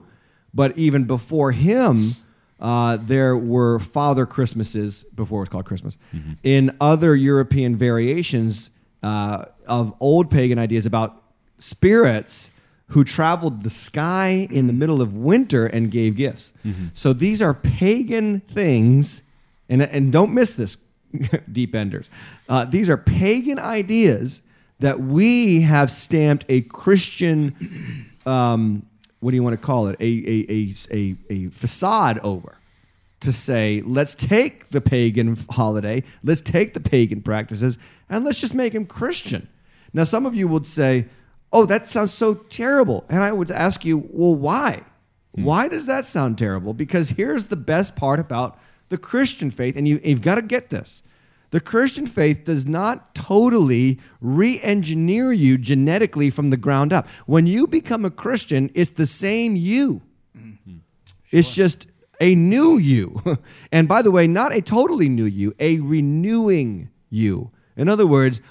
But 0.52 0.76
even 0.76 1.04
before 1.04 1.52
him, 1.52 2.16
uh, 2.60 2.96
there 3.00 3.36
were 3.36 3.78
Father 3.78 4.24
Christmases 4.26 5.04
before 5.14 5.40
it 5.40 5.42
was 5.42 5.48
called 5.50 5.66
Christmas 5.66 5.96
in 6.42 6.74
other 6.80 7.14
European 7.14 7.76
variations 7.76 8.70
uh, 9.02 9.44
of 9.66 9.94
old 10.00 10.30
pagan 10.30 10.58
ideas 10.58 10.86
about 10.86 11.22
spirits 11.58 12.50
who 12.90 13.02
traveled 13.04 13.62
the 13.62 13.70
sky 13.70 14.46
in 14.50 14.68
the 14.68 14.72
middle 14.72 15.02
of 15.02 15.14
winter 15.14 15.66
and 15.66 15.90
gave 15.90 16.16
gifts. 16.16 16.52
So 16.94 17.12
these 17.12 17.42
are 17.42 17.52
pagan 17.52 18.40
things, 18.40 19.22
and, 19.68 19.82
and 19.82 20.12
don't 20.12 20.32
miss 20.32 20.52
this, 20.54 20.76
deep 21.52 21.74
enders. 21.74 22.08
Uh, 22.48 22.64
these 22.64 22.88
are 22.88 22.96
pagan 22.96 23.58
ideas 23.58 24.42
that 24.78 25.00
we 25.00 25.62
have 25.62 25.90
stamped 25.90 26.44
a 26.48 26.60
Christian 26.62 28.06
um, 28.24 28.86
what 29.26 29.32
do 29.32 29.36
you 29.38 29.42
want 29.42 29.60
to 29.60 29.66
call 29.66 29.88
it? 29.88 29.96
A, 29.98 30.04
a, 30.04 30.46
a, 30.48 30.74
a, 30.92 31.16
a 31.28 31.50
facade 31.50 32.20
over 32.20 32.60
to 33.18 33.32
say, 33.32 33.82
let's 33.84 34.14
take 34.14 34.66
the 34.68 34.80
pagan 34.80 35.36
holiday, 35.50 36.04
let's 36.22 36.40
take 36.40 36.74
the 36.74 36.80
pagan 36.80 37.22
practices, 37.22 37.76
and 38.08 38.24
let's 38.24 38.40
just 38.40 38.54
make 38.54 38.72
them 38.72 38.86
Christian. 38.86 39.48
Now, 39.92 40.04
some 40.04 40.26
of 40.26 40.36
you 40.36 40.46
would 40.46 40.64
say, 40.64 41.06
oh, 41.52 41.66
that 41.66 41.88
sounds 41.88 42.14
so 42.14 42.34
terrible. 42.34 43.04
And 43.10 43.24
I 43.24 43.32
would 43.32 43.50
ask 43.50 43.84
you, 43.84 44.08
well, 44.12 44.36
why? 44.36 44.84
Hmm. 45.34 45.42
Why 45.42 45.66
does 45.66 45.86
that 45.86 46.06
sound 46.06 46.38
terrible? 46.38 46.72
Because 46.72 47.10
here's 47.10 47.46
the 47.46 47.56
best 47.56 47.96
part 47.96 48.20
about 48.20 48.56
the 48.90 48.98
Christian 48.98 49.50
faith, 49.50 49.76
and 49.76 49.88
you, 49.88 50.00
you've 50.04 50.22
got 50.22 50.36
to 50.36 50.42
get 50.42 50.70
this. 50.70 51.02
The 51.56 51.60
Christian 51.62 52.06
faith 52.06 52.44
does 52.44 52.66
not 52.66 53.14
totally 53.14 53.98
re 54.20 54.60
engineer 54.62 55.32
you 55.32 55.56
genetically 55.56 56.28
from 56.28 56.50
the 56.50 56.58
ground 56.58 56.92
up. 56.92 57.08
When 57.24 57.46
you 57.46 57.66
become 57.66 58.04
a 58.04 58.10
Christian, 58.10 58.70
it's 58.74 58.90
the 58.90 59.06
same 59.06 59.56
you. 59.56 60.02
Mm-hmm. 60.36 60.76
It's 61.30 61.54
just 61.54 61.86
a 62.20 62.34
new 62.34 62.76
you. 62.76 63.22
and 63.72 63.88
by 63.88 64.02
the 64.02 64.10
way, 64.10 64.26
not 64.26 64.54
a 64.54 64.60
totally 64.60 65.08
new 65.08 65.24
you, 65.24 65.54
a 65.58 65.80
renewing 65.80 66.90
you. 67.08 67.52
In 67.74 67.88
other 67.88 68.06
words, 68.06 68.42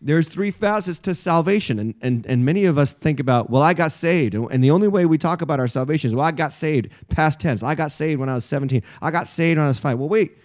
there's 0.00 0.26
three 0.26 0.50
facets 0.50 0.98
to 1.00 1.14
salvation. 1.14 1.78
And, 1.78 1.94
and, 2.00 2.24
and 2.24 2.46
many 2.46 2.64
of 2.64 2.78
us 2.78 2.94
think 2.94 3.20
about, 3.20 3.50
well, 3.50 3.60
I 3.60 3.74
got 3.74 3.92
saved. 3.92 4.34
And, 4.34 4.50
and 4.50 4.64
the 4.64 4.70
only 4.70 4.88
way 4.88 5.04
we 5.04 5.18
talk 5.18 5.42
about 5.42 5.60
our 5.60 5.68
salvation 5.68 6.08
is, 6.08 6.14
well, 6.14 6.24
I 6.24 6.30
got 6.30 6.54
saved, 6.54 6.88
past 7.10 7.40
tense. 7.40 7.62
I 7.62 7.74
got 7.74 7.92
saved 7.92 8.20
when 8.20 8.30
I 8.30 8.34
was 8.34 8.46
17. 8.46 8.82
I 9.02 9.10
got 9.10 9.28
saved 9.28 9.58
when 9.58 9.66
I 9.66 9.68
was 9.68 9.78
five. 9.78 9.98
Well, 9.98 10.08
wait. 10.08 10.38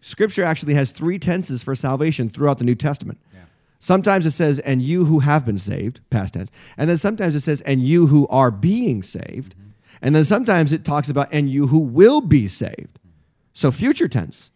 Scripture 0.00 0.44
actually 0.44 0.74
has 0.74 0.90
three 0.90 1.18
tenses 1.18 1.62
for 1.62 1.74
salvation 1.74 2.28
throughout 2.28 2.58
the 2.58 2.64
New 2.64 2.74
Testament. 2.74 3.18
Sometimes 3.80 4.26
it 4.26 4.32
says, 4.32 4.58
and 4.58 4.82
you 4.82 5.04
who 5.04 5.20
have 5.20 5.46
been 5.46 5.58
saved, 5.58 6.00
past 6.10 6.34
tense. 6.34 6.50
And 6.76 6.90
then 6.90 6.96
sometimes 6.96 7.36
it 7.36 7.42
says, 7.42 7.60
and 7.60 7.80
you 7.80 8.08
who 8.08 8.26
are 8.26 8.50
being 8.50 9.04
saved. 9.04 9.54
And 10.02 10.16
then 10.16 10.24
sometimes 10.24 10.72
it 10.72 10.84
talks 10.84 11.08
about, 11.08 11.28
and 11.30 11.48
you 11.48 11.68
who 11.68 11.78
will 11.78 12.20
be 12.20 12.48
saved. 12.48 12.98
So 13.52 13.70
future 13.70 14.08
tense, 14.08 14.50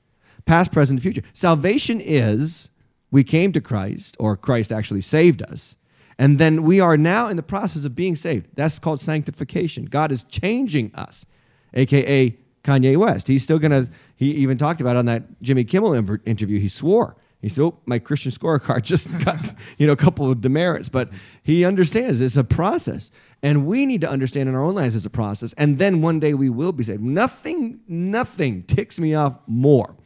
past, 0.44 0.72
present, 0.72 1.00
future. 1.00 1.22
Salvation 1.32 2.00
is 2.00 2.70
we 3.12 3.22
came 3.22 3.52
to 3.52 3.60
Christ, 3.60 4.16
or 4.18 4.36
Christ 4.36 4.72
actually 4.72 5.02
saved 5.02 5.40
us. 5.42 5.76
And 6.18 6.38
then 6.38 6.62
we 6.64 6.80
are 6.80 6.96
now 6.96 7.28
in 7.28 7.36
the 7.36 7.42
process 7.42 7.84
of 7.84 7.94
being 7.94 8.16
saved. 8.16 8.48
That's 8.54 8.78
called 8.80 9.00
sanctification. 9.00 9.84
God 9.86 10.10
is 10.10 10.24
changing 10.24 10.92
us, 10.94 11.26
aka 11.74 12.36
Kanye 12.64 12.96
West. 12.96 13.28
He's 13.28 13.42
still 13.42 13.58
gonna. 13.58 13.88
He 14.16 14.30
even 14.32 14.56
talked 14.56 14.80
about 14.80 14.96
on 14.96 15.06
that 15.06 15.42
Jimmy 15.42 15.64
Kimmel 15.64 15.94
interview. 15.94 16.58
He 16.58 16.68
swore. 16.68 17.16
He 17.40 17.48
said, 17.48 17.62
"Oh, 17.62 17.78
my 17.86 17.98
Christian 17.98 18.30
scorecard 18.30 18.82
just 18.82 19.10
got 19.24 19.54
you 19.78 19.86
know 19.86 19.92
a 19.92 19.96
couple 19.96 20.30
of 20.30 20.40
demerits," 20.40 20.88
but 20.88 21.10
he 21.42 21.64
understands 21.64 22.20
it's 22.20 22.36
a 22.36 22.44
process, 22.44 23.10
and 23.42 23.66
we 23.66 23.84
need 23.84 24.00
to 24.02 24.10
understand 24.10 24.48
in 24.48 24.54
our 24.54 24.62
own 24.62 24.76
lives 24.76 24.94
it's 24.94 25.06
a 25.06 25.10
process. 25.10 25.52
And 25.54 25.78
then 25.78 26.00
one 26.00 26.20
day 26.20 26.34
we 26.34 26.48
will 26.48 26.72
be 26.72 26.84
saved. 26.84 27.02
Nothing, 27.02 27.80
nothing 27.88 28.62
ticks 28.62 29.00
me 29.00 29.14
off 29.14 29.38
more 29.46 29.96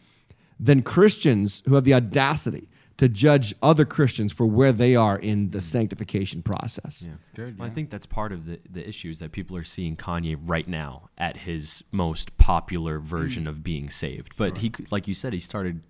than 0.58 0.82
Christians 0.82 1.62
who 1.66 1.74
have 1.74 1.84
the 1.84 1.92
audacity 1.92 2.68
to 2.98 3.08
judge 3.08 3.54
other 3.62 3.84
Christians 3.84 4.32
for 4.32 4.46
where 4.46 4.72
they 4.72 4.96
are 4.96 5.18
in 5.18 5.50
the 5.50 5.58
mm. 5.58 5.62
sanctification 5.62 6.42
process. 6.42 7.02
Yeah, 7.06 7.14
It's 7.20 7.30
good. 7.30 7.58
Well, 7.58 7.68
I 7.68 7.70
think 7.70 7.90
that's 7.90 8.06
part 8.06 8.32
of 8.32 8.46
the, 8.46 8.58
the 8.70 8.86
issue 8.88 9.10
is 9.10 9.18
that 9.18 9.32
people 9.32 9.56
are 9.56 9.64
seeing 9.64 9.96
Kanye 9.96 10.36
right 10.40 10.66
now 10.66 11.10
at 11.18 11.38
his 11.38 11.84
most 11.92 12.36
popular 12.38 12.98
version 12.98 13.44
mm. 13.44 13.48
of 13.48 13.62
being 13.62 13.90
saved. 13.90 14.32
But 14.36 14.58
he, 14.58 14.72
c- 14.74 14.86
like 14.90 15.06
you 15.06 15.14
said, 15.14 15.32
he 15.32 15.40
started 15.40 15.82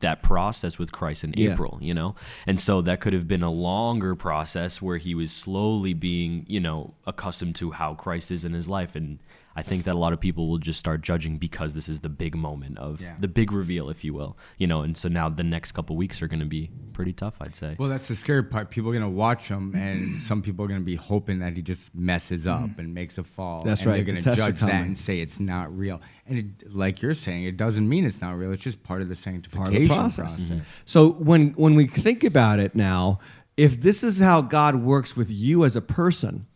that 0.00 0.22
process 0.22 0.78
with 0.78 0.92
Christ 0.92 1.24
in 1.24 1.34
Yeah. 1.36 1.52
April, 1.52 1.78
you 1.80 1.94
know? 1.94 2.14
And 2.46 2.60
so 2.60 2.82
that 2.82 3.00
could 3.00 3.12
have 3.12 3.26
been 3.26 3.42
a 3.42 3.50
longer 3.50 4.14
process 4.14 4.80
where 4.80 4.96
he 4.98 5.14
was 5.14 5.32
slowly 5.32 5.92
being, 5.92 6.44
you 6.48 6.60
know, 6.60 6.94
accustomed 7.06 7.56
to 7.56 7.72
how 7.72 7.94
Christ 7.94 8.30
is 8.30 8.44
in 8.44 8.52
his 8.52 8.68
life. 8.68 8.94
And 8.94 9.18
I 9.58 9.62
think 9.62 9.84
that 9.86 9.94
a 9.94 9.98
lot 9.98 10.12
of 10.12 10.20
people 10.20 10.48
will 10.48 10.58
just 10.58 10.78
start 10.78 11.00
judging 11.00 11.36
because 11.36 11.74
this 11.74 11.88
is 11.88 11.98
the 11.98 12.08
big 12.08 12.36
moment 12.36 12.78
of 12.78 13.00
Yeah. 13.00 13.16
the 13.18 13.26
big 13.26 13.50
reveal, 13.50 13.90
if 13.90 14.04
you 14.04 14.14
will. 14.14 14.38
You 14.56 14.68
know, 14.68 14.82
and 14.82 14.96
so 14.96 15.08
now 15.08 15.28
the 15.28 15.42
next 15.42 15.72
couple 15.72 15.96
weeks 15.96 16.22
are 16.22 16.28
going 16.28 16.38
to 16.38 16.46
be 16.46 16.70
pretty 16.92 17.12
tough, 17.12 17.36
I'd 17.40 17.56
say. 17.56 17.74
Well, 17.76 17.88
that's 17.88 18.06
the 18.06 18.14
scary 18.14 18.44
part. 18.44 18.70
People 18.70 18.90
are 18.90 18.92
gonna 18.92 19.10
watch 19.10 19.48
him, 19.48 19.74
and 19.74 20.22
some 20.30 20.42
people 20.42 20.64
are 20.64 20.68
gonna 20.68 20.80
be 20.80 20.94
hoping 20.94 21.40
that 21.40 21.54
he 21.54 21.62
just 21.62 21.92
messes 21.92 22.46
up 22.46 22.60
mm-hmm. 22.60 22.80
and 22.80 22.94
makes 22.94 23.18
a 23.18 23.24
fall. 23.24 23.62
That's 23.64 23.80
and 23.80 23.90
right. 23.90 23.96
They're 23.96 24.04
The 24.04 24.22
gonna 24.22 24.36
tests 24.36 24.44
judge 24.44 24.60
that 24.60 24.84
and 24.84 24.96
say 24.96 25.20
it's 25.20 25.40
not 25.40 25.76
real. 25.76 26.00
And 26.26 26.38
it, 26.38 26.74
like 26.74 27.02
you're 27.02 27.14
saying, 27.14 27.44
it 27.44 27.56
doesn't 27.56 27.88
mean 27.88 28.04
it's 28.04 28.20
not 28.20 28.36
real. 28.36 28.52
It's 28.52 28.62
just 28.62 28.84
part 28.84 29.02
of 29.02 29.08
the 29.08 29.16
sanctification 29.16 29.64
part 29.64 29.74
of 29.74 29.80
the 29.80 29.86
process. 29.88 30.26
process. 30.26 30.44
Mm-hmm. 30.44 30.54
Mm-hmm. 30.54 30.82
So 30.84 31.10
when 31.12 31.50
when 31.50 31.74
we 31.74 31.86
think 31.86 32.22
about 32.22 32.58
it 32.60 32.74
now, 32.76 33.18
if 33.56 33.80
this 33.80 34.04
is 34.04 34.20
how 34.20 34.40
God 34.40 34.76
works 34.76 35.16
with 35.16 35.30
you 35.30 35.64
as 35.64 35.74
a 35.74 35.80
person, 35.82 36.46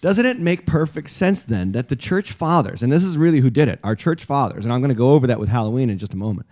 doesn't 0.00 0.26
it 0.26 0.38
make 0.38 0.66
perfect 0.66 1.10
sense 1.10 1.42
then 1.42 1.72
that 1.72 1.88
the 1.88 1.96
church 1.96 2.32
fathers, 2.32 2.82
and 2.82 2.92
this 2.92 3.04
is 3.04 3.18
really 3.18 3.40
who 3.40 3.50
did 3.50 3.68
it, 3.68 3.78
our 3.82 3.94
church 3.94 4.24
fathers, 4.24 4.64
and 4.64 4.72
I'm 4.72 4.80
going 4.80 4.90
to 4.90 4.98
go 4.98 5.10
over 5.10 5.26
that 5.26 5.38
with 5.38 5.48
Halloween 5.48 5.90
in 5.90 5.98
just 5.98 6.14
a 6.14 6.16
moment, 6.16 6.46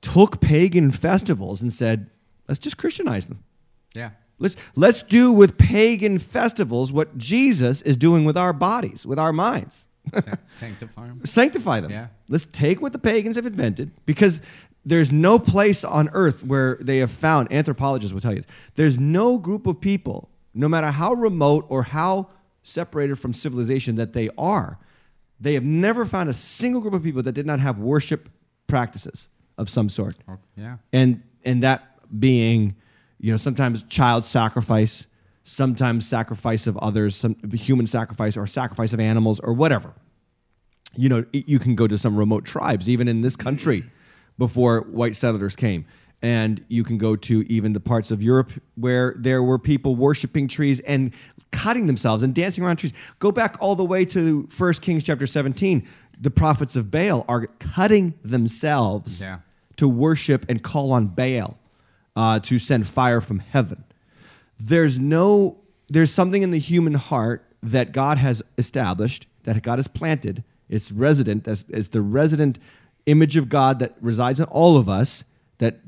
took 0.00 0.40
pagan 0.40 0.90
festivals 0.90 1.62
and 1.62 1.72
said, 1.72 2.10
let's 2.48 2.58
just 2.58 2.76
Christianize 2.76 3.26
them. 3.26 3.42
Yeah. 3.94 4.10
Let's 4.38 4.56
let's 4.74 5.02
do 5.02 5.30
with 5.30 5.56
pagan 5.56 6.18
festivals 6.18 6.92
what 6.92 7.16
Jesus 7.16 7.82
is 7.82 7.96
doing 7.96 8.24
with 8.24 8.36
our 8.36 8.52
bodies, 8.52 9.06
with 9.06 9.18
our 9.18 9.32
minds. 9.32 9.88
Sanctify 10.56 11.06
him. 11.06 11.24
sanctify 11.24 11.80
them. 11.80 11.90
Yeah. 11.90 12.08
Let's 12.28 12.46
take 12.46 12.82
what 12.82 12.92
the 12.92 12.98
pagans 12.98 13.36
have 13.36 13.46
invented 13.46 13.90
because 14.04 14.42
there's 14.84 15.10
no 15.10 15.38
place 15.38 15.82
on 15.82 16.10
earth 16.12 16.44
where 16.44 16.76
they 16.80 16.98
have 16.98 17.10
found, 17.10 17.50
anthropologists 17.50 18.12
will 18.12 18.20
tell 18.20 18.34
you, 18.34 18.42
there's 18.74 18.98
no 18.98 19.38
group 19.38 19.66
of 19.66 19.80
people, 19.80 20.28
no 20.52 20.68
matter 20.68 20.88
how 20.88 21.14
remote 21.14 21.64
or 21.68 21.84
how 21.84 22.28
separated 22.64 23.16
from 23.20 23.32
civilization 23.32 23.94
that 23.96 24.12
they 24.12 24.28
are, 24.36 24.78
they 25.38 25.54
have 25.54 25.62
never 25.64 26.04
found 26.04 26.28
a 26.28 26.34
single 26.34 26.80
group 26.80 26.94
of 26.94 27.02
people 27.04 27.22
that 27.22 27.32
did 27.32 27.46
not 27.46 27.60
have 27.60 27.78
worship 27.78 28.28
practices 28.66 29.28
of 29.56 29.70
some 29.70 29.88
sort. 29.88 30.14
Oh, 30.28 30.38
yeah. 30.56 30.78
And 30.92 31.22
and 31.44 31.62
that 31.62 31.96
being, 32.18 32.74
you 33.20 33.30
know, 33.30 33.36
sometimes 33.36 33.82
child 33.84 34.26
sacrifice, 34.26 35.06
sometimes 35.44 36.08
sacrifice 36.08 36.66
of 36.66 36.76
others, 36.78 37.14
some 37.14 37.36
human 37.52 37.86
sacrifice 37.86 38.36
or 38.36 38.46
sacrifice 38.48 38.92
of 38.92 38.98
animals 38.98 39.38
or 39.40 39.52
whatever 39.52 39.94
you 40.96 41.08
know, 41.08 41.24
it- 41.32 41.48
you 41.48 41.58
can 41.58 41.74
go 41.74 41.88
to 41.88 41.98
some 41.98 42.16
remote 42.16 42.44
tribes, 42.44 42.88
even 42.88 43.08
in 43.08 43.20
this 43.20 43.34
country, 43.34 43.84
before 44.38 44.82
white 44.82 45.16
settlers 45.16 45.56
came. 45.56 45.84
And 46.22 46.64
you 46.68 46.84
can 46.84 46.98
go 46.98 47.16
to 47.16 47.44
even 47.52 47.72
the 47.72 47.80
parts 47.80 48.12
of 48.12 48.22
Europe 48.22 48.52
where 48.76 49.12
there 49.18 49.42
were 49.42 49.58
people 49.58 49.96
worshiping 49.96 50.46
trees 50.46 50.78
and 50.78 51.12
cutting 51.54 51.86
themselves 51.86 52.22
and 52.22 52.34
dancing 52.34 52.64
around 52.64 52.76
trees. 52.76 52.92
Go 53.18 53.32
back 53.32 53.56
all 53.60 53.74
the 53.76 53.84
way 53.84 54.04
to 54.06 54.48
1 54.56 54.72
Kings 54.74 55.04
chapter 55.04 55.26
17. 55.26 55.86
The 56.20 56.30
prophets 56.30 56.76
of 56.76 56.90
Baal 56.90 57.24
are 57.28 57.46
cutting 57.58 58.14
themselves 58.22 59.20
Yeah. 59.20 59.38
to 59.76 59.88
worship 59.88 60.44
and 60.48 60.62
call 60.62 60.92
on 60.92 61.06
Baal 61.08 61.58
uh, 62.16 62.38
to 62.40 62.58
send 62.58 62.86
fire 62.86 63.20
from 63.20 63.38
heaven 63.40 63.84
there's 64.60 64.98
no 65.00 65.58
there's 65.88 66.12
something 66.12 66.42
in 66.42 66.50
the 66.52 66.58
human 66.60 66.94
heart 66.94 67.44
that 67.62 67.90
God 67.92 68.18
has 68.18 68.40
established 68.56 69.26
that 69.42 69.60
God 69.62 69.78
has 69.80 69.88
planted 69.88 70.44
it's 70.68 70.92
resident 70.92 71.48
as, 71.48 71.66
as 71.72 71.88
the 71.88 72.00
resident 72.00 72.60
image 73.06 73.36
of 73.36 73.48
God 73.48 73.80
that 73.80 73.96
resides 74.00 74.38
in 74.38 74.46
all 74.46 74.76
of 74.76 74.88
us 74.88 75.24
that 75.58 75.80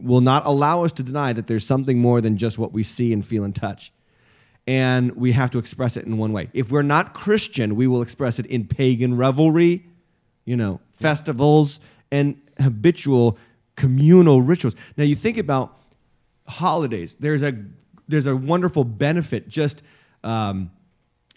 will 0.00 0.20
not 0.20 0.44
allow 0.44 0.84
us 0.84 0.90
to 0.92 1.02
deny 1.04 1.32
that 1.32 1.46
there's 1.46 1.64
something 1.66 1.98
more 2.00 2.20
than 2.20 2.36
just 2.36 2.58
what 2.58 2.72
we 2.72 2.82
see 2.82 3.12
and 3.12 3.24
feel 3.24 3.44
and 3.44 3.54
touch 3.54 3.92
and 4.70 5.16
we 5.16 5.32
have 5.32 5.50
to 5.50 5.58
express 5.58 5.96
it 5.96 6.04
in 6.04 6.18
one 6.18 6.32
way 6.32 6.48
if 6.52 6.70
we're 6.70 6.82
not 6.82 7.14
Christian 7.14 7.74
we 7.76 7.86
will 7.86 8.02
express 8.02 8.38
it 8.38 8.46
in 8.46 8.66
pagan 8.66 9.16
revelry 9.16 9.84
you 10.44 10.56
know 10.56 10.80
festivals 10.92 11.80
and 12.12 12.40
habitual 12.58 13.38
communal 13.76 14.42
rituals 14.42 14.76
now 14.96 15.04
you 15.04 15.16
think 15.16 15.38
about 15.38 15.80
holidays. 16.50 17.16
There's 17.18 17.42
a 17.42 17.54
there's 18.08 18.26
a 18.26 18.36
wonderful 18.36 18.84
benefit 18.84 19.48
just 19.48 19.82
um, 20.24 20.70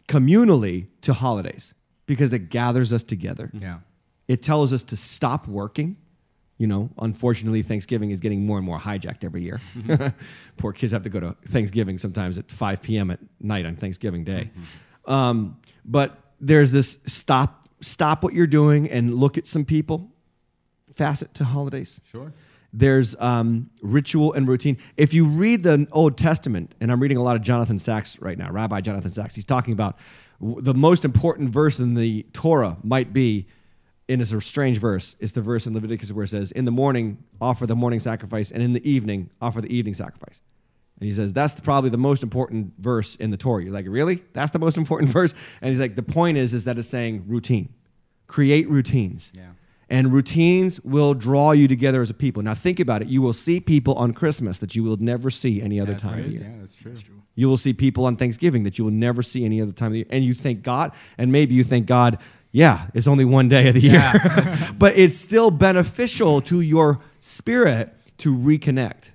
communally 0.08 0.88
to 1.02 1.14
holidays 1.14 1.74
because 2.08 2.34
it 2.34 2.50
gathers 2.50 2.92
us 2.92 3.04
together. 3.04 3.52
Yeah. 3.54 3.80
It 4.28 4.42
tells 4.42 4.74
us 4.74 4.84
to 4.86 4.98
stop 4.98 5.48
working. 5.48 5.98
You 6.64 6.68
know, 6.68 6.90
unfortunately, 6.98 7.62
Thanksgiving 7.62 8.12
is 8.12 8.22
getting 8.22 8.46
more 8.46 8.58
and 8.58 8.66
more 8.66 8.80
hijacked 8.80 9.26
every 9.26 9.44
year. 9.44 9.60
Poor 10.56 10.72
kids 10.72 10.94
have 10.94 11.02
to 11.02 11.10
go 11.10 11.20
to 11.20 11.36
Thanksgiving 11.46 11.98
sometimes 11.98 12.38
at 12.38 12.50
5 12.50 12.82
p.m. 12.82 13.12
at 13.12 13.20
night 13.42 13.66
on 13.66 13.76
Thanksgiving 13.76 14.24
Day. 14.24 14.50
Um, 15.06 15.58
but 15.84 16.18
there's 16.40 16.72
this 16.72 17.00
stop 17.06 17.68
stop 17.82 18.24
what 18.24 18.34
you're 18.34 18.48
doing 18.48 18.90
and 18.90 19.14
look 19.14 19.38
at 19.38 19.46
some 19.46 19.66
people 19.66 20.10
facet 20.90 21.34
to 21.34 21.44
holidays 21.44 22.00
Sure. 22.10 22.32
there's 22.72 23.14
um, 23.20 23.70
ritual 23.82 24.32
and 24.32 24.48
routine. 24.48 24.78
If 24.96 25.14
you 25.14 25.26
read 25.26 25.64
the 25.64 25.86
Old 25.92 26.18
Testament, 26.18 26.76
and 26.80 26.94
I'm 26.94 27.02
reading 27.02 27.18
a 27.18 27.24
lot 27.24 27.36
of 27.36 27.42
Jonathan 27.42 27.78
Sacks 27.78 28.22
right 28.22 28.38
now, 28.38 28.50
Rabbi 28.52 28.80
Jonathan 28.80 29.12
Sacks, 29.12 29.36
he's 29.36 29.44
talking 29.44 29.74
about 29.74 29.98
w- 30.40 30.62
the 30.62 30.74
most 30.74 31.04
important 31.04 31.50
verse 31.50 31.78
in 31.82 31.96
the 31.96 32.26
Torah 32.32 32.78
might 32.84 33.12
be, 33.12 33.48
and 34.10 34.22
it's 34.22 34.32
a 34.32 34.42
strange 34.42 34.80
verse, 34.80 35.16
it's 35.20 35.32
the 35.32 35.42
verse 35.42 35.66
in 35.66 35.74
Leviticus 35.74 36.12
where 36.12 36.26
it 36.26 36.30
says, 36.30 36.52
In 36.52 36.66
the 36.66 36.72
morning, 36.72 37.24
offer 37.40 37.66
the 37.66 37.76
morning 37.76 38.00
sacrifice, 38.00 38.52
and 38.52 38.62
in 38.62 38.74
the 38.74 38.88
evening, 38.90 39.30
offer 39.42 39.62
the 39.62 39.74
evening 39.74 39.94
sacrifice. 39.94 40.42
And 41.00 41.08
he 41.08 41.14
says, 41.14 41.34
That's 41.34 41.60
probably 41.60 41.90
the 41.90 41.98
most 41.98 42.22
important 42.24 42.74
verse 42.80 43.16
in 43.16 43.32
the 43.32 43.38
Torah. 43.38 43.64
You're 43.64 43.74
like, 43.74 43.86
Really? 43.88 44.24
That's 44.34 44.52
the 44.52 44.60
most 44.60 44.78
important 44.78 45.12
verse? 45.20 45.34
And 45.62 45.70
he's 45.70 45.80
like, 45.80 45.96
The 45.96 46.04
point 46.04 46.38
is, 46.38 46.54
is 46.54 46.66
that 46.66 46.78
it's 46.78 46.88
saying 46.88 47.26
routine. 47.28 47.74
Create 48.28 48.70
routines. 48.70 49.32
Yeah. 49.36 49.52
And 49.90 50.12
routines 50.12 50.82
will 50.82 51.14
draw 51.14 51.52
you 51.52 51.68
together 51.68 52.02
as 52.02 52.10
a 52.10 52.14
people. 52.14 52.42
Now 52.42 52.56
think 52.56 52.80
about 52.80 53.02
it. 53.02 53.10
You 53.10 53.22
will 53.22 53.34
see 53.34 53.60
people 53.60 53.94
on 53.96 54.14
Christmas 54.14 54.58
that 54.58 54.76
you 54.76 54.84
will 54.84 54.98
never 54.98 55.30
see 55.30 55.62
any 55.62 55.80
other 55.80 55.92
That's 55.92 56.04
time 56.04 56.14
right. 56.14 56.26
of 56.26 56.32
year. 56.32 56.42
Yeah, 56.42 56.60
that's 56.60 56.76
true. 57.04 57.22
You 57.36 57.48
will 57.48 57.58
see 57.58 57.74
people 57.74 58.06
on 58.06 58.16
Thanksgiving 58.16 58.64
that 58.64 58.78
you 58.78 58.86
will 58.86 58.92
never 58.92 59.22
see 59.22 59.46
any 59.46 59.62
other 59.62 59.72
time 59.72 59.92
of 59.92 59.96
year. 59.96 60.06
And 60.10 60.24
you 60.24 60.34
thank 60.34 60.64
God, 60.64 60.94
and 61.18 61.32
maybe 61.32 61.54
you 61.54 61.64
thank 61.64 61.86
God, 61.86 62.18
yeah, 62.54 62.88
it's 62.94 63.08
only 63.08 63.26
one 63.26 63.50
day 63.50 63.68
of 63.68 63.74
the 63.74 63.82
year. 63.82 64.14
but 64.78 64.96
it's 64.96 65.18
still 65.18 65.52
beneficial 65.52 66.40
to 66.42 66.62
your 66.62 67.00
spirit 67.20 67.94
to 68.20 68.34
reconnect. 68.34 69.10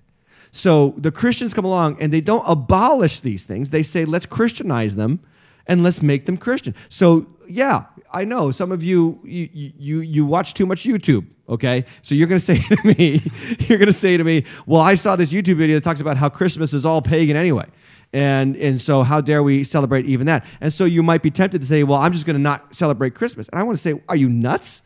So 0.51 0.95
the 0.99 1.12
Christians 1.12 1.55
come 1.55 1.64
along 1.64 2.03
and 2.03 2.12
they 2.12 2.20
don't 2.20 2.45
abolish 2.47 3.20
these 3.20 3.45
things. 3.45 3.70
They 3.70 3.84
say, 3.84 4.05
let's 4.05 4.26
Christianize 4.26 4.97
them 4.97 5.20
and 5.68 5.84
let's 5.84 6.03
make 6.03 6.26
them 6.26 6.36
Christian. 6.36 6.74
So 6.89 7.28
yeah, 7.49 7.84
I 8.12 8.24
know 8.24 8.51
some 8.51 8.72
of 8.72 8.82
you 8.82 9.20
you 9.22 9.49
you 9.53 10.01
you 10.01 10.26
watch 10.26 10.55
too 10.55 10.66
much 10.66 10.82
YouTube. 10.82 11.26
Okay, 11.49 11.84
so 12.03 12.14
you're 12.14 12.26
gonna 12.26 12.41
say 12.53 12.59
to 12.59 12.76
me, 12.84 13.22
you're 13.61 13.78
gonna 13.78 13.93
say 13.93 14.16
to 14.16 14.24
me, 14.24 14.45
well, 14.66 14.80
I 14.80 14.97
saw 14.97 15.14
this 15.14 15.32
YouTube 15.32 15.57
video 15.57 15.76
that 15.76 15.84
talks 15.84 16.01
about 16.01 16.16
how 16.16 16.28
Christmas 16.28 16.74
is 16.74 16.84
all 16.84 17.03
pagan 17.03 17.36
anyway. 17.36 17.66
And, 18.13 18.57
and 18.57 18.81
so 18.81 19.03
how 19.03 19.21
dare 19.21 19.43
we 19.43 19.65
celebrate 19.65 20.07
even 20.07 20.27
that? 20.27 20.47
And 20.61 20.73
so 20.73 20.85
you 20.85 21.03
might 21.03 21.23
be 21.23 21.31
tempted 21.31 21.61
to 21.61 21.67
say, 21.67 21.83
well, 21.85 21.99
I'm 21.99 22.13
just 22.13 22.25
going 22.25 22.37
to 22.37 22.43
not 22.43 22.75
celebrate 22.75 23.15
Christmas. 23.15 23.49
And 23.49 23.61
I 23.61 23.63
want 23.65 23.77
to 23.77 23.83
say, 23.83 24.01
are 24.09 24.17
you 24.17 24.29
nuts? 24.29 24.83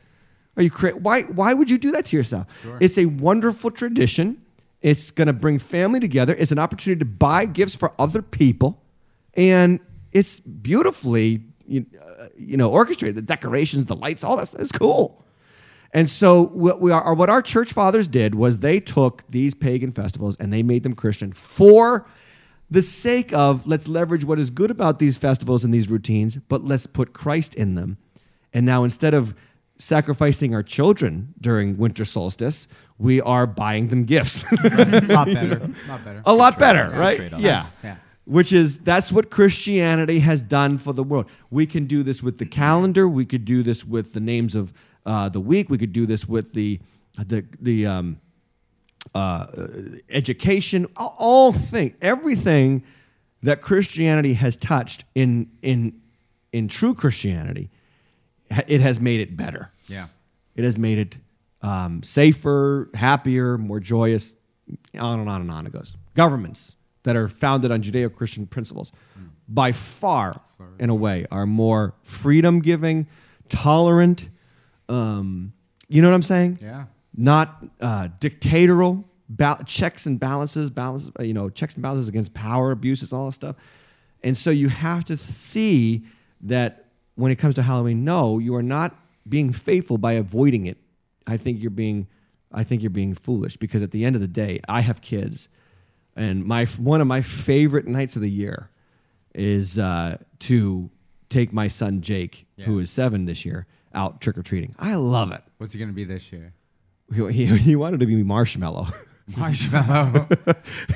Are 0.56 0.62
you 0.62 0.70
cra- 0.70 0.92
why 0.92 1.22
why 1.22 1.54
would 1.54 1.70
you 1.70 1.78
do 1.78 1.90
that 1.92 2.06
to 2.06 2.16
yourself? 2.16 2.46
It's 2.80 2.98
a 2.98 3.06
wonderful 3.06 3.70
tradition. 3.70 4.42
It's 4.82 5.10
going 5.10 5.26
to 5.26 5.32
bring 5.32 5.58
family 5.58 6.00
together. 6.00 6.34
It's 6.38 6.52
an 6.52 6.58
opportunity 6.58 6.98
to 6.98 7.04
buy 7.04 7.46
gifts 7.46 7.74
for 7.74 7.92
other 7.98 8.20
people, 8.20 8.82
and 9.34 9.80
it's 10.10 10.40
beautifully 10.40 11.44
you, 11.66 11.86
uh, 11.98 12.26
you 12.36 12.56
know 12.56 12.70
orchestrated. 12.70 13.16
The 13.16 13.22
decorations, 13.22 13.86
the 13.86 13.96
lights, 13.96 14.24
all 14.24 14.36
that 14.36 14.48
stuff 14.48 14.60
is 14.60 14.72
cool. 14.72 15.24
And 15.94 16.08
so 16.08 16.46
what 16.46 16.80
we 16.80 16.90
are, 16.90 17.14
what 17.14 17.28
our 17.28 17.42
church 17.42 17.72
fathers 17.72 18.08
did 18.08 18.34
was 18.34 18.58
they 18.58 18.80
took 18.80 19.24
these 19.28 19.54
pagan 19.54 19.92
festivals 19.92 20.36
and 20.36 20.52
they 20.52 20.62
made 20.62 20.82
them 20.84 20.94
Christian 20.94 21.32
for 21.32 22.06
the 22.72 22.82
sake 22.82 23.34
of 23.34 23.66
let's 23.66 23.86
leverage 23.86 24.24
what 24.24 24.38
is 24.38 24.50
good 24.50 24.70
about 24.70 24.98
these 24.98 25.18
festivals 25.18 25.62
and 25.62 25.74
these 25.74 25.90
routines, 25.90 26.38
but 26.48 26.62
let's 26.62 26.86
put 26.86 27.12
Christ 27.12 27.54
in 27.54 27.74
them. 27.74 27.98
And 28.54 28.64
now 28.64 28.82
instead 28.82 29.12
of 29.12 29.34
sacrificing 29.76 30.54
our 30.54 30.62
children 30.62 31.34
during 31.38 31.76
winter 31.76 32.06
solstice, 32.06 32.66
we 32.96 33.20
are 33.20 33.46
buying 33.46 33.88
them 33.88 34.04
gifts. 34.04 34.44
A 34.64 35.00
lot 35.08 35.26
better. 35.26 35.70
A 35.86 35.88
lot 35.88 36.04
better. 36.04 36.22
a 36.24 36.34
lot 36.34 36.58
better, 36.58 36.88
right? 36.90 37.18
Trade-off. 37.18 37.40
Yeah. 37.40 37.66
Yeah. 37.84 37.96
Which 38.24 38.54
is 38.54 38.80
that's 38.80 39.12
what 39.12 39.30
Christianity 39.30 40.20
has 40.20 40.40
done 40.40 40.78
for 40.78 40.94
the 40.94 41.02
world. 41.02 41.28
We 41.50 41.66
can 41.66 41.84
do 41.84 42.02
this 42.02 42.22
with 42.22 42.38
the 42.38 42.46
calendar. 42.46 43.06
We 43.06 43.26
could 43.26 43.44
do 43.44 43.62
this 43.62 43.84
with 43.84 44.14
the 44.14 44.20
names 44.20 44.54
of 44.54 44.72
uh, 45.04 45.28
the 45.28 45.40
week. 45.40 45.68
We 45.68 45.76
could 45.76 45.92
do 45.92 46.06
this 46.06 46.26
with 46.26 46.54
the 46.54 46.80
the 47.18 47.44
the 47.60 47.86
um, 47.86 48.20
uh, 49.14 49.46
education. 50.10 50.86
All- 50.96 51.16
All 51.18 51.52
thing, 51.52 51.94
everything 52.00 52.82
that 53.42 53.60
Christianity 53.60 54.34
has 54.34 54.56
touched 54.56 55.04
in 55.14 55.50
in 55.62 56.00
in 56.52 56.68
true 56.68 56.94
Christianity, 56.94 57.70
it 58.68 58.80
has 58.80 59.00
made 59.00 59.20
it 59.20 59.36
better. 59.36 59.72
Yeah. 59.88 60.08
It 60.54 60.64
has 60.64 60.78
made 60.78 60.98
it 60.98 61.16
um, 61.62 62.02
safer, 62.02 62.90
happier, 62.94 63.56
more 63.58 63.80
joyous. 63.80 64.34
On 64.98 65.18
and 65.20 65.28
on 65.28 65.40
and 65.40 65.50
on 65.50 65.66
it 65.66 65.72
goes. 65.72 65.96
Governments 66.14 66.76
that 67.04 67.16
are 67.16 67.26
founded 67.28 67.70
on 67.72 67.82
Judeo 67.82 68.14
Christian 68.14 68.46
principles, 68.46 68.92
by 69.48 69.72
far, 69.72 70.32
in 70.78 70.88
a 70.90 70.94
way, 70.94 71.26
are 71.30 71.46
more 71.46 71.94
freedom 72.02 72.60
giving 72.60 73.06
tolerant. 73.48 74.28
Um, 74.88 75.52
you 75.88 76.00
know 76.02 76.08
what 76.08 76.14
I'm 76.14 76.22
saying? 76.22 76.58
Yeah. 76.62 76.84
Not 77.14 77.64
uh, 77.80 78.08
dictatorial. 78.20 79.04
Ba- 79.28 79.62
checks 79.66 80.04
and 80.06 80.20
balances, 80.20 80.68
balance. 80.70 81.10
uh, 81.18 81.22
You 81.22 81.32
know, 81.34 81.48
checks 81.48 81.74
and 81.74 81.82
balances 81.82 82.08
against 82.08 82.34
power 82.34 82.70
abuses, 82.70 83.12
all 83.12 83.26
that 83.26 83.32
stuff. 83.32 83.56
And 84.22 84.36
so 84.36 84.50
you 84.50 84.68
have 84.68 85.04
to 85.06 85.16
see 85.16 86.04
that 86.42 86.86
when 87.14 87.32
it 87.32 87.36
comes 87.36 87.54
to 87.56 87.62
Halloween, 87.62 88.04
no, 88.04 88.38
you 88.38 88.54
are 88.54 88.62
not 88.62 88.94
being 89.28 89.52
faithful 89.52 89.96
by 89.98 90.12
avoiding 90.12 90.66
it. 90.66 90.78
I 91.26 91.36
think 91.36 91.60
you're 91.62 91.70
being, 91.70 92.08
I 92.52 92.62
think 92.64 92.82
you're 92.82 92.90
being 92.90 93.14
foolish 93.14 93.56
because 93.56 93.82
at 93.82 93.90
the 93.90 94.04
end 94.04 94.16
of 94.16 94.20
the 94.22 94.28
day, 94.28 94.60
I 94.68 94.80
have 94.82 95.00
kids, 95.00 95.48
and 96.14 96.44
my 96.44 96.66
one 96.66 97.00
of 97.00 97.06
my 97.06 97.20
favorite 97.22 97.86
nights 97.86 98.16
of 98.16 98.22
the 98.22 98.30
year 98.30 98.70
is 99.34 99.78
uh, 99.78 100.18
to 100.40 100.90
take 101.30 101.52
my 101.52 101.68
son 101.68 102.00
Jake, 102.02 102.46
who 102.64 102.76
Yeah. 102.76 102.82
is 102.82 102.90
seven 102.90 103.24
this 103.24 103.44
year, 103.46 103.66
out 103.94 104.20
trick 104.20 104.36
or 104.36 104.42
treating. 104.42 104.74
I 104.78 104.96
love 104.96 105.32
it. 105.32 105.40
What's 105.58 105.72
he 105.72 105.78
gonna 105.78 105.92
be 105.92 106.04
this 106.04 106.30
year? 106.32 106.52
He, 107.12 107.46
he, 107.58 107.76
wanted 107.76 108.00
to 108.00 108.06
be 108.06 108.22
marshmello. 108.22 108.92
Marshmello. 109.30 110.26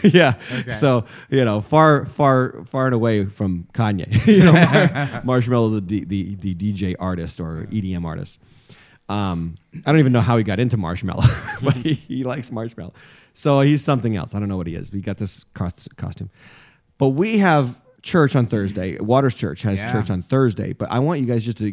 yeah. 0.15 0.35
Okay. 0.61 0.73
So 0.73 1.05
you 1.31 1.45
know, 1.45 1.61
far, 1.61 2.05
far, 2.07 2.65
far 2.65 2.87
and 2.87 2.95
away 2.95 3.25
from 3.27 3.69
Kanye. 3.73 4.27
you 4.27 4.45
know, 4.45 4.53
Mar- 4.53 5.23
Marshmello, 5.39 5.87
the, 5.87 6.05
the 6.05 6.35
the 6.35 6.55
DJ 6.55 6.97
artist 6.99 7.41
or 7.41 7.67
EDM 7.71 8.05
artist. 8.05 8.41
Um, 9.09 9.57
I 9.85 9.93
don't 9.93 10.01
even 10.01 10.13
know 10.13 10.21
how 10.21 10.37
he 10.37 10.43
got 10.43 10.59
into 10.59 10.77
Marshmello, 10.77 11.25
but 11.65 11.77
he, 11.77 11.95
he 11.95 12.25
likes 12.25 12.51
Marshmello. 12.51 12.93
So 13.35 13.61
he's 13.61 13.85
something 13.85 14.17
else. 14.17 14.35
I 14.35 14.41
don't 14.41 14.49
know 14.49 14.57
what 14.57 14.67
he 14.67 14.75
is. 14.75 14.91
But 14.91 14.97
he 14.97 15.03
got 15.03 15.19
this 15.19 15.45
cos- 15.55 15.89
costume. 15.97 16.31
But 16.99 17.11
we 17.11 17.39
have 17.39 17.81
church 18.03 18.35
on 18.35 18.47
Thursday. 18.47 18.99
Waters 18.99 19.35
Church 19.35 19.63
has 19.63 19.81
Yeah. 19.81 19.93
church 19.93 20.11
on 20.11 20.23
Thursday. 20.23 20.73
But 20.73 20.91
I 20.91 20.99
want 20.99 21.21
you 21.21 21.27
guys 21.27 21.45
just 21.45 21.59
to 21.59 21.73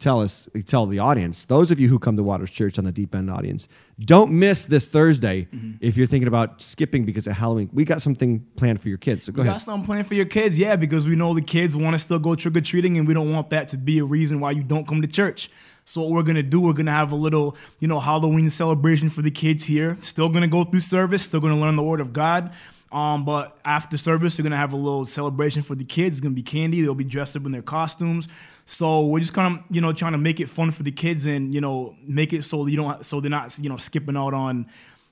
tell 0.00 0.20
us, 0.20 0.48
tell 0.66 0.86
the 0.86 0.98
audience, 0.98 1.44
those 1.44 1.70
of 1.70 1.78
you 1.78 1.86
who 1.88 1.98
come 1.98 2.16
to 2.16 2.22
Waters 2.22 2.50
Church 2.50 2.78
on 2.78 2.84
the 2.84 2.92
Deep 2.92 3.14
End 3.14 3.30
audience, 3.30 3.68
don't 4.00 4.32
miss 4.32 4.64
this 4.64 4.86
Thursday 4.86 5.46
if 5.80 5.96
you're 5.96 6.06
thinking 6.06 6.26
about 6.28 6.60
skipping 6.60 7.04
because 7.04 7.26
of 7.26 7.34
Halloween. 7.34 7.70
We 7.72 7.84
got 7.84 8.02
something 8.02 8.40
planned 8.56 8.80
for 8.80 8.88
your 8.88 8.98
kids. 8.98 9.24
So 9.24 9.32
go 9.32 9.42
You 9.42 9.42
ahead. 9.42 9.54
got 9.54 9.62
something 9.62 9.86
planned 9.86 10.06
for 10.06 10.14
your 10.14 10.24
kids, 10.24 10.58
yeah, 10.58 10.74
because 10.76 11.06
we 11.06 11.14
know 11.16 11.34
the 11.34 11.42
kids 11.42 11.76
want 11.76 11.94
to 11.94 11.98
still 11.98 12.18
go 12.18 12.34
trick 12.34 12.56
or 12.56 12.60
treating, 12.60 12.96
and 12.96 13.06
we 13.06 13.14
don't 13.14 13.32
want 13.32 13.50
that 13.50 13.68
to 13.68 13.76
be 13.76 13.98
a 13.98 14.04
reason 14.04 14.40
why 14.40 14.50
you 14.52 14.62
don't 14.64 14.86
come 14.88 15.02
to 15.02 15.08
church. 15.08 15.50
So 15.84 16.02
what 16.02 16.10
we're 16.10 16.22
gonna 16.22 16.42
do, 16.42 16.60
we're 16.60 16.72
gonna 16.72 16.92
have 16.92 17.10
a 17.12 17.16
little, 17.16 17.56
you 17.80 17.88
know, 17.88 18.00
Halloween 18.00 18.48
celebration 18.50 19.08
for 19.08 19.22
the 19.22 19.30
kids 19.30 19.64
here. 19.64 19.96
Still 20.00 20.28
gonna 20.28 20.46
go 20.48 20.64
through 20.64 20.80
service, 20.80 21.22
still 21.22 21.40
gonna 21.40 21.58
learn 21.58 21.76
the 21.76 21.82
Word 21.82 22.00
of 22.00 22.12
God. 22.12 22.52
Um, 22.92 23.24
but 23.24 23.56
after 23.64 23.96
service, 23.96 24.36
they're 24.36 24.42
gonna 24.44 24.56
have 24.56 24.72
a 24.72 24.76
little 24.76 25.04
celebration 25.04 25.62
for 25.62 25.74
the 25.76 25.84
kids. 25.84 26.16
It's 26.18 26.20
gonna 26.20 26.34
be 26.34 26.42
candy. 26.42 26.80
They'll 26.82 26.94
be 26.94 27.04
dressed 27.04 27.36
up 27.36 27.44
in 27.46 27.52
their 27.52 27.62
costumes. 27.62 28.28
So 28.70 29.04
we're 29.06 29.18
just 29.18 29.34
kind 29.34 29.58
of, 29.58 29.64
you 29.74 29.80
know, 29.80 29.92
trying 29.92 30.12
to 30.12 30.18
make 30.18 30.38
it 30.38 30.48
fun 30.48 30.70
for 30.70 30.84
the 30.84 30.92
kids 30.92 31.26
and 31.26 31.52
you 31.52 31.60
know 31.60 31.96
make 32.06 32.32
it 32.32 32.44
so 32.44 32.66
you 32.66 32.76
don't, 32.76 33.04
so 33.04 33.20
they're 33.20 33.28
not, 33.28 33.58
you 33.58 33.68
know, 33.68 33.76
skipping 33.76 34.16
out 34.16 34.32
on 34.32 34.66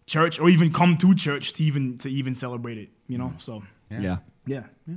church 0.07 0.39
or 0.39 0.49
even 0.49 0.73
come 0.73 0.97
to 0.97 1.13
church 1.15 1.53
to 1.55 1.65
even 1.65 1.99
to 1.99 2.09
even 2.09 2.35
celebrate 2.35 2.79
it. 2.79 2.89
You 3.09 3.19
know, 3.19 3.33
mm. 3.35 3.43
so 3.43 3.65
Yeah. 3.91 4.19
yeah. 4.47 4.63
yeah 4.87 4.95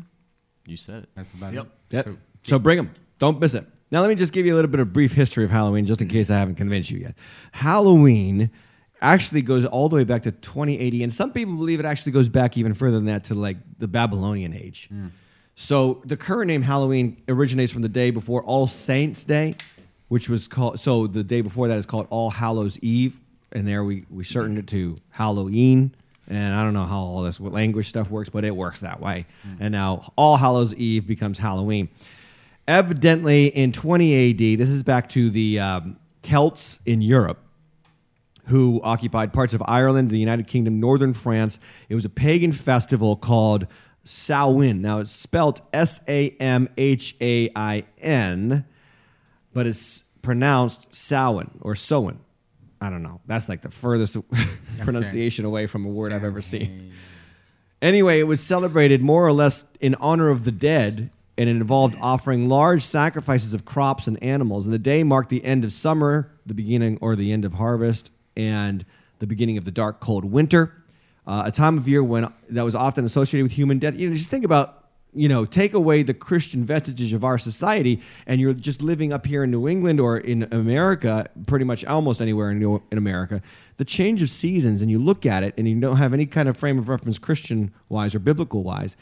You 0.67 0.77
said 0.77 1.03
it. 1.03 1.09
That's 1.15 1.33
about 1.33 1.53
Yep. 1.55 1.65
it. 1.65 1.95
Yep. 1.95 2.05
So, 2.05 2.17
So 2.43 2.59
bring 2.59 2.77
them. 2.77 2.91
Don't 3.17 3.39
miss 3.39 3.55
it. 3.55 3.65
Now, 3.91 4.01
let 4.01 4.09
me 4.09 4.15
just 4.15 4.31
give 4.31 4.45
you 4.45 4.53
a 4.53 4.57
little 4.57 4.69
bit 4.71 4.79
of 4.79 4.93
brief 4.93 5.13
history 5.13 5.43
of 5.43 5.49
Halloween, 5.49 5.85
just 5.87 6.01
in 6.01 6.07
case 6.07 6.29
I 6.29 6.37
haven't 6.37 6.55
convinced 6.55 6.91
you 6.91 6.99
yet. 6.99 7.15
Halloween 7.53 8.51
actually 9.01 9.41
goes 9.41 9.65
all 9.65 9.89
the 9.89 9.95
way 9.95 10.03
back 10.03 10.21
to 10.23 10.31
2080, 10.31 11.03
and 11.03 11.11
some 11.13 11.33
people 11.33 11.55
believe 11.57 11.79
it 11.79 11.85
actually 11.85 12.11
goes 12.11 12.29
back 12.29 12.57
even 12.57 12.73
further 12.75 12.97
than 12.97 13.05
that 13.05 13.23
to 13.25 13.33
like 13.33 13.57
the 13.79 13.87
Babylonian 13.87 14.53
age. 14.53 14.87
Mm. 14.93 15.09
So 15.55 16.01
the 16.05 16.17
current 16.17 16.47
name 16.47 16.63
Halloween 16.63 17.21
originates 17.27 17.71
from 17.71 17.81
the 17.81 17.89
day 17.89 18.11
before 18.11 18.43
All 18.43 18.67
Saints 18.67 19.23
Day, 19.25 19.55
which 20.07 20.29
was 20.29 20.47
called. 20.47 20.79
So 20.79 21.07
the 21.07 21.23
day 21.23 21.41
before 21.41 21.67
that 21.67 21.77
is 21.77 21.85
called 21.85 22.07
All 22.09 22.29
Hallows 22.29 22.79
Eve, 22.79 23.19
and 23.51 23.67
there 23.67 23.83
we 23.83 24.05
we 24.09 24.23
shortened 24.23 24.57
it 24.57 24.67
to 24.67 24.97
Halloween. 25.09 25.93
And 26.27 26.55
I 26.55 26.63
don't 26.63 26.73
know 26.73 26.85
how 26.85 26.99
all 26.99 27.23
this 27.23 27.39
language 27.39 27.89
stuff 27.89 28.09
works, 28.09 28.29
but 28.29 28.45
it 28.45 28.55
works 28.55 28.79
that 28.81 29.01
way. 29.01 29.25
And 29.59 29.73
now 29.73 30.13
All 30.15 30.37
Hallows 30.37 30.73
Eve 30.75 31.05
becomes 31.05 31.37
Halloween. 31.37 31.89
Evidently, 32.67 33.47
in 33.47 33.73
20 33.73 34.31
AD, 34.31 34.59
this 34.59 34.69
is 34.69 34.81
back 34.81 35.09
to 35.09 35.29
the 35.29 35.59
um, 35.59 35.97
Celts 36.21 36.79
in 36.85 37.01
Europe 37.01 37.39
who 38.45 38.81
occupied 38.83 39.33
parts 39.33 39.53
of 39.53 39.61
Ireland, 39.65 40.09
the 40.09 40.17
United 40.17 40.47
Kingdom, 40.47 40.79
northern 40.79 41.13
France. 41.13 41.59
It 41.89 41.95
was 41.95 42.05
a 42.05 42.09
pagan 42.09 42.51
festival 42.51 43.15
called 43.15 43.67
Samhain. 44.03 44.81
Now 44.81 44.99
it's 44.99 45.11
spelled 45.11 45.61
S 45.73 46.01
A 46.07 46.29
M 46.39 46.69
H 46.77 47.15
A 47.21 47.49
I 47.55 47.85
N, 47.99 48.65
but 49.53 49.67
it's 49.67 50.03
pronounced 50.21 50.93
Samhain 50.93 51.51
or 51.61 51.73
Sowen. 51.73 52.17
I 52.79 52.89
don't 52.89 53.03
know. 53.03 53.21
That's 53.27 53.47
like 53.47 53.61
the 53.61 53.69
furthest 53.69 54.17
pronunciation 54.79 55.45
away 55.45 55.67
from 55.67 55.85
a 55.85 55.89
word 55.89 56.11
I've 56.11 56.23
ever 56.23 56.41
seen. 56.41 56.93
Anyway, 57.81 58.19
it 58.19 58.23
was 58.23 58.41
celebrated 58.41 59.01
more 59.01 59.25
or 59.25 59.33
less 59.33 59.65
in 59.79 59.95
honor 59.95 60.29
of 60.29 60.45
the 60.45 60.51
dead, 60.51 61.11
and 61.37 61.49
it 61.49 61.55
involved 61.55 61.95
offering 62.01 62.49
large 62.49 62.83
sacrifices 62.83 63.53
of 63.53 63.65
crops 63.65 64.07
and 64.07 64.21
animals. 64.23 64.65
And 64.65 64.73
the 64.73 64.79
day 64.79 65.03
marked 65.03 65.29
the 65.29 65.43
end 65.45 65.63
of 65.63 65.71
summer, 65.71 66.31
the 66.45 66.53
beginning 66.53 66.97
or 67.01 67.15
the 67.15 67.31
end 67.31 67.45
of 67.45 67.55
harvest, 67.55 68.11
and 68.35 68.83
the 69.19 69.27
beginning 69.27 69.57
of 69.57 69.65
the 69.65 69.71
dark, 69.71 69.99
cold 69.99 70.25
winter. 70.25 70.80
Uh, 71.31 71.43
a 71.45 71.51
time 71.51 71.77
of 71.77 71.87
year 71.87 72.03
when 72.03 72.27
that 72.49 72.63
was 72.63 72.75
often 72.75 73.05
associated 73.05 73.43
with 73.43 73.53
human 73.53 73.79
death. 73.79 73.97
You 73.97 74.09
know, 74.09 74.13
just 74.13 74.29
think 74.29 74.43
about 74.43 74.81
you 75.13 75.29
know, 75.29 75.45
take 75.45 75.73
away 75.73 76.03
the 76.03 76.13
Christian 76.13 76.63
vestiges 76.63 77.13
of 77.13 77.23
our 77.23 77.37
society, 77.37 78.01
and 78.25 78.39
you're 78.41 78.53
just 78.53 78.81
living 78.81 79.13
up 79.13 79.25
here 79.25 79.43
in 79.43 79.51
New 79.51 79.67
England 79.67 79.99
or 79.99 80.17
in 80.17 80.47
America, 80.51 81.29
pretty 81.45 81.65
much 81.65 81.83
almost 81.85 82.21
anywhere 82.21 82.51
in, 82.51 82.59
New, 82.59 82.81
in 82.91 82.97
America. 82.97 83.41
The 83.77 83.85
change 83.85 84.21
of 84.21 84.29
seasons, 84.29 84.81
and 84.81 84.91
you 84.91 84.99
look 84.99 85.25
at 85.25 85.43
it, 85.43 85.53
and 85.57 85.67
you 85.67 85.79
don't 85.79 85.97
have 85.97 86.13
any 86.13 86.25
kind 86.25 86.47
of 86.49 86.57
frame 86.57 86.77
of 86.77 86.89
reference, 86.89 87.17
Christian 87.17 87.73
wise 87.89 88.13
or 88.13 88.19
biblical 88.19 88.63
wise. 88.63 88.95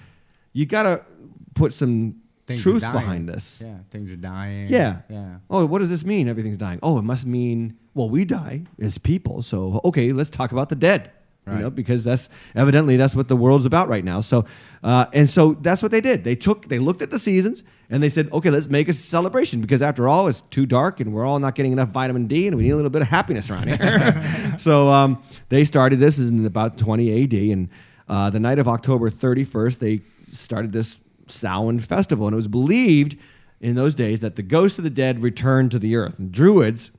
You 0.53 0.65
got 0.65 0.83
to 0.83 1.05
put 1.53 1.73
some 1.73 2.21
things 2.47 2.61
truth 2.61 2.81
behind 2.81 3.29
this. 3.29 3.61
Yeah, 3.63 3.77
things 3.91 4.11
are 4.11 4.15
dying. 4.15 4.67
Yeah. 4.67 5.01
Yeah. 5.09 5.37
Oh, 5.49 5.65
what 5.65 5.79
does 5.79 5.89
this 5.89 6.03
mean? 6.03 6.27
Everything's 6.27 6.57
dying. 6.57 6.79
Oh, 6.81 6.97
it 6.97 7.03
must 7.03 7.25
mean 7.25 7.77
well, 7.93 8.09
we 8.09 8.23
die 8.25 8.63
as 8.79 8.97
people. 8.97 9.41
So 9.41 9.81
okay, 9.85 10.11
let's 10.11 10.29
talk 10.29 10.51
about 10.51 10.69
the 10.69 10.75
dead. 10.75 11.11
You 11.47 11.57
know, 11.57 11.69
because 11.71 12.03
that's 12.03 12.29
evidently 12.53 12.95
that's 12.95 13.15
what 13.15 13.27
the 13.27 13.35
world's 13.35 13.65
about 13.65 13.87
right 13.89 14.03
now. 14.03 14.21
So, 14.21 14.45
uh, 14.83 15.07
and 15.13 15.27
so 15.27 15.53
that's 15.53 15.81
what 15.81 15.91
they 15.91 15.99
did. 15.99 16.23
They 16.23 16.35
took, 16.35 16.67
they 16.67 16.77
looked 16.77 17.01
at 17.01 17.09
the 17.09 17.17
seasons, 17.17 17.63
and 17.89 18.03
they 18.03 18.09
said, 18.09 18.31
okay, 18.31 18.51
let's 18.51 18.67
make 18.67 18.87
a 18.87 18.93
celebration 18.93 19.59
because 19.59 19.81
after 19.81 20.07
all, 20.07 20.27
it's 20.27 20.41
too 20.41 20.67
dark, 20.67 20.99
and 20.99 21.11
we're 21.11 21.25
all 21.25 21.39
not 21.39 21.55
getting 21.55 21.71
enough 21.71 21.89
vitamin 21.89 22.27
D, 22.27 22.45
and 22.47 22.55
we 22.55 22.63
need 22.63 22.69
a 22.69 22.75
little 22.75 22.91
bit 22.91 23.01
of 23.01 23.07
happiness 23.07 23.49
around 23.49 23.67
here. 23.67 24.55
so 24.59 24.89
um, 24.89 25.23
they 25.49 25.63
started 25.63 25.97
this 25.97 26.19
in 26.19 26.45
about 26.45 26.77
20 26.77 27.23
AD, 27.23 27.33
and 27.33 27.69
uh, 28.07 28.29
the 28.29 28.39
night 28.39 28.59
of 28.59 28.67
October 28.67 29.09
31st, 29.09 29.79
they 29.79 30.01
started 30.31 30.71
this 30.71 30.99
Samhain 31.25 31.79
festival, 31.79 32.27
and 32.27 32.33
it 32.33 32.37
was 32.37 32.47
believed 32.47 33.17
in 33.59 33.75
those 33.75 33.95
days 33.95 34.21
that 34.21 34.35
the 34.35 34.43
ghosts 34.43 34.77
of 34.77 34.83
the 34.83 34.89
dead 34.89 35.19
returned 35.19 35.71
to 35.71 35.79
the 35.79 35.95
earth. 35.95 36.19
And 36.19 36.31
Druids 36.31 36.91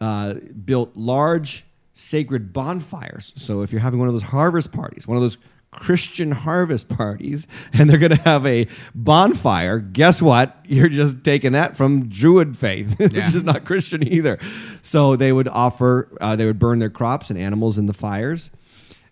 uh, 0.00 0.34
built 0.64 0.96
large 0.96 1.64
sacred 1.98 2.52
bonfires. 2.52 3.32
So 3.36 3.62
if 3.62 3.72
you're 3.72 3.80
having 3.80 3.98
one 3.98 4.06
of 4.08 4.14
those 4.14 4.22
harvest 4.24 4.70
parties, 4.70 5.06
one 5.08 5.16
of 5.16 5.22
those 5.22 5.36
Christian 5.72 6.30
harvest 6.30 6.88
parties, 6.96 7.48
and 7.72 7.90
they're 7.90 7.98
going 7.98 8.16
to 8.16 8.22
have 8.22 8.46
a 8.46 8.68
bonfire, 8.94 9.80
guess 9.80 10.22
what? 10.22 10.56
You're 10.64 10.88
just 10.88 11.24
taking 11.24 11.52
that 11.52 11.76
from 11.76 12.08
Druid 12.08 12.56
faith, 12.56 12.98
which 13.00 13.14
Yeah. 13.14 13.26
is 13.26 13.42
not 13.42 13.64
Christian 13.64 14.06
either. 14.06 14.38
So 14.80 15.16
they 15.16 15.32
would 15.32 15.48
offer, 15.48 16.08
uh, 16.20 16.36
they 16.36 16.46
would 16.46 16.58
burn 16.58 16.78
their 16.78 16.88
crops 16.90 17.30
and 17.30 17.38
animals 17.38 17.78
in 17.78 17.86
the 17.86 17.92
fires. 17.92 18.50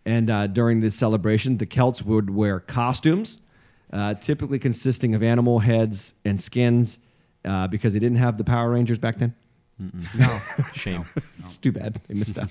And 0.05 0.31
uh, 0.31 0.47
during 0.47 0.81
this 0.81 0.95
celebration, 0.95 1.59
the 1.59 1.67
Celts 1.67 2.03
would 2.03 2.31
wear 2.31 2.61
costumes, 2.61 3.41
uh, 3.93 4.15
typically 4.15 4.61
consisting 4.61 5.15
of 5.17 5.23
animal 5.25 5.59
heads 5.59 6.15
and 6.25 6.41
skins, 6.41 7.01
uh, 7.45 7.67
because 7.67 7.93
they 7.95 7.99
didn't 7.99 8.19
have 8.19 8.39
the 8.39 8.45
Power 8.45 8.71
Rangers 8.71 8.99
back 9.01 9.17
then. 9.19 9.35
No. 9.79 10.39
Shame. 10.75 11.05
It's 11.39 11.59
too 11.59 11.73
bad 11.73 12.01
they 12.09 12.15
missed 12.15 12.39
out. 12.39 12.49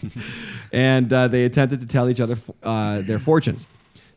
and 0.72 1.12
uh, 1.12 1.28
they 1.28 1.46
attempted 1.46 1.80
to 1.82 1.88
tell 1.88 2.10
each 2.10 2.22
other 2.22 2.36
uh, 2.62 3.02
their 3.02 3.20
fortunes. 3.20 3.68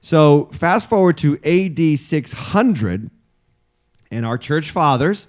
So 0.00 0.46
fast 0.52 0.88
forward 0.88 1.18
to 1.18 1.38
AD 1.44 1.98
600, 1.98 3.10
and 4.10 4.26
our 4.26 4.38
church 4.38 4.70
fathers, 4.70 5.26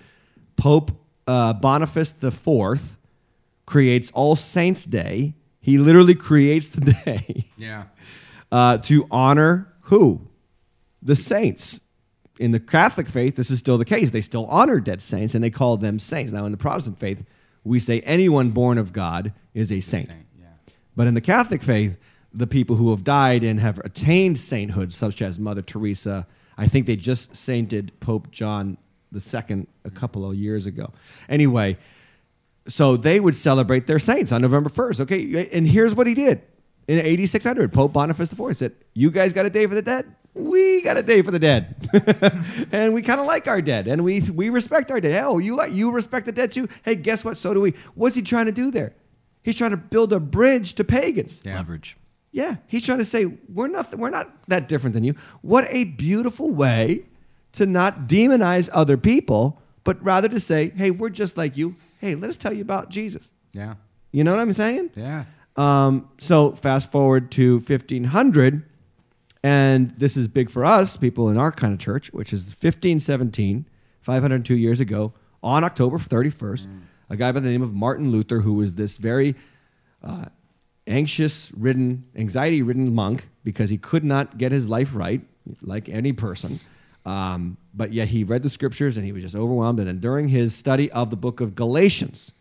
Pope 0.57 0.91
uh, 1.27 1.53
Boniface 1.53 2.13
IV, 2.21 2.97
creates 3.65 4.11
All 4.11 4.35
Saints 4.35 4.85
Day. 4.85 5.35
He 5.61 5.77
literally 5.77 6.15
creates 6.15 6.69
the 6.69 6.93
day 7.05 7.45
yeah. 7.57 7.85
uh, 8.51 8.77
to 8.79 9.07
honor 9.11 9.73
who? 9.83 10.27
The 11.01 11.15
saints. 11.15 11.81
In 12.39 12.51
the 12.51 12.59
Catholic 12.59 13.07
faith, 13.07 13.35
this 13.35 13.51
is 13.51 13.59
still 13.59 13.77
the 13.77 13.85
case. 13.85 14.11
They 14.11 14.21
still 14.21 14.45
honor 14.45 14.79
dead 14.79 15.01
saints 15.01 15.35
and 15.35 15.43
they 15.43 15.49
call 15.49 15.75
them 15.75 15.99
saints. 15.99 16.31
Now, 16.31 16.45
in 16.45 16.51
the 16.51 16.57
Protestant 16.57 16.97
faith, 16.97 17.23
we 17.63 17.79
say 17.79 18.01
anyone 18.01 18.51
born 18.51 18.77
of 18.77 18.93
God 18.93 19.33
is 19.53 19.71
a 19.71 19.79
saint. 19.79 20.07
Saint, 20.07 20.25
yeah. 20.37 20.45
But 20.95 21.07
in 21.07 21.13
the 21.13 21.21
Catholic 21.21 21.61
faith, 21.61 21.97
the 22.33 22.47
people 22.47 22.75
who 22.75 22.91
have 22.91 23.03
died 23.03 23.43
and 23.43 23.59
have 23.59 23.79
attained 23.79 24.37
sainthood, 24.37 24.93
such 24.93 25.21
as 25.21 25.39
Mother 25.39 25.61
Teresa, 25.61 26.27
I 26.57 26.67
think 26.67 26.85
they 26.85 26.95
just 26.95 27.35
sainted 27.35 27.91
Pope 27.99 28.31
John 28.31 28.77
II 29.13 29.67
a 29.83 29.89
couple 29.89 30.29
of 30.29 30.35
years 30.35 30.65
ago. 30.65 30.93
Anyway, 31.27 31.77
so 32.67 32.95
they 32.97 33.19
would 33.19 33.35
celebrate 33.35 33.87
their 33.87 33.99
saints 33.99 34.31
on 34.31 34.41
November 34.41 34.69
1st. 34.69 35.01
Okay. 35.01 35.49
And 35.51 35.67
here's 35.67 35.95
what 35.95 36.07
he 36.07 36.13
did 36.13 36.41
in 36.87 36.99
8600. 36.99 37.73
Pope 37.73 37.93
Boniface 37.93 38.31
IV 38.31 38.55
said, 38.57 38.73
You 38.93 39.09
guys 39.11 39.33
got 39.33 39.45
a 39.45 39.49
day 39.49 39.65
for 39.65 39.75
the 39.75 39.81
dead? 39.81 40.15
We 40.39 40.81
got 40.81 40.97
a 40.97 41.03
day 41.03 41.21
for 41.21 41.31
the 41.31 41.39
dead. 41.39 41.75
and 42.71 42.93
we 42.93 43.01
kind 43.01 43.19
of 43.19 43.25
like 43.25 43.47
our 43.47 43.61
dead 43.61 43.87
and 43.87 44.03
we, 44.03 44.21
we 44.21 44.49
respect 44.49 44.91
our 44.91 44.99
dead. 45.01 45.23
Oh, 45.23 45.37
you 45.37 45.55
like 45.55 45.71
you 45.71 45.91
respect 45.91 46.25
the 46.25 46.31
dead 46.31 46.51
too? 46.51 46.67
Hey, 46.83 46.95
guess 46.95 47.23
what? 47.25 47.37
So 47.37 47.53
do 47.53 47.61
we. 47.61 47.71
What's 47.95 48.15
he 48.15 48.21
trying 48.21 48.45
to 48.45 48.51
do 48.51 48.71
there? 48.71 48.93
He's 49.43 49.57
trying 49.57 49.71
to 49.71 49.77
build 49.77 50.13
a 50.13 50.19
bridge 50.19 50.73
to 50.75 50.83
pagans. 50.83 51.41
Yeah. 51.43 51.57
Leverage. 51.57 51.97
Yeah, 52.31 52.57
he's 52.67 52.85
trying 52.85 52.99
to 52.99 53.05
say 53.05 53.25
we're 53.25 53.67
not 53.67 53.95
we're 53.97 54.11
not 54.11 54.31
that 54.49 54.67
different 54.67 54.93
than 54.93 55.03
you. 55.03 55.15
What 55.41 55.65
a 55.69 55.85
beautiful 55.85 56.53
way 56.53 57.05
to 57.53 57.65
not 57.65 58.07
demonize 58.07 58.69
other 58.71 58.97
people, 58.97 59.61
but 59.83 60.03
rather 60.03 60.29
to 60.29 60.39
say, 60.39 60.69
"Hey, 60.75 60.91
we're 60.91 61.09
just 61.09 61.37
like 61.37 61.57
you. 61.57 61.75
Hey, 61.97 62.13
let 62.13 62.29
us 62.29 62.37
tell 62.37 62.53
you 62.53 62.61
about 62.61 62.89
Jesus." 62.89 63.31
Yeah. 63.53 63.75
You 64.11 64.23
know 64.23 64.31
what 64.31 64.41
I'm 64.41 64.53
saying? 64.53 64.91
Yeah. 64.95 65.25
Um, 65.55 66.09
so 66.19 66.51
fast 66.51 66.91
forward 66.91 67.31
to 67.31 67.55
1500, 67.55 68.63
and 69.43 69.91
this 69.91 70.17
is 70.17 70.27
big 70.27 70.49
for 70.49 70.65
us, 70.65 70.97
people 70.97 71.29
in 71.29 71.37
our 71.37 71.51
kind 71.51 71.73
of 71.73 71.79
church, 71.79 72.11
which 72.11 72.33
is 72.33 72.43
1517, 72.47 73.65
502 74.01 74.55
years 74.55 74.79
ago, 74.79 75.13
on 75.41 75.63
October 75.63 75.97
31st, 75.97 76.67
a 77.09 77.15
guy 77.15 77.31
by 77.31 77.39
the 77.39 77.49
name 77.49 77.61
of 77.61 77.73
Martin 77.73 78.11
Luther, 78.11 78.41
who 78.41 78.53
was 78.53 78.75
this 78.75 78.97
very 78.97 79.35
uh, 80.03 80.25
anxious 80.87 81.51
ridden, 81.53 82.05
anxiety 82.15 82.61
ridden 82.61 82.93
monk 82.93 83.29
because 83.43 83.69
he 83.69 83.77
could 83.77 84.03
not 84.03 84.37
get 84.37 84.51
his 84.51 84.67
life 84.67 84.93
right, 84.93 85.21
like 85.61 85.87
any 85.87 86.11
person. 86.11 86.59
Um, 87.05 87.57
but 87.73 87.93
yet 87.93 88.09
he 88.09 88.23
read 88.23 88.43
the 88.43 88.49
scriptures 88.49 88.97
and 88.97 89.05
he 89.05 89.11
was 89.11 89.23
just 89.23 89.35
overwhelmed. 89.35 89.79
And 89.79 89.87
then 89.87 89.99
during 89.99 90.27
his 90.27 90.53
study 90.53 90.91
of 90.91 91.09
the 91.09 91.15
book 91.15 91.39
of 91.39 91.55
Galatians, 91.55 92.33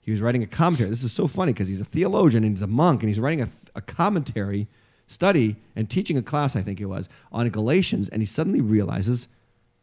he 0.00 0.10
was 0.10 0.20
writing 0.20 0.42
a 0.42 0.46
commentary. 0.46 0.88
This 0.88 1.04
is 1.04 1.12
so 1.12 1.26
funny 1.26 1.52
because 1.52 1.68
he's 1.68 1.80
a 1.80 1.84
theologian 1.84 2.44
and 2.44 2.52
he's 2.52 2.62
a 2.62 2.66
monk 2.66 3.02
and 3.02 3.10
he's 3.10 3.20
writing 3.20 3.42
a, 3.42 3.48
a 3.74 3.82
commentary 3.82 4.68
study 5.06 5.56
and 5.74 5.88
teaching 5.88 6.16
a 6.18 6.22
class, 6.22 6.56
I 6.56 6.62
think 6.62 6.80
it 6.80 6.86
was, 6.86 7.08
on 7.32 7.48
Galatians. 7.48 8.08
And 8.08 8.22
he 8.22 8.26
suddenly 8.26 8.60
realizes 8.60 9.28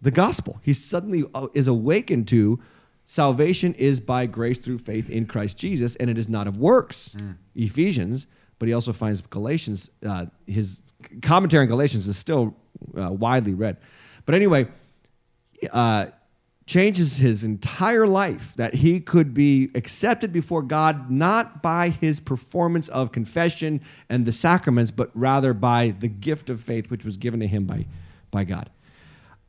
the 0.01 0.11
gospel. 0.11 0.59
He 0.61 0.73
suddenly 0.73 1.23
uh, 1.33 1.47
is 1.53 1.67
awakened 1.67 2.27
to 2.29 2.59
salvation 3.05 3.73
is 3.75 3.99
by 3.99 4.25
grace 4.25 4.57
through 4.57 4.77
faith 4.77 5.09
in 5.09 5.25
Christ 5.25 5.57
Jesus, 5.57 5.95
and 5.97 6.09
it 6.09 6.17
is 6.17 6.29
not 6.29 6.47
of 6.47 6.57
works. 6.57 7.15
Ephesians, 7.55 8.27
but 8.59 8.67
he 8.67 8.73
also 8.73 8.93
finds 8.93 9.21
Galatians. 9.21 9.89
Uh, 10.05 10.27
his 10.47 10.81
commentary 11.21 11.61
on 11.61 11.67
Galatians 11.67 12.07
is 12.07 12.17
still 12.17 12.55
uh, 12.97 13.11
widely 13.11 13.53
read. 13.53 13.77
But 14.25 14.35
anyway, 14.35 14.67
uh, 15.71 16.07
changes 16.65 17.17
his 17.17 17.43
entire 17.43 18.07
life 18.07 18.55
that 18.55 18.75
he 18.75 18.99
could 18.99 19.33
be 19.33 19.69
accepted 19.75 20.31
before 20.31 20.61
God 20.61 21.11
not 21.11 21.61
by 21.61 21.89
his 21.89 22.19
performance 22.19 22.87
of 22.89 23.11
confession 23.11 23.81
and 24.09 24.25
the 24.25 24.31
sacraments, 24.31 24.91
but 24.91 25.09
rather 25.13 25.53
by 25.53 25.93
the 25.99 26.07
gift 26.07 26.49
of 26.49 26.61
faith 26.61 26.89
which 26.89 27.03
was 27.03 27.17
given 27.17 27.41
to 27.41 27.47
him 27.47 27.65
by, 27.65 27.85
by 28.31 28.43
God. 28.45 28.69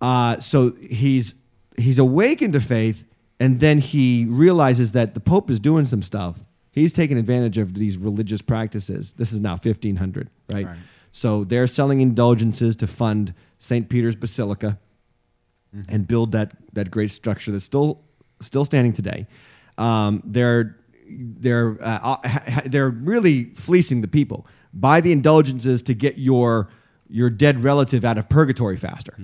Uh, 0.01 0.41
so 0.41 0.73
he's 0.73 1.35
he's 1.77 1.99
awakened 1.99 2.53
to 2.53 2.61
faith, 2.61 3.05
and 3.41 3.61
then 3.61 3.79
he 3.79 4.27
realizes 4.29 4.93
that 4.93 5.15
the 5.15 5.21
Pope 5.21 5.51
is 5.51 5.61
doing 5.61 5.87
some 5.87 6.03
stuff. 6.03 6.45
He's 6.73 6.93
taking 6.93 7.17
advantage 7.17 7.59
of 7.59 7.75
these 7.75 7.97
religious 7.97 8.43
practices. 8.43 9.13
This 9.15 9.33
is 9.33 9.41
now 9.41 9.53
1500, 9.53 10.29
right? 10.51 10.67
Right. 10.67 10.77
So 11.13 11.45
they're 11.45 11.69
selling 11.69 12.01
indulgences 12.01 12.75
to 12.77 12.89
fund 12.89 13.35
St. 13.59 13.89
Peter's 13.89 14.17
Basilica 14.17 14.79
and 15.89 16.07
build 16.07 16.33
that 16.33 16.53
that 16.73 16.91
great 16.91 17.11
structure 17.11 17.53
that's 17.53 17.65
still 17.65 18.01
still 18.41 18.65
standing 18.65 18.93
today. 18.93 19.27
Um, 19.79 20.23
they're 20.25 20.77
they're 21.09 21.77
uh, 21.81 21.99
ha- 22.25 22.63
they're 22.65 22.91
really 22.91 23.45
fleecing 23.55 24.01
the 24.01 24.09
people 24.09 24.47
buy 24.75 25.01
the 25.01 25.13
indulgences 25.13 25.83
to 25.85 25.95
get 25.95 26.19
your 26.19 26.69
your 27.09 27.31
dead 27.31 27.63
relative 27.63 28.05
out 28.05 28.19
of 28.19 28.29
purgatory 28.29 28.77
faster. 28.77 29.15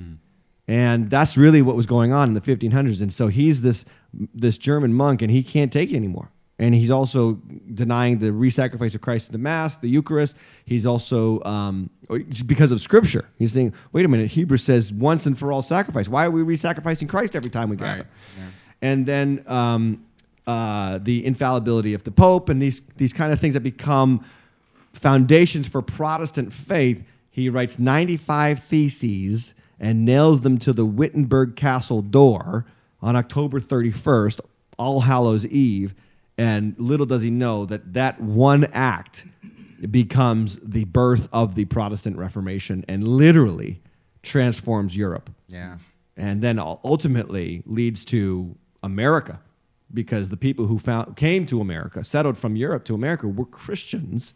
And 0.69 1.11
that's 1.11 1.37
really 1.37 1.63
what 1.63 1.75
was 1.75 1.87
going 1.87 2.13
on 2.13 2.29
in 2.29 2.35
the 2.35 2.41
1500s. 2.41 3.03
And 3.03 3.13
so 3.13 3.27
he's 3.27 3.63
this 3.63 3.85
this 4.13 4.59
German 4.59 4.95
monk, 4.95 5.23
and 5.23 5.31
he 5.31 5.43
can't 5.43 5.73
take 5.73 5.91
it 5.91 5.97
anymore. 5.97 6.31
And 6.61 6.75
he's 6.75 6.91
also 6.91 7.41
denying 7.73 8.19
the 8.19 8.33
re-sacrifice 8.33 8.95
of 8.95 9.01
Christ 9.01 9.29
in 9.29 9.33
the 9.33 9.39
Mass, 9.39 9.79
the 9.79 9.89
Eucharist. 9.89 10.37
He's 10.67 10.85
also 10.85 11.43
um, 11.45 11.89
because 12.45 12.71
of 12.71 12.83
Scripture. 12.83 13.31
He's 13.39 13.55
saying, 13.55 13.73
"Wait 13.93 14.05
a 14.05 14.09
minute, 14.09 14.33
Hebrews 14.33 14.63
says 14.63 14.93
once 14.93 15.25
and 15.25 15.39
for 15.39 15.53
all 15.53 15.63
sacrifice. 15.63 16.07
Why 16.07 16.27
are 16.27 16.31
we 16.31 16.43
re-sacrificing 16.43 17.09
Christ 17.09 17.35
every 17.35 17.49
time 17.49 17.71
we 17.71 17.77
gather?" 17.77 18.03
Right, 18.03 18.07
yeah. 18.39 18.45
And 18.83 19.07
then 19.07 19.43
um, 19.47 20.05
uh, 20.47 20.99
the 20.99 21.25
infallibility 21.25 21.95
of 21.95 22.05
the 22.05 22.11
Pope, 22.11 22.51
and 22.51 22.61
these 22.61 22.81
these 22.99 23.15
kind 23.15 23.33
of 23.33 23.41
things 23.41 23.55
that 23.55 23.63
become 23.63 24.23
foundations 24.93 25.67
for 25.67 25.81
Protestant 25.81 26.53
faith. 26.53 27.03
He 27.31 27.49
writes 27.49 27.79
95 27.79 28.63
theses 28.63 29.55
and 29.79 30.05
nails 30.05 30.43
them 30.43 30.59
to 30.59 30.75
the 30.75 30.85
Wittenberg 30.85 31.57
Castle 31.57 32.03
door 32.03 32.67
on 33.01 33.17
October 33.17 33.61
31st, 33.61 34.41
All 34.77 35.03
Hallows 35.03 35.47
Eve. 35.47 35.95
And 36.41 36.75
little 36.79 37.05
does 37.05 37.21
he 37.21 37.31
know 37.31 37.67
that 37.67 37.93
that 37.93 38.19
one 38.19 38.65
act 38.73 39.27
becomes 39.91 40.59
the 40.63 40.85
birth 40.85 41.29
of 41.35 41.55
the 41.55 41.67
Protestant 41.67 42.17
Reformation 42.17 42.83
and 42.89 43.07
literally 43.07 43.83
transforms 44.23 44.97
Europe 44.97 45.29
Yeah. 45.49 45.77
and 46.17 46.41
then 46.41 46.59
ultimately 46.59 47.63
leads 47.67 48.07
to 48.07 48.57
America 48.83 49.41
because 49.93 50.31
the 50.31 50.37
people 50.39 50.67
who 50.67 50.79
found, 50.79 51.15
came 51.17 51.45
to 51.45 51.61
America, 51.61 52.03
settled 52.03 52.39
from 52.39 52.57
Europe 52.57 52.85
to 52.85 52.95
America, 52.95 53.29
were 53.29 53.45
Christians 53.45 54.33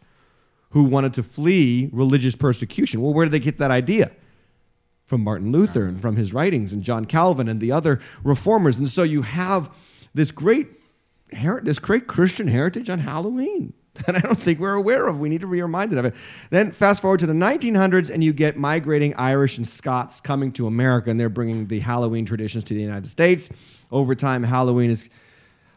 who 0.71 0.83
wanted 0.83 1.13
to 1.15 1.23
flee 1.23 1.89
religious 1.91 2.35
persecution. 2.35 3.01
Well, 3.01 3.13
where 3.13 3.25
did 3.25 3.31
they 3.31 3.39
get 3.39 3.57
that 3.57 3.71
idea? 3.71 4.11
From 5.05 5.23
Martin 5.23 5.51
Luther 5.51 5.85
and 5.85 5.95
uh-huh. 5.97 6.01
from 6.01 6.15
his 6.17 6.33
writings 6.33 6.71
and 6.71 6.83
John 6.83 7.05
Calvin 7.05 7.47
and 7.47 7.59
the 7.59 7.71
other 7.71 7.99
reformers. 8.23 8.77
And 8.77 8.89
so 8.89 9.01
you 9.01 9.23
have 9.23 9.75
this 10.13 10.31
great, 10.31 10.67
her- 11.35 11.61
this 11.61 11.79
great 11.79 12.07
Christian 12.07 12.47
heritage 12.47 12.89
on 12.89 12.99
Halloween 12.99 13.73
that 14.05 14.15
I 14.15 14.19
don't 14.19 14.37
think 14.39 14.59
we're 14.59 14.73
aware 14.73 15.07
of. 15.07 15.19
We 15.19 15.29
need 15.29 15.41
to 15.41 15.47
be 15.47 15.61
reminded 15.61 15.97
of 15.97 16.05
it. 16.05 16.15
Then 16.49 16.71
fast 16.71 17.01
forward 17.01 17.21
to 17.21 17.25
the 17.27 17.33
1900s, 17.33 18.09
and 18.09 18.23
you 18.23 18.33
get 18.33 18.57
migrating 18.57 19.13
Irish 19.15 19.57
and 19.57 19.65
Scots 19.67 20.19
coming 20.19 20.51
to 20.53 20.67
America, 20.67 21.09
and 21.09 21.19
they're 21.19 21.29
bringing 21.29 21.67
the 21.67 21.79
Halloween 21.79 22.25
traditions 22.25 22.63
to 22.65 22.73
the 22.73 22.81
United 22.81 23.07
States. 23.07 23.49
Over 23.91 24.13
time, 24.15 24.43
Halloween 24.43 24.89
is 24.89 25.09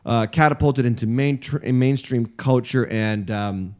uh, 0.04 0.26
catapulted 0.26 0.84
into 0.84 1.06
main 1.06 1.38
tr- 1.38 1.58
mainstream 1.70 2.26
culture, 2.26 2.86
and 2.88 3.30
um, 3.30 3.76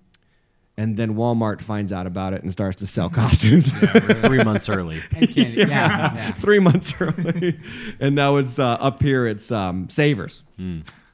and 0.76 0.96
then 0.96 1.16
Walmart 1.16 1.60
finds 1.60 1.92
out 1.92 2.06
about 2.06 2.34
it 2.34 2.44
and 2.44 2.52
starts 2.52 2.76
to 2.76 2.86
sell 2.86 3.10
costumes. 3.22 3.72
Three 3.72 4.44
months 4.44 4.68
early. 4.68 5.00
And 5.16 5.34
yeah. 5.34 5.66
yeah. 5.66 6.32
Three 6.32 6.60
months 6.60 6.94
early, 7.00 7.58
and 7.98 8.14
now 8.14 8.36
it's 8.36 8.58
uh, 8.60 8.76
up 8.78 9.02
here. 9.02 9.26
It's 9.26 9.50
um, 9.50 9.88
Savers 9.90 10.44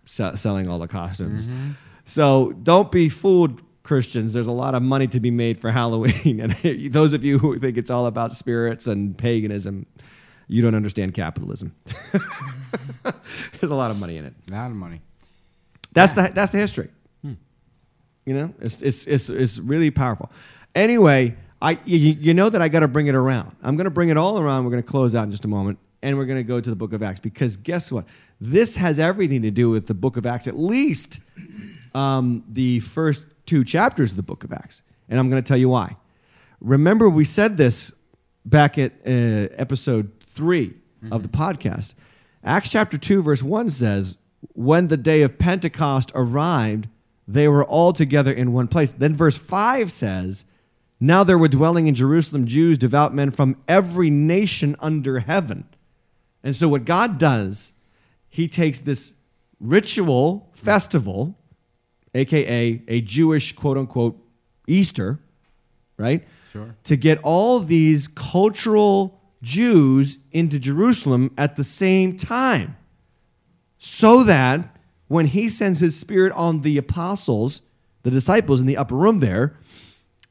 se- 0.04 0.36
selling 0.36 0.68
all 0.68 0.78
the 0.78 0.88
costumes. 0.88 1.48
Mm-hmm. 1.48 1.70
So 2.04 2.52
don't 2.62 2.90
be 2.90 3.08
fooled, 3.08 3.62
Christians. 3.84 4.32
There's 4.32 4.46
a 4.48 4.52
lot 4.52 4.74
of 4.74 4.82
money 4.82 5.06
to 5.08 5.20
be 5.20 5.30
made 5.30 5.58
for 5.58 5.70
Halloween, 5.70 6.40
and 6.40 6.52
those 6.92 7.12
of 7.12 7.22
you 7.22 7.38
who 7.38 7.58
think 7.60 7.76
it's 7.76 7.90
all 7.90 8.06
about 8.06 8.34
spirits 8.34 8.88
and 8.88 9.16
paganism, 9.16 9.86
you 10.48 10.60
don't 10.60 10.74
understand 10.74 11.14
capitalism. 11.14 11.74
There's 13.60 13.70
a 13.70 13.74
lot 13.74 13.90
of 13.90 13.98
money 13.98 14.16
in 14.16 14.24
it. 14.24 14.34
A 14.50 14.54
lot 14.54 14.70
of 14.70 14.76
money. 14.76 15.00
That's 15.92 16.12
the 16.12 16.32
that's 16.34 16.50
the 16.50 16.58
history. 16.58 16.88
Hmm. 17.22 17.34
You 18.26 18.34
know, 18.34 18.54
it's 18.60 18.82
it's 18.82 19.06
it's 19.06 19.28
it's 19.28 19.58
really 19.58 19.90
powerful. 19.90 20.30
Anyway, 20.74 21.36
I 21.62 21.78
you, 21.84 21.98
you 21.98 22.34
know 22.34 22.48
that 22.48 22.60
I 22.60 22.68
got 22.68 22.80
to 22.80 22.88
bring 22.88 23.06
it 23.06 23.14
around. 23.14 23.54
I'm 23.62 23.76
going 23.76 23.84
to 23.84 23.90
bring 23.90 24.08
it 24.08 24.16
all 24.16 24.40
around. 24.40 24.64
We're 24.64 24.70
going 24.70 24.82
to 24.82 24.90
close 24.90 25.14
out 25.14 25.24
in 25.24 25.30
just 25.30 25.44
a 25.44 25.48
moment, 25.48 25.78
and 26.02 26.18
we're 26.18 26.26
going 26.26 26.38
to 26.38 26.48
go 26.48 26.60
to 26.60 26.70
the 26.70 26.76
Book 26.76 26.92
of 26.92 27.02
Acts 27.02 27.20
because 27.20 27.56
guess 27.56 27.92
what? 27.92 28.06
This 28.40 28.76
has 28.76 28.98
everything 28.98 29.42
to 29.42 29.50
do 29.50 29.70
with 29.70 29.86
the 29.86 29.94
Book 29.94 30.16
of 30.16 30.26
Acts. 30.26 30.46
At 30.46 30.58
least 30.58 31.20
um, 31.94 32.44
the 32.48 32.80
first 32.80 33.26
two 33.46 33.64
chapters 33.64 34.12
of 34.12 34.16
the 34.16 34.22
Book 34.22 34.44
of 34.44 34.52
Acts, 34.52 34.82
and 35.08 35.18
I'm 35.18 35.30
going 35.30 35.42
to 35.42 35.46
tell 35.46 35.56
you 35.56 35.68
why. 35.68 35.96
Remember, 36.60 37.08
we 37.10 37.24
said 37.24 37.56
this 37.56 37.92
back 38.44 38.78
at 38.78 38.92
uh, 39.06 39.52
episode 39.56 40.12
3 40.22 40.74
of 41.10 41.22
the 41.22 41.28
podcast. 41.28 41.94
Acts 42.42 42.70
chapter 42.70 42.98
2, 42.98 43.22
verse 43.22 43.42
1 43.42 43.70
says, 43.70 44.18
When 44.54 44.88
the 44.88 44.96
day 44.96 45.22
of 45.22 45.38
Pentecost 45.38 46.10
arrived, 46.14 46.88
they 47.28 47.48
were 47.48 47.64
all 47.64 47.92
together 47.92 48.32
in 48.32 48.52
one 48.52 48.68
place. 48.68 48.92
Then 48.92 49.14
verse 49.14 49.36
5 49.36 49.90
says, 49.90 50.44
Now 50.98 51.24
there 51.24 51.38
were 51.38 51.48
dwelling 51.48 51.86
in 51.86 51.94
Jerusalem 51.94 52.46
Jews, 52.46 52.78
devout 52.78 53.14
men 53.14 53.30
from 53.30 53.56
every 53.68 54.10
nation 54.10 54.76
under 54.80 55.20
heaven. 55.20 55.66
And 56.42 56.56
so, 56.56 56.68
what 56.68 56.84
God 56.84 57.18
does, 57.18 57.73
He 58.34 58.48
takes 58.48 58.80
this 58.80 59.14
ritual 59.60 60.50
festival, 60.54 61.38
aka 62.14 62.82
a 62.88 63.00
Jewish 63.00 63.52
quote 63.52 63.78
unquote 63.78 64.18
Easter, 64.66 65.20
right? 65.96 66.26
Sure. 66.50 66.74
To 66.82 66.96
get 66.96 67.20
all 67.22 67.60
these 67.60 68.08
cultural 68.08 69.20
Jews 69.40 70.18
into 70.32 70.58
Jerusalem 70.58 71.32
at 71.38 71.54
the 71.54 71.62
same 71.62 72.16
time 72.16 72.76
so 73.78 74.24
that 74.24 74.78
when 75.06 75.26
he 75.26 75.48
sends 75.48 75.78
his 75.78 75.96
spirit 75.96 76.32
on 76.32 76.62
the 76.62 76.76
apostles, 76.76 77.62
the 78.02 78.10
disciples 78.10 78.60
in 78.60 78.66
the 78.66 78.76
upper 78.76 78.96
room 78.96 79.20
there, 79.20 79.56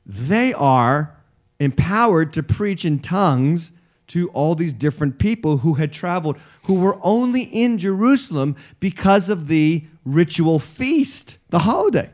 they 0.06 0.54
are 0.54 1.16
empowered 1.58 2.34
to 2.34 2.44
preach 2.44 2.84
in 2.84 3.00
tongues 3.00 3.72
to 4.08 4.30
all 4.30 4.56
these 4.56 4.74
different 4.74 5.20
people 5.20 5.58
who 5.58 5.76
had 5.76 5.94
traveled, 5.94 6.38
who 6.64 6.76
were 6.76 6.98
only 7.02 7.44
in 7.44 7.78
Jerusalem 7.78 8.56
because 8.80 9.30
of 9.30 9.48
the 9.48 9.86
ritual 10.06 10.60
feast, 10.60 11.38
the 11.50 11.60
holiday. 11.60 12.10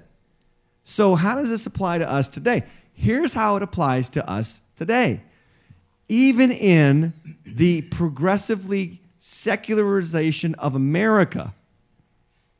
So, 0.83 1.15
how 1.15 1.35
does 1.35 1.49
this 1.49 1.65
apply 1.65 1.99
to 1.99 2.11
us 2.11 2.27
today? 2.27 2.63
Here's 2.93 3.33
how 3.33 3.55
it 3.55 3.63
applies 3.63 4.09
to 4.09 4.29
us 4.29 4.61
today. 4.75 5.21
Even 6.07 6.51
in 6.51 7.13
the 7.45 7.83
progressively 7.83 9.01
secularization 9.19 10.55
of 10.55 10.75
America, 10.75 11.53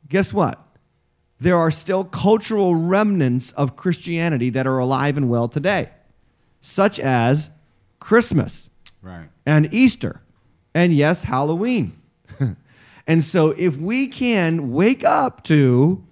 guess 0.08 0.32
what? 0.32 0.64
There 1.38 1.56
are 1.56 1.70
still 1.70 2.04
cultural 2.04 2.74
remnants 2.74 3.50
of 3.52 3.76
Christianity 3.76 4.50
that 4.50 4.66
are 4.66 4.78
alive 4.78 5.16
and 5.16 5.28
well 5.28 5.48
today, 5.48 5.90
such 6.60 6.98
as 6.98 7.50
Christmas 7.98 8.69
Right. 9.02 9.28
and 9.46 9.72
Easter, 9.72 10.20
and 10.74 10.92
yes, 10.92 11.24
Halloween. 11.24 11.92
and 13.06 13.24
so, 13.24 13.50
if 13.50 13.78
we 13.78 14.08
can 14.08 14.72
wake 14.72 15.04
up 15.04 15.44
to 15.44 16.04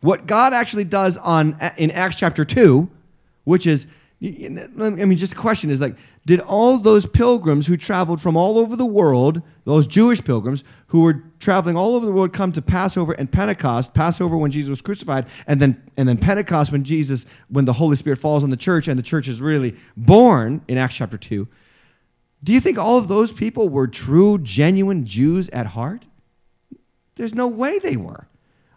what 0.00 0.26
God 0.26 0.52
actually 0.52 0.84
does 0.84 1.16
on 1.16 1.58
in 1.76 1.90
Acts 1.90 2.16
chapter 2.16 2.44
two, 2.44 2.88
which 3.44 3.66
is, 3.66 3.86
I 4.22 4.26
mean, 4.26 5.16
just 5.16 5.32
a 5.32 5.36
question 5.36 5.70
is 5.70 5.80
like, 5.80 5.96
did 6.24 6.40
all 6.40 6.78
those 6.78 7.06
pilgrims 7.06 7.66
who 7.66 7.76
traveled 7.76 8.20
from 8.20 8.36
all 8.36 8.58
over 8.58 8.76
the 8.76 8.86
world, 8.86 9.42
those 9.64 9.86
Jewish 9.86 10.22
pilgrims 10.22 10.64
who 10.88 11.02
were 11.02 11.22
traveling 11.40 11.76
all 11.76 11.94
over 11.94 12.06
the 12.06 12.12
world, 12.12 12.32
come 12.32 12.52
to 12.52 12.62
Passover 12.62 13.12
and 13.12 13.30
Pentecost? 13.30 13.94
Passover 13.94 14.36
when 14.36 14.50
Jesus 14.50 14.70
was 14.70 14.80
crucified, 14.80 15.26
and 15.46 15.60
then 15.60 15.82
and 15.96 16.08
then 16.08 16.18
Pentecost 16.18 16.72
when 16.72 16.84
Jesus, 16.84 17.26
when 17.48 17.64
the 17.64 17.74
Holy 17.74 17.96
Spirit 17.96 18.18
falls 18.18 18.42
on 18.42 18.50
the 18.50 18.56
church 18.56 18.88
and 18.88 18.98
the 18.98 19.02
church 19.02 19.28
is 19.28 19.40
really 19.40 19.76
born 19.96 20.62
in 20.68 20.78
Acts 20.78 20.96
chapter 20.96 21.18
two. 21.18 21.48
Do 22.46 22.52
you 22.52 22.60
think 22.60 22.78
all 22.78 22.96
of 22.96 23.08
those 23.08 23.32
people 23.32 23.68
were 23.68 23.88
true, 23.88 24.38
genuine 24.38 25.04
Jews 25.04 25.48
at 25.48 25.66
heart? 25.66 26.04
There's 27.16 27.34
no 27.34 27.48
way 27.48 27.80
they 27.80 27.96
were. 27.96 28.28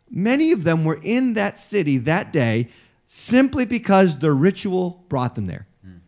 Many 0.10 0.52
of 0.52 0.64
them 0.64 0.86
were 0.86 1.00
in 1.04 1.36
that 1.36 1.60
city 1.60 2.00
that 2.00 2.34
day 2.34 2.70
simply 3.06 3.68
because 3.68 4.18
the 4.18 4.32
ritual 4.32 5.06
brought 5.08 5.36
them 5.36 5.46
there. 5.46 5.68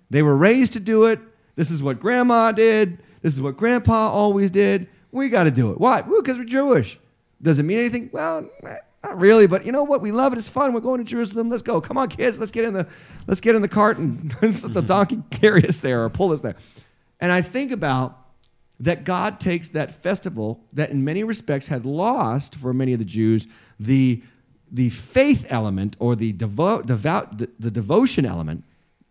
They 0.10 0.24
were 0.24 0.36
raised 0.36 0.74
to 0.74 0.80
do 0.80 1.06
it. 1.06 1.20
This 1.56 1.70
is 1.70 1.84
what 1.84 2.00
grandma 2.00 2.52
did. 2.52 2.98
This 3.22 3.34
is 3.34 3.42
what 3.42 3.58
grandpa 3.58 4.10
always 4.10 4.50
did. 4.50 4.88
We 5.12 5.30
got 5.30 5.44
to 5.44 5.52
do 5.52 5.72
it. 5.72 5.80
Why? 5.80 6.02
Because 6.02 6.40
we're 6.40 6.46
Jewish. 6.46 7.00
Does 7.44 7.60
it 7.60 7.64
mean 7.64 7.78
anything? 7.78 8.10
Well, 8.12 8.50
eh, 8.66 8.78
not 9.04 9.20
really. 9.20 9.46
But 9.46 9.68
you 9.68 9.72
know 9.72 9.84
what? 9.84 10.02
We 10.02 10.12
love 10.12 10.34
it. 10.34 10.40
It's 10.40 10.50
fun. 10.50 10.74
We're 10.74 10.80
going 10.80 10.98
to 10.98 11.08
Jerusalem. 11.08 11.52
Let's 11.52 11.62
go. 11.62 11.80
Come 11.80 12.00
on, 12.00 12.10
kids. 12.10 12.40
Let's 12.40 12.52
get 12.52 12.66
in 12.66 12.74
the 12.74 12.88
let's 13.28 13.40
get 13.40 13.56
in 13.56 13.62
the 13.62 13.68
cart 13.68 14.00
and 14.00 14.34
let 14.42 14.74
the 14.74 14.82
donkey 14.82 15.22
carry 15.30 15.64
us 15.68 15.80
there 15.80 16.04
or 16.04 16.10
pull 16.10 16.32
us 16.32 16.42
there. 16.42 16.56
And 17.22 17.32
I 17.32 17.42
think 17.42 17.72
about 17.72 18.18
that 18.80 19.04
God 19.04 19.40
takes 19.40 19.70
that 19.70 19.94
festival 19.94 20.66
that 20.74 20.90
in 20.90 21.06
many 21.06 21.24
respects 21.24 21.68
had 21.68 21.86
lost 21.86 22.56
for 22.56 22.74
many 22.74 22.94
of 22.94 23.00
the 23.00 23.06
Jews 23.06 23.48
the, 23.80 24.24
the 24.72 24.90
faith 24.90 25.46
element 25.50 25.96
or 26.00 26.16
the, 26.16 26.34
devo- 26.34 26.84
devout, 26.84 27.38
the, 27.38 27.50
the 27.60 27.70
devotion 27.70 28.26
element, 28.26 28.64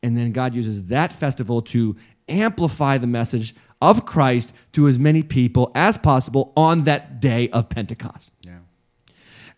and 0.02 0.18
then 0.18 0.32
God 0.32 0.56
uses 0.56 0.86
that 0.86 1.12
festival 1.12 1.62
to 1.62 1.96
amplify 2.28 2.98
the 2.98 3.06
message 3.06 3.54
of 3.80 4.04
Christ 4.04 4.52
to 4.72 4.88
as 4.88 4.98
many 4.98 5.22
people 5.22 5.70
as 5.74 5.96
possible 5.96 6.52
on 6.56 6.84
that 6.84 7.20
day 7.20 7.48
of 7.50 7.68
Pentecost. 7.68 8.32
Yeah. 8.42 8.58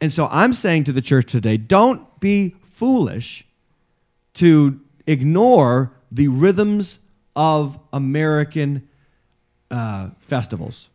And 0.01 0.13
so 0.13 0.29
I'm 0.31 0.53
saying 0.53 0.85
to 0.85 0.93
the 0.93 1.01
church 1.01 1.31
today 1.31 1.57
don't 1.57 2.21
be 2.21 2.57
foolish 2.63 3.47
to 4.35 4.81
ignore 5.07 5.93
the 6.11 6.29
rhythms 6.29 6.99
of 7.35 7.79
American 7.93 8.89
uh, 9.71 10.11
festivals. 10.19 10.89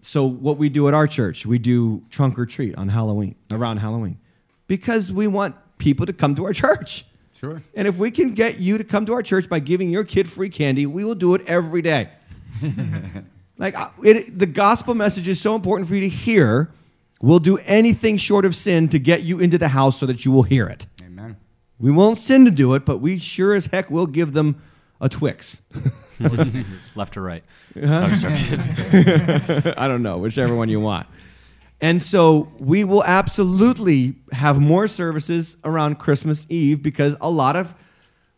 So, 0.00 0.24
what 0.24 0.56
we 0.56 0.68
do 0.68 0.88
at 0.88 0.94
our 0.94 1.06
church, 1.06 1.44
we 1.44 1.58
do 1.58 2.02
trunk 2.10 2.38
or 2.38 2.46
treat 2.46 2.76
on 2.76 2.88
Halloween, 2.88 3.34
around 3.52 3.78
Halloween, 3.78 4.18
because 4.66 5.12
we 5.12 5.26
want 5.26 5.56
people 5.78 6.06
to 6.06 6.12
come 6.12 6.34
to 6.36 6.44
our 6.46 6.52
church. 6.52 7.04
Sure. 7.34 7.62
And 7.74 7.86
if 7.86 7.98
we 7.98 8.10
can 8.10 8.34
get 8.34 8.58
you 8.58 8.78
to 8.78 8.84
come 8.84 9.06
to 9.06 9.12
our 9.12 9.22
church 9.22 9.48
by 9.48 9.60
giving 9.60 9.90
your 9.90 10.04
kid 10.04 10.28
free 10.28 10.48
candy, 10.48 10.86
we 10.86 11.04
will 11.04 11.14
do 11.14 11.34
it 11.34 11.42
every 11.46 11.82
day. 11.82 12.10
like 13.58 13.76
it, 14.02 14.36
the 14.36 14.46
gospel 14.46 14.94
message 14.94 15.28
is 15.28 15.40
so 15.40 15.54
important 15.54 15.88
for 15.88 15.94
you 15.94 16.00
to 16.00 16.08
hear. 16.08 16.70
We'll 17.20 17.38
do 17.38 17.58
anything 17.58 18.16
short 18.16 18.44
of 18.44 18.54
sin 18.54 18.88
to 18.88 18.98
get 18.98 19.22
you 19.22 19.38
into 19.38 19.58
the 19.58 19.68
house 19.68 19.98
so 19.98 20.06
that 20.06 20.24
you 20.24 20.32
will 20.32 20.44
hear 20.44 20.66
it. 20.66 20.86
Amen. 21.04 21.36
We 21.78 21.92
won't 21.92 22.18
sin 22.18 22.44
to 22.44 22.50
do 22.50 22.74
it, 22.74 22.84
but 22.84 22.98
we 22.98 23.18
sure 23.18 23.54
as 23.54 23.66
heck 23.66 23.90
will 23.90 24.06
give 24.06 24.32
them 24.32 24.60
a 25.00 25.08
Twix. 25.08 25.62
Left 26.94 27.16
or 27.16 27.22
right? 27.22 27.44
Sorry. 27.74 28.34
I 29.76 29.86
don't 29.86 30.02
know, 30.02 30.18
whichever 30.18 30.54
one 30.54 30.68
you 30.68 30.80
want. 30.80 31.06
And 31.80 32.02
so 32.02 32.52
we 32.58 32.82
will 32.82 33.04
absolutely 33.04 34.16
have 34.32 34.60
more 34.60 34.88
services 34.88 35.56
around 35.62 36.00
Christmas 36.00 36.44
Eve 36.48 36.82
because 36.82 37.16
a 37.20 37.30
lot 37.30 37.54
of 37.54 37.74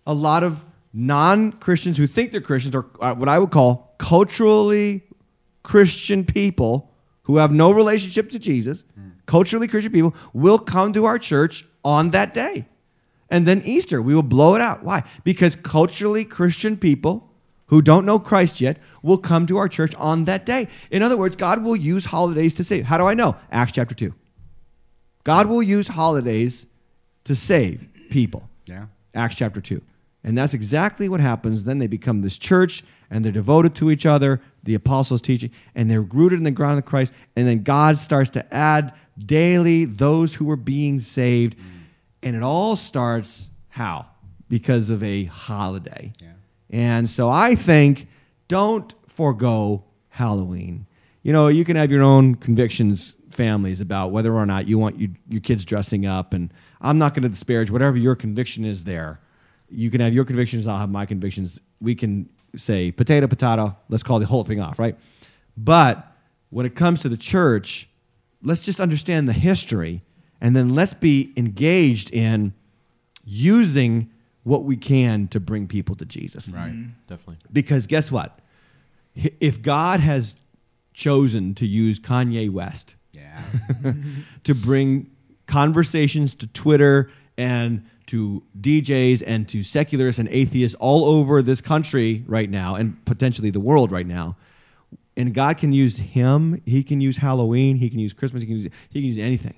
a 0.06 0.12
lot 0.12 0.42
of 0.44 0.64
non-Christians 0.92 1.96
who 1.96 2.06
think 2.06 2.32
they're 2.32 2.40
Christians 2.40 2.74
or 2.74 2.86
uh, 3.00 3.14
what 3.14 3.28
I 3.28 3.38
would 3.38 3.50
call 3.50 3.94
culturally 3.98 5.02
Christian 5.62 6.24
people 6.24 6.90
who 7.22 7.36
have 7.36 7.52
no 7.52 7.70
relationship 7.70 8.30
to 8.30 8.38
Jesus, 8.38 8.82
culturally 9.26 9.68
Christian 9.68 9.92
people 9.92 10.14
will 10.32 10.58
come 10.58 10.92
to 10.94 11.04
our 11.04 11.18
church 11.18 11.64
on 11.84 12.10
that 12.10 12.34
day. 12.34 12.66
And 13.30 13.46
then 13.46 13.62
Easter, 13.64 14.02
we 14.02 14.14
will 14.14 14.22
blow 14.22 14.54
it 14.54 14.60
out. 14.60 14.82
Why? 14.82 15.04
Because 15.24 15.54
culturally 15.54 16.24
Christian 16.24 16.76
people 16.76 17.30
who 17.66 17.80
don't 17.80 18.04
know 18.04 18.18
Christ 18.18 18.60
yet 18.60 18.78
will 19.02 19.18
come 19.18 19.46
to 19.46 19.56
our 19.56 19.68
church 19.68 19.94
on 19.94 20.24
that 20.24 20.44
day. 20.44 20.68
In 20.90 21.02
other 21.02 21.16
words, 21.16 21.36
God 21.36 21.62
will 21.62 21.76
use 21.76 22.06
holidays 22.06 22.54
to 22.54 22.64
save. 22.64 22.86
How 22.86 22.98
do 22.98 23.06
I 23.06 23.14
know? 23.14 23.36
Acts 23.52 23.72
chapter 23.72 23.94
2. 23.94 24.12
God 25.22 25.46
will 25.46 25.62
use 25.62 25.88
holidays 25.88 26.66
to 27.24 27.36
save 27.36 27.88
people. 28.10 28.48
Yeah. 28.66 28.86
Acts 29.14 29.36
chapter 29.36 29.60
2. 29.60 29.80
And 30.24 30.36
that's 30.36 30.52
exactly 30.52 31.08
what 31.08 31.20
happens. 31.20 31.64
Then 31.64 31.78
they 31.78 31.86
become 31.86 32.22
this 32.22 32.38
church 32.38 32.82
and 33.08 33.24
they're 33.24 33.32
devoted 33.32 33.74
to 33.76 33.90
each 33.90 34.04
other, 34.04 34.40
the 34.62 34.74
apostles' 34.74 35.22
teaching, 35.22 35.50
and 35.74 35.90
they're 35.90 36.02
rooted 36.02 36.38
in 36.38 36.44
the 36.44 36.50
ground 36.50 36.78
of 36.78 36.84
Christ. 36.84 37.12
And 37.36 37.46
then 37.46 37.62
God 37.62 37.98
starts 37.98 38.30
to 38.30 38.54
add 38.54 38.92
daily 39.18 39.84
those 39.84 40.34
who 40.34 40.50
are 40.50 40.56
being 40.56 41.00
saved. 41.00 41.56
And 42.22 42.36
it 42.36 42.42
all 42.42 42.76
starts 42.76 43.48
how? 43.68 44.06
Because 44.48 44.90
of 44.90 45.02
a 45.02 45.24
holiday. 45.24 46.12
Yeah. 46.20 46.32
And 46.70 47.08
so 47.08 47.28
I 47.28 47.54
think 47.54 48.08
don't 48.48 48.94
forego 49.06 49.84
Halloween. 50.10 50.86
You 51.22 51.32
know, 51.32 51.48
you 51.48 51.64
can 51.64 51.76
have 51.76 51.90
your 51.90 52.02
own 52.02 52.34
convictions, 52.34 53.16
families, 53.30 53.80
about 53.80 54.10
whether 54.10 54.34
or 54.34 54.46
not 54.46 54.66
you 54.66 54.78
want 54.78 54.98
you, 54.98 55.10
your 55.28 55.40
kids 55.40 55.64
dressing 55.64 56.06
up. 56.06 56.34
And 56.34 56.52
I'm 56.80 56.98
not 56.98 57.14
going 57.14 57.22
to 57.22 57.28
disparage 57.28 57.70
whatever 57.70 57.96
your 57.96 58.16
conviction 58.16 58.64
is 58.64 58.84
there. 58.84 59.20
You 59.68 59.90
can 59.90 60.00
have 60.00 60.12
your 60.12 60.24
convictions, 60.24 60.66
I'll 60.66 60.78
have 60.78 60.90
my 60.90 61.06
convictions. 61.06 61.60
We 61.80 61.94
can 61.94 62.28
say 62.56 62.90
potato, 62.90 63.26
potato, 63.28 63.76
let's 63.88 64.02
call 64.02 64.18
the 64.18 64.26
whole 64.26 64.44
thing 64.44 64.60
off, 64.60 64.78
right? 64.78 64.98
But 65.56 66.06
when 66.48 66.66
it 66.66 66.74
comes 66.74 67.00
to 67.02 67.08
the 67.08 67.16
church, 67.16 67.88
let's 68.42 68.64
just 68.64 68.80
understand 68.80 69.28
the 69.28 69.32
history 69.32 70.02
and 70.40 70.56
then 70.56 70.74
let's 70.74 70.94
be 70.94 71.32
engaged 71.36 72.10
in 72.12 72.54
using 73.24 74.10
what 74.42 74.64
we 74.64 74.76
can 74.76 75.28
to 75.28 75.40
bring 75.40 75.66
people 75.68 75.94
to 75.96 76.04
Jesus. 76.04 76.48
Right. 76.48 76.70
Mm-hmm. 76.70 76.80
Mm-hmm. 76.82 76.90
Definitely. 77.06 77.36
Because 77.52 77.86
guess 77.86 78.10
what? 78.10 78.38
If 79.14 79.60
God 79.60 80.00
has 80.00 80.34
chosen 80.94 81.54
to 81.54 81.66
use 81.66 82.00
Kanye 82.00 82.50
West 82.50 82.96
Yeah. 83.12 83.42
to 84.44 84.54
bring 84.54 85.10
conversations 85.46 86.34
to 86.34 86.46
Twitter 86.46 87.10
and 87.36 87.84
to 88.06 88.42
DJs 88.60 89.22
and 89.26 89.48
to 89.48 89.62
secularists 89.62 90.18
and 90.18 90.28
atheists 90.30 90.74
all 90.80 91.04
over 91.04 91.42
this 91.42 91.60
country 91.60 92.24
right 92.26 92.50
now 92.50 92.74
and 92.74 93.04
potentially 93.04 93.50
the 93.50 93.60
world 93.60 93.92
right 93.92 94.06
now. 94.06 94.36
And 95.16 95.34
God 95.34 95.58
can 95.58 95.72
use 95.72 95.98
him, 95.98 96.60
he 96.64 96.82
can 96.82 97.00
use 97.00 97.18
Halloween, 97.18 97.76
he 97.76 97.90
can 97.90 97.98
use 97.98 98.12
Christmas, 98.12 98.42
he 98.42 98.46
can 98.46 98.56
use 98.56 98.68
he 98.88 99.00
can 99.00 99.08
use 99.08 99.18
anything. 99.18 99.54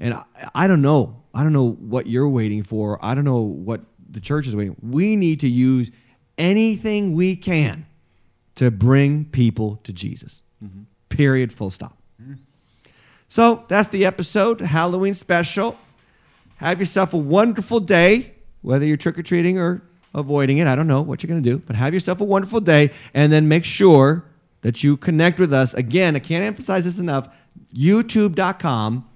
And 0.00 0.14
I, 0.14 0.24
I 0.54 0.66
don't 0.66 0.82
know. 0.82 1.22
I 1.34 1.42
don't 1.42 1.52
know 1.52 1.70
what 1.70 2.06
you're 2.06 2.28
waiting 2.28 2.62
for. 2.62 2.98
I 3.04 3.14
don't 3.14 3.24
know 3.24 3.40
what 3.40 3.82
the 4.08 4.20
church 4.20 4.46
is 4.46 4.56
waiting. 4.56 4.76
We 4.82 5.16
need 5.16 5.40
to 5.40 5.48
use 5.48 5.90
anything 6.36 7.14
we 7.14 7.36
can 7.36 7.86
to 8.54 8.70
bring 8.70 9.24
people 9.26 9.76
to 9.84 9.92
Jesus. 9.92 10.42
Mm-hmm. 10.64 10.82
Period. 11.08 11.52
Full 11.52 11.70
stop. 11.70 11.98
Mm-hmm. 12.20 12.34
So 13.28 13.64
that's 13.68 13.88
the 13.88 14.06
episode, 14.06 14.60
Halloween 14.60 15.14
special. 15.14 15.78
Have 16.56 16.80
yourself 16.80 17.12
a 17.14 17.18
wonderful 17.18 17.78
day, 17.78 18.34
whether 18.62 18.84
you're 18.86 18.96
trick 18.96 19.18
or 19.18 19.22
treating 19.22 19.58
or 19.58 19.82
avoiding 20.14 20.58
it. 20.58 20.66
I 20.66 20.74
don't 20.74 20.88
know 20.88 21.02
what 21.02 21.22
you're 21.22 21.28
going 21.28 21.42
to 21.42 21.48
do, 21.48 21.58
but 21.58 21.76
have 21.76 21.94
yourself 21.94 22.20
a 22.20 22.24
wonderful 22.24 22.60
day 22.60 22.90
and 23.14 23.30
then 23.30 23.46
make 23.46 23.64
sure 23.64 24.24
that 24.62 24.82
you 24.82 24.96
connect 24.96 25.38
with 25.38 25.52
us. 25.52 25.74
Again, 25.74 26.16
I 26.16 26.18
can't 26.18 26.44
emphasize 26.44 26.84
this 26.84 26.98
enough. 26.98 27.28
YouTube.com 27.74 29.08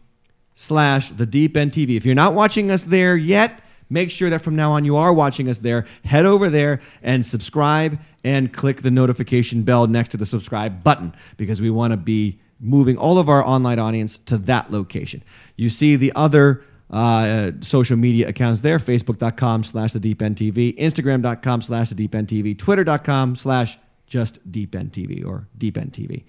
slash 0.55 1.11
the 1.11 1.27
Deep 1.27 1.57
End 1.57 1.73
TV. 1.73 1.97
If 1.97 2.05
you're 2.05 2.15
not 2.15 2.35
watching 2.35 2.71
us 2.71 2.85
there 2.85 3.17
yet, 3.17 3.61
make 3.89 4.11
sure 4.11 4.31
that 4.31 4.43
from 4.43 4.57
now 4.57 4.73
on 4.73 4.85
you 4.85 4.97
are 4.97 5.13
watching 5.13 5.49
us 5.49 5.59
there. 5.59 5.87
Head 6.05 6.27
over 6.27 6.49
there 6.49 6.81
and 7.03 7.25
subscribe 7.25 7.99
and 8.25 8.53
click 8.53 8.83
the 8.83 8.91
notification 8.91 9.63
bell 9.63 9.87
next 9.87 10.11
to 10.11 10.17
the 10.17 10.27
subscribe 10.27 10.83
button 10.83 11.15
because 11.37 11.61
we 11.61 11.71
want 11.71 11.93
to 11.93 11.97
be 11.97 12.41
moving 12.61 12.97
all 12.97 13.19
of 13.19 13.29
our 13.29 13.45
online 13.45 13.79
audience 13.79 14.19
to 14.19 14.39
that 14.39 14.71
location. 14.71 15.23
You 15.57 15.69
see 15.69 15.97
the 15.97 16.13
other 16.15 16.65
uh, 16.93 17.53
social 17.61 17.97
media 17.97 18.29
accounts 18.29 18.61
there 18.61 18.77
facebook.com 18.77 19.65
slash 19.65 19.95
the 19.95 20.01
deep 20.01 20.21
end 20.21 20.37
tv 20.37 20.77
instagram.com 20.77 21.63
slash 21.63 21.89
the 21.89 21.95
deep 21.95 22.15
end 22.15 22.29
tv 22.29 22.57
twitter.com 22.57 23.35
slash 23.35 23.79
just 24.07 24.53
deep 24.53 24.75
end 24.75 24.93
tv 24.93 25.25
or 25.25 25.49
deep 25.57 25.79
end 25.79 25.91
tv 25.93 26.25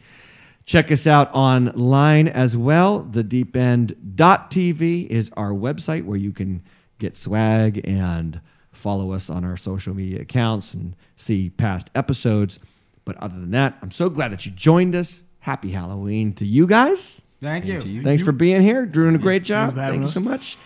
check 0.65 0.91
us 0.91 1.05
out 1.05 1.33
online 1.33 2.27
as 2.27 2.55
well 2.55 2.99
the 2.99 3.23
deep 3.23 3.55
end.tv 3.55 5.07
is 5.07 5.31
our 5.35 5.51
website 5.51 6.05
where 6.05 6.17
you 6.17 6.31
can 6.31 6.63
get 6.99 7.15
swag 7.15 7.81
and 7.87 8.39
follow 8.71 9.11
us 9.11 9.29
on 9.29 9.43
our 9.43 9.57
social 9.57 9.93
media 9.93 10.21
accounts 10.21 10.73
and 10.73 10.95
see 11.15 11.49
past 11.49 11.89
episodes 11.93 12.59
but 13.05 13.15
other 13.17 13.39
than 13.39 13.51
that 13.51 13.77
i'm 13.81 13.91
so 13.91 14.09
glad 14.09 14.31
that 14.31 14.45
you 14.45 14.51
joined 14.51 14.95
us 14.95 15.23
happy 15.39 15.71
halloween 15.71 16.33
to 16.33 16.45
you 16.45 16.65
guys 16.65 17.21
Thank 17.43 17.65
you. 17.65 18.01
Thanks 18.01 18.23
for 18.23 18.31
being 18.31 18.61
here. 18.61 18.85
Drew 18.85 19.03
Doing 19.03 19.15
a 19.15 19.19
great 19.19 19.43
job. 19.43 19.71
for 19.71 19.75
Thank 19.75 20.01
you 20.01 20.07
so 20.07 20.21
much. 20.21 20.57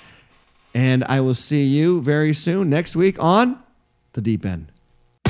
And 0.76 1.04
I 1.06 1.22
will 1.22 1.34
see 1.34 1.64
you 1.64 2.02
very 2.02 2.34
soon 2.34 2.70
next 2.70 2.96
week 2.96 3.22
on 3.22 3.62
The 4.14 4.22
Deep 4.22 4.46
End. 4.46 4.72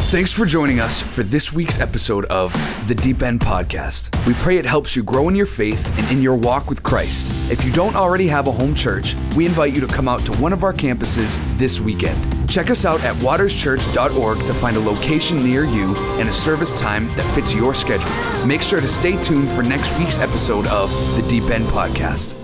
Thanks 0.07 0.31
for 0.31 0.45
joining 0.45 0.79
us 0.79 1.01
for 1.01 1.21
this 1.21 1.51
week's 1.51 1.81
episode 1.81 2.23
of 2.27 2.53
the 2.87 2.95
Deep 2.95 3.21
End 3.21 3.41
Podcast. 3.41 4.07
We 4.25 4.35
pray 4.35 4.57
it 4.57 4.65
helps 4.65 4.95
you 4.95 5.03
grow 5.03 5.27
in 5.27 5.35
your 5.35 5.45
faith 5.45 5.85
and 5.99 6.09
in 6.09 6.21
your 6.21 6.37
walk 6.37 6.69
with 6.69 6.81
Christ. 6.81 7.27
If 7.51 7.65
you 7.65 7.73
don't 7.73 7.93
already 7.93 8.25
have 8.27 8.47
a 8.47 8.51
home 8.53 8.73
church, 8.73 9.15
we 9.35 9.45
invite 9.45 9.75
you 9.75 9.81
to 9.81 9.87
come 9.87 10.07
out 10.07 10.21
to 10.21 10.31
one 10.41 10.53
of 10.53 10.63
our 10.63 10.71
campuses 10.71 11.37
this 11.57 11.81
weekend. 11.81 12.49
Check 12.49 12.69
us 12.69 12.85
out 12.85 13.03
at 13.03 13.17
waterschurch.org 13.17 14.37
to 14.37 14.53
find 14.53 14.77
a 14.77 14.79
location 14.79 15.43
near 15.43 15.65
you 15.65 15.93
and 16.19 16.29
a 16.29 16.33
service 16.33 16.71
time 16.79 17.09
that 17.09 17.35
fits 17.35 17.53
your 17.53 17.75
schedule. 17.75 18.09
Make 18.47 18.61
sure 18.61 18.79
to 18.79 18.87
stay 18.87 19.21
tuned 19.21 19.51
for 19.51 19.61
next 19.61 19.91
week's 19.99 20.19
episode 20.19 20.67
of 20.67 20.89
the 21.17 21.27
Deep 21.27 21.49
End 21.49 21.65
Podcast. 21.65 22.37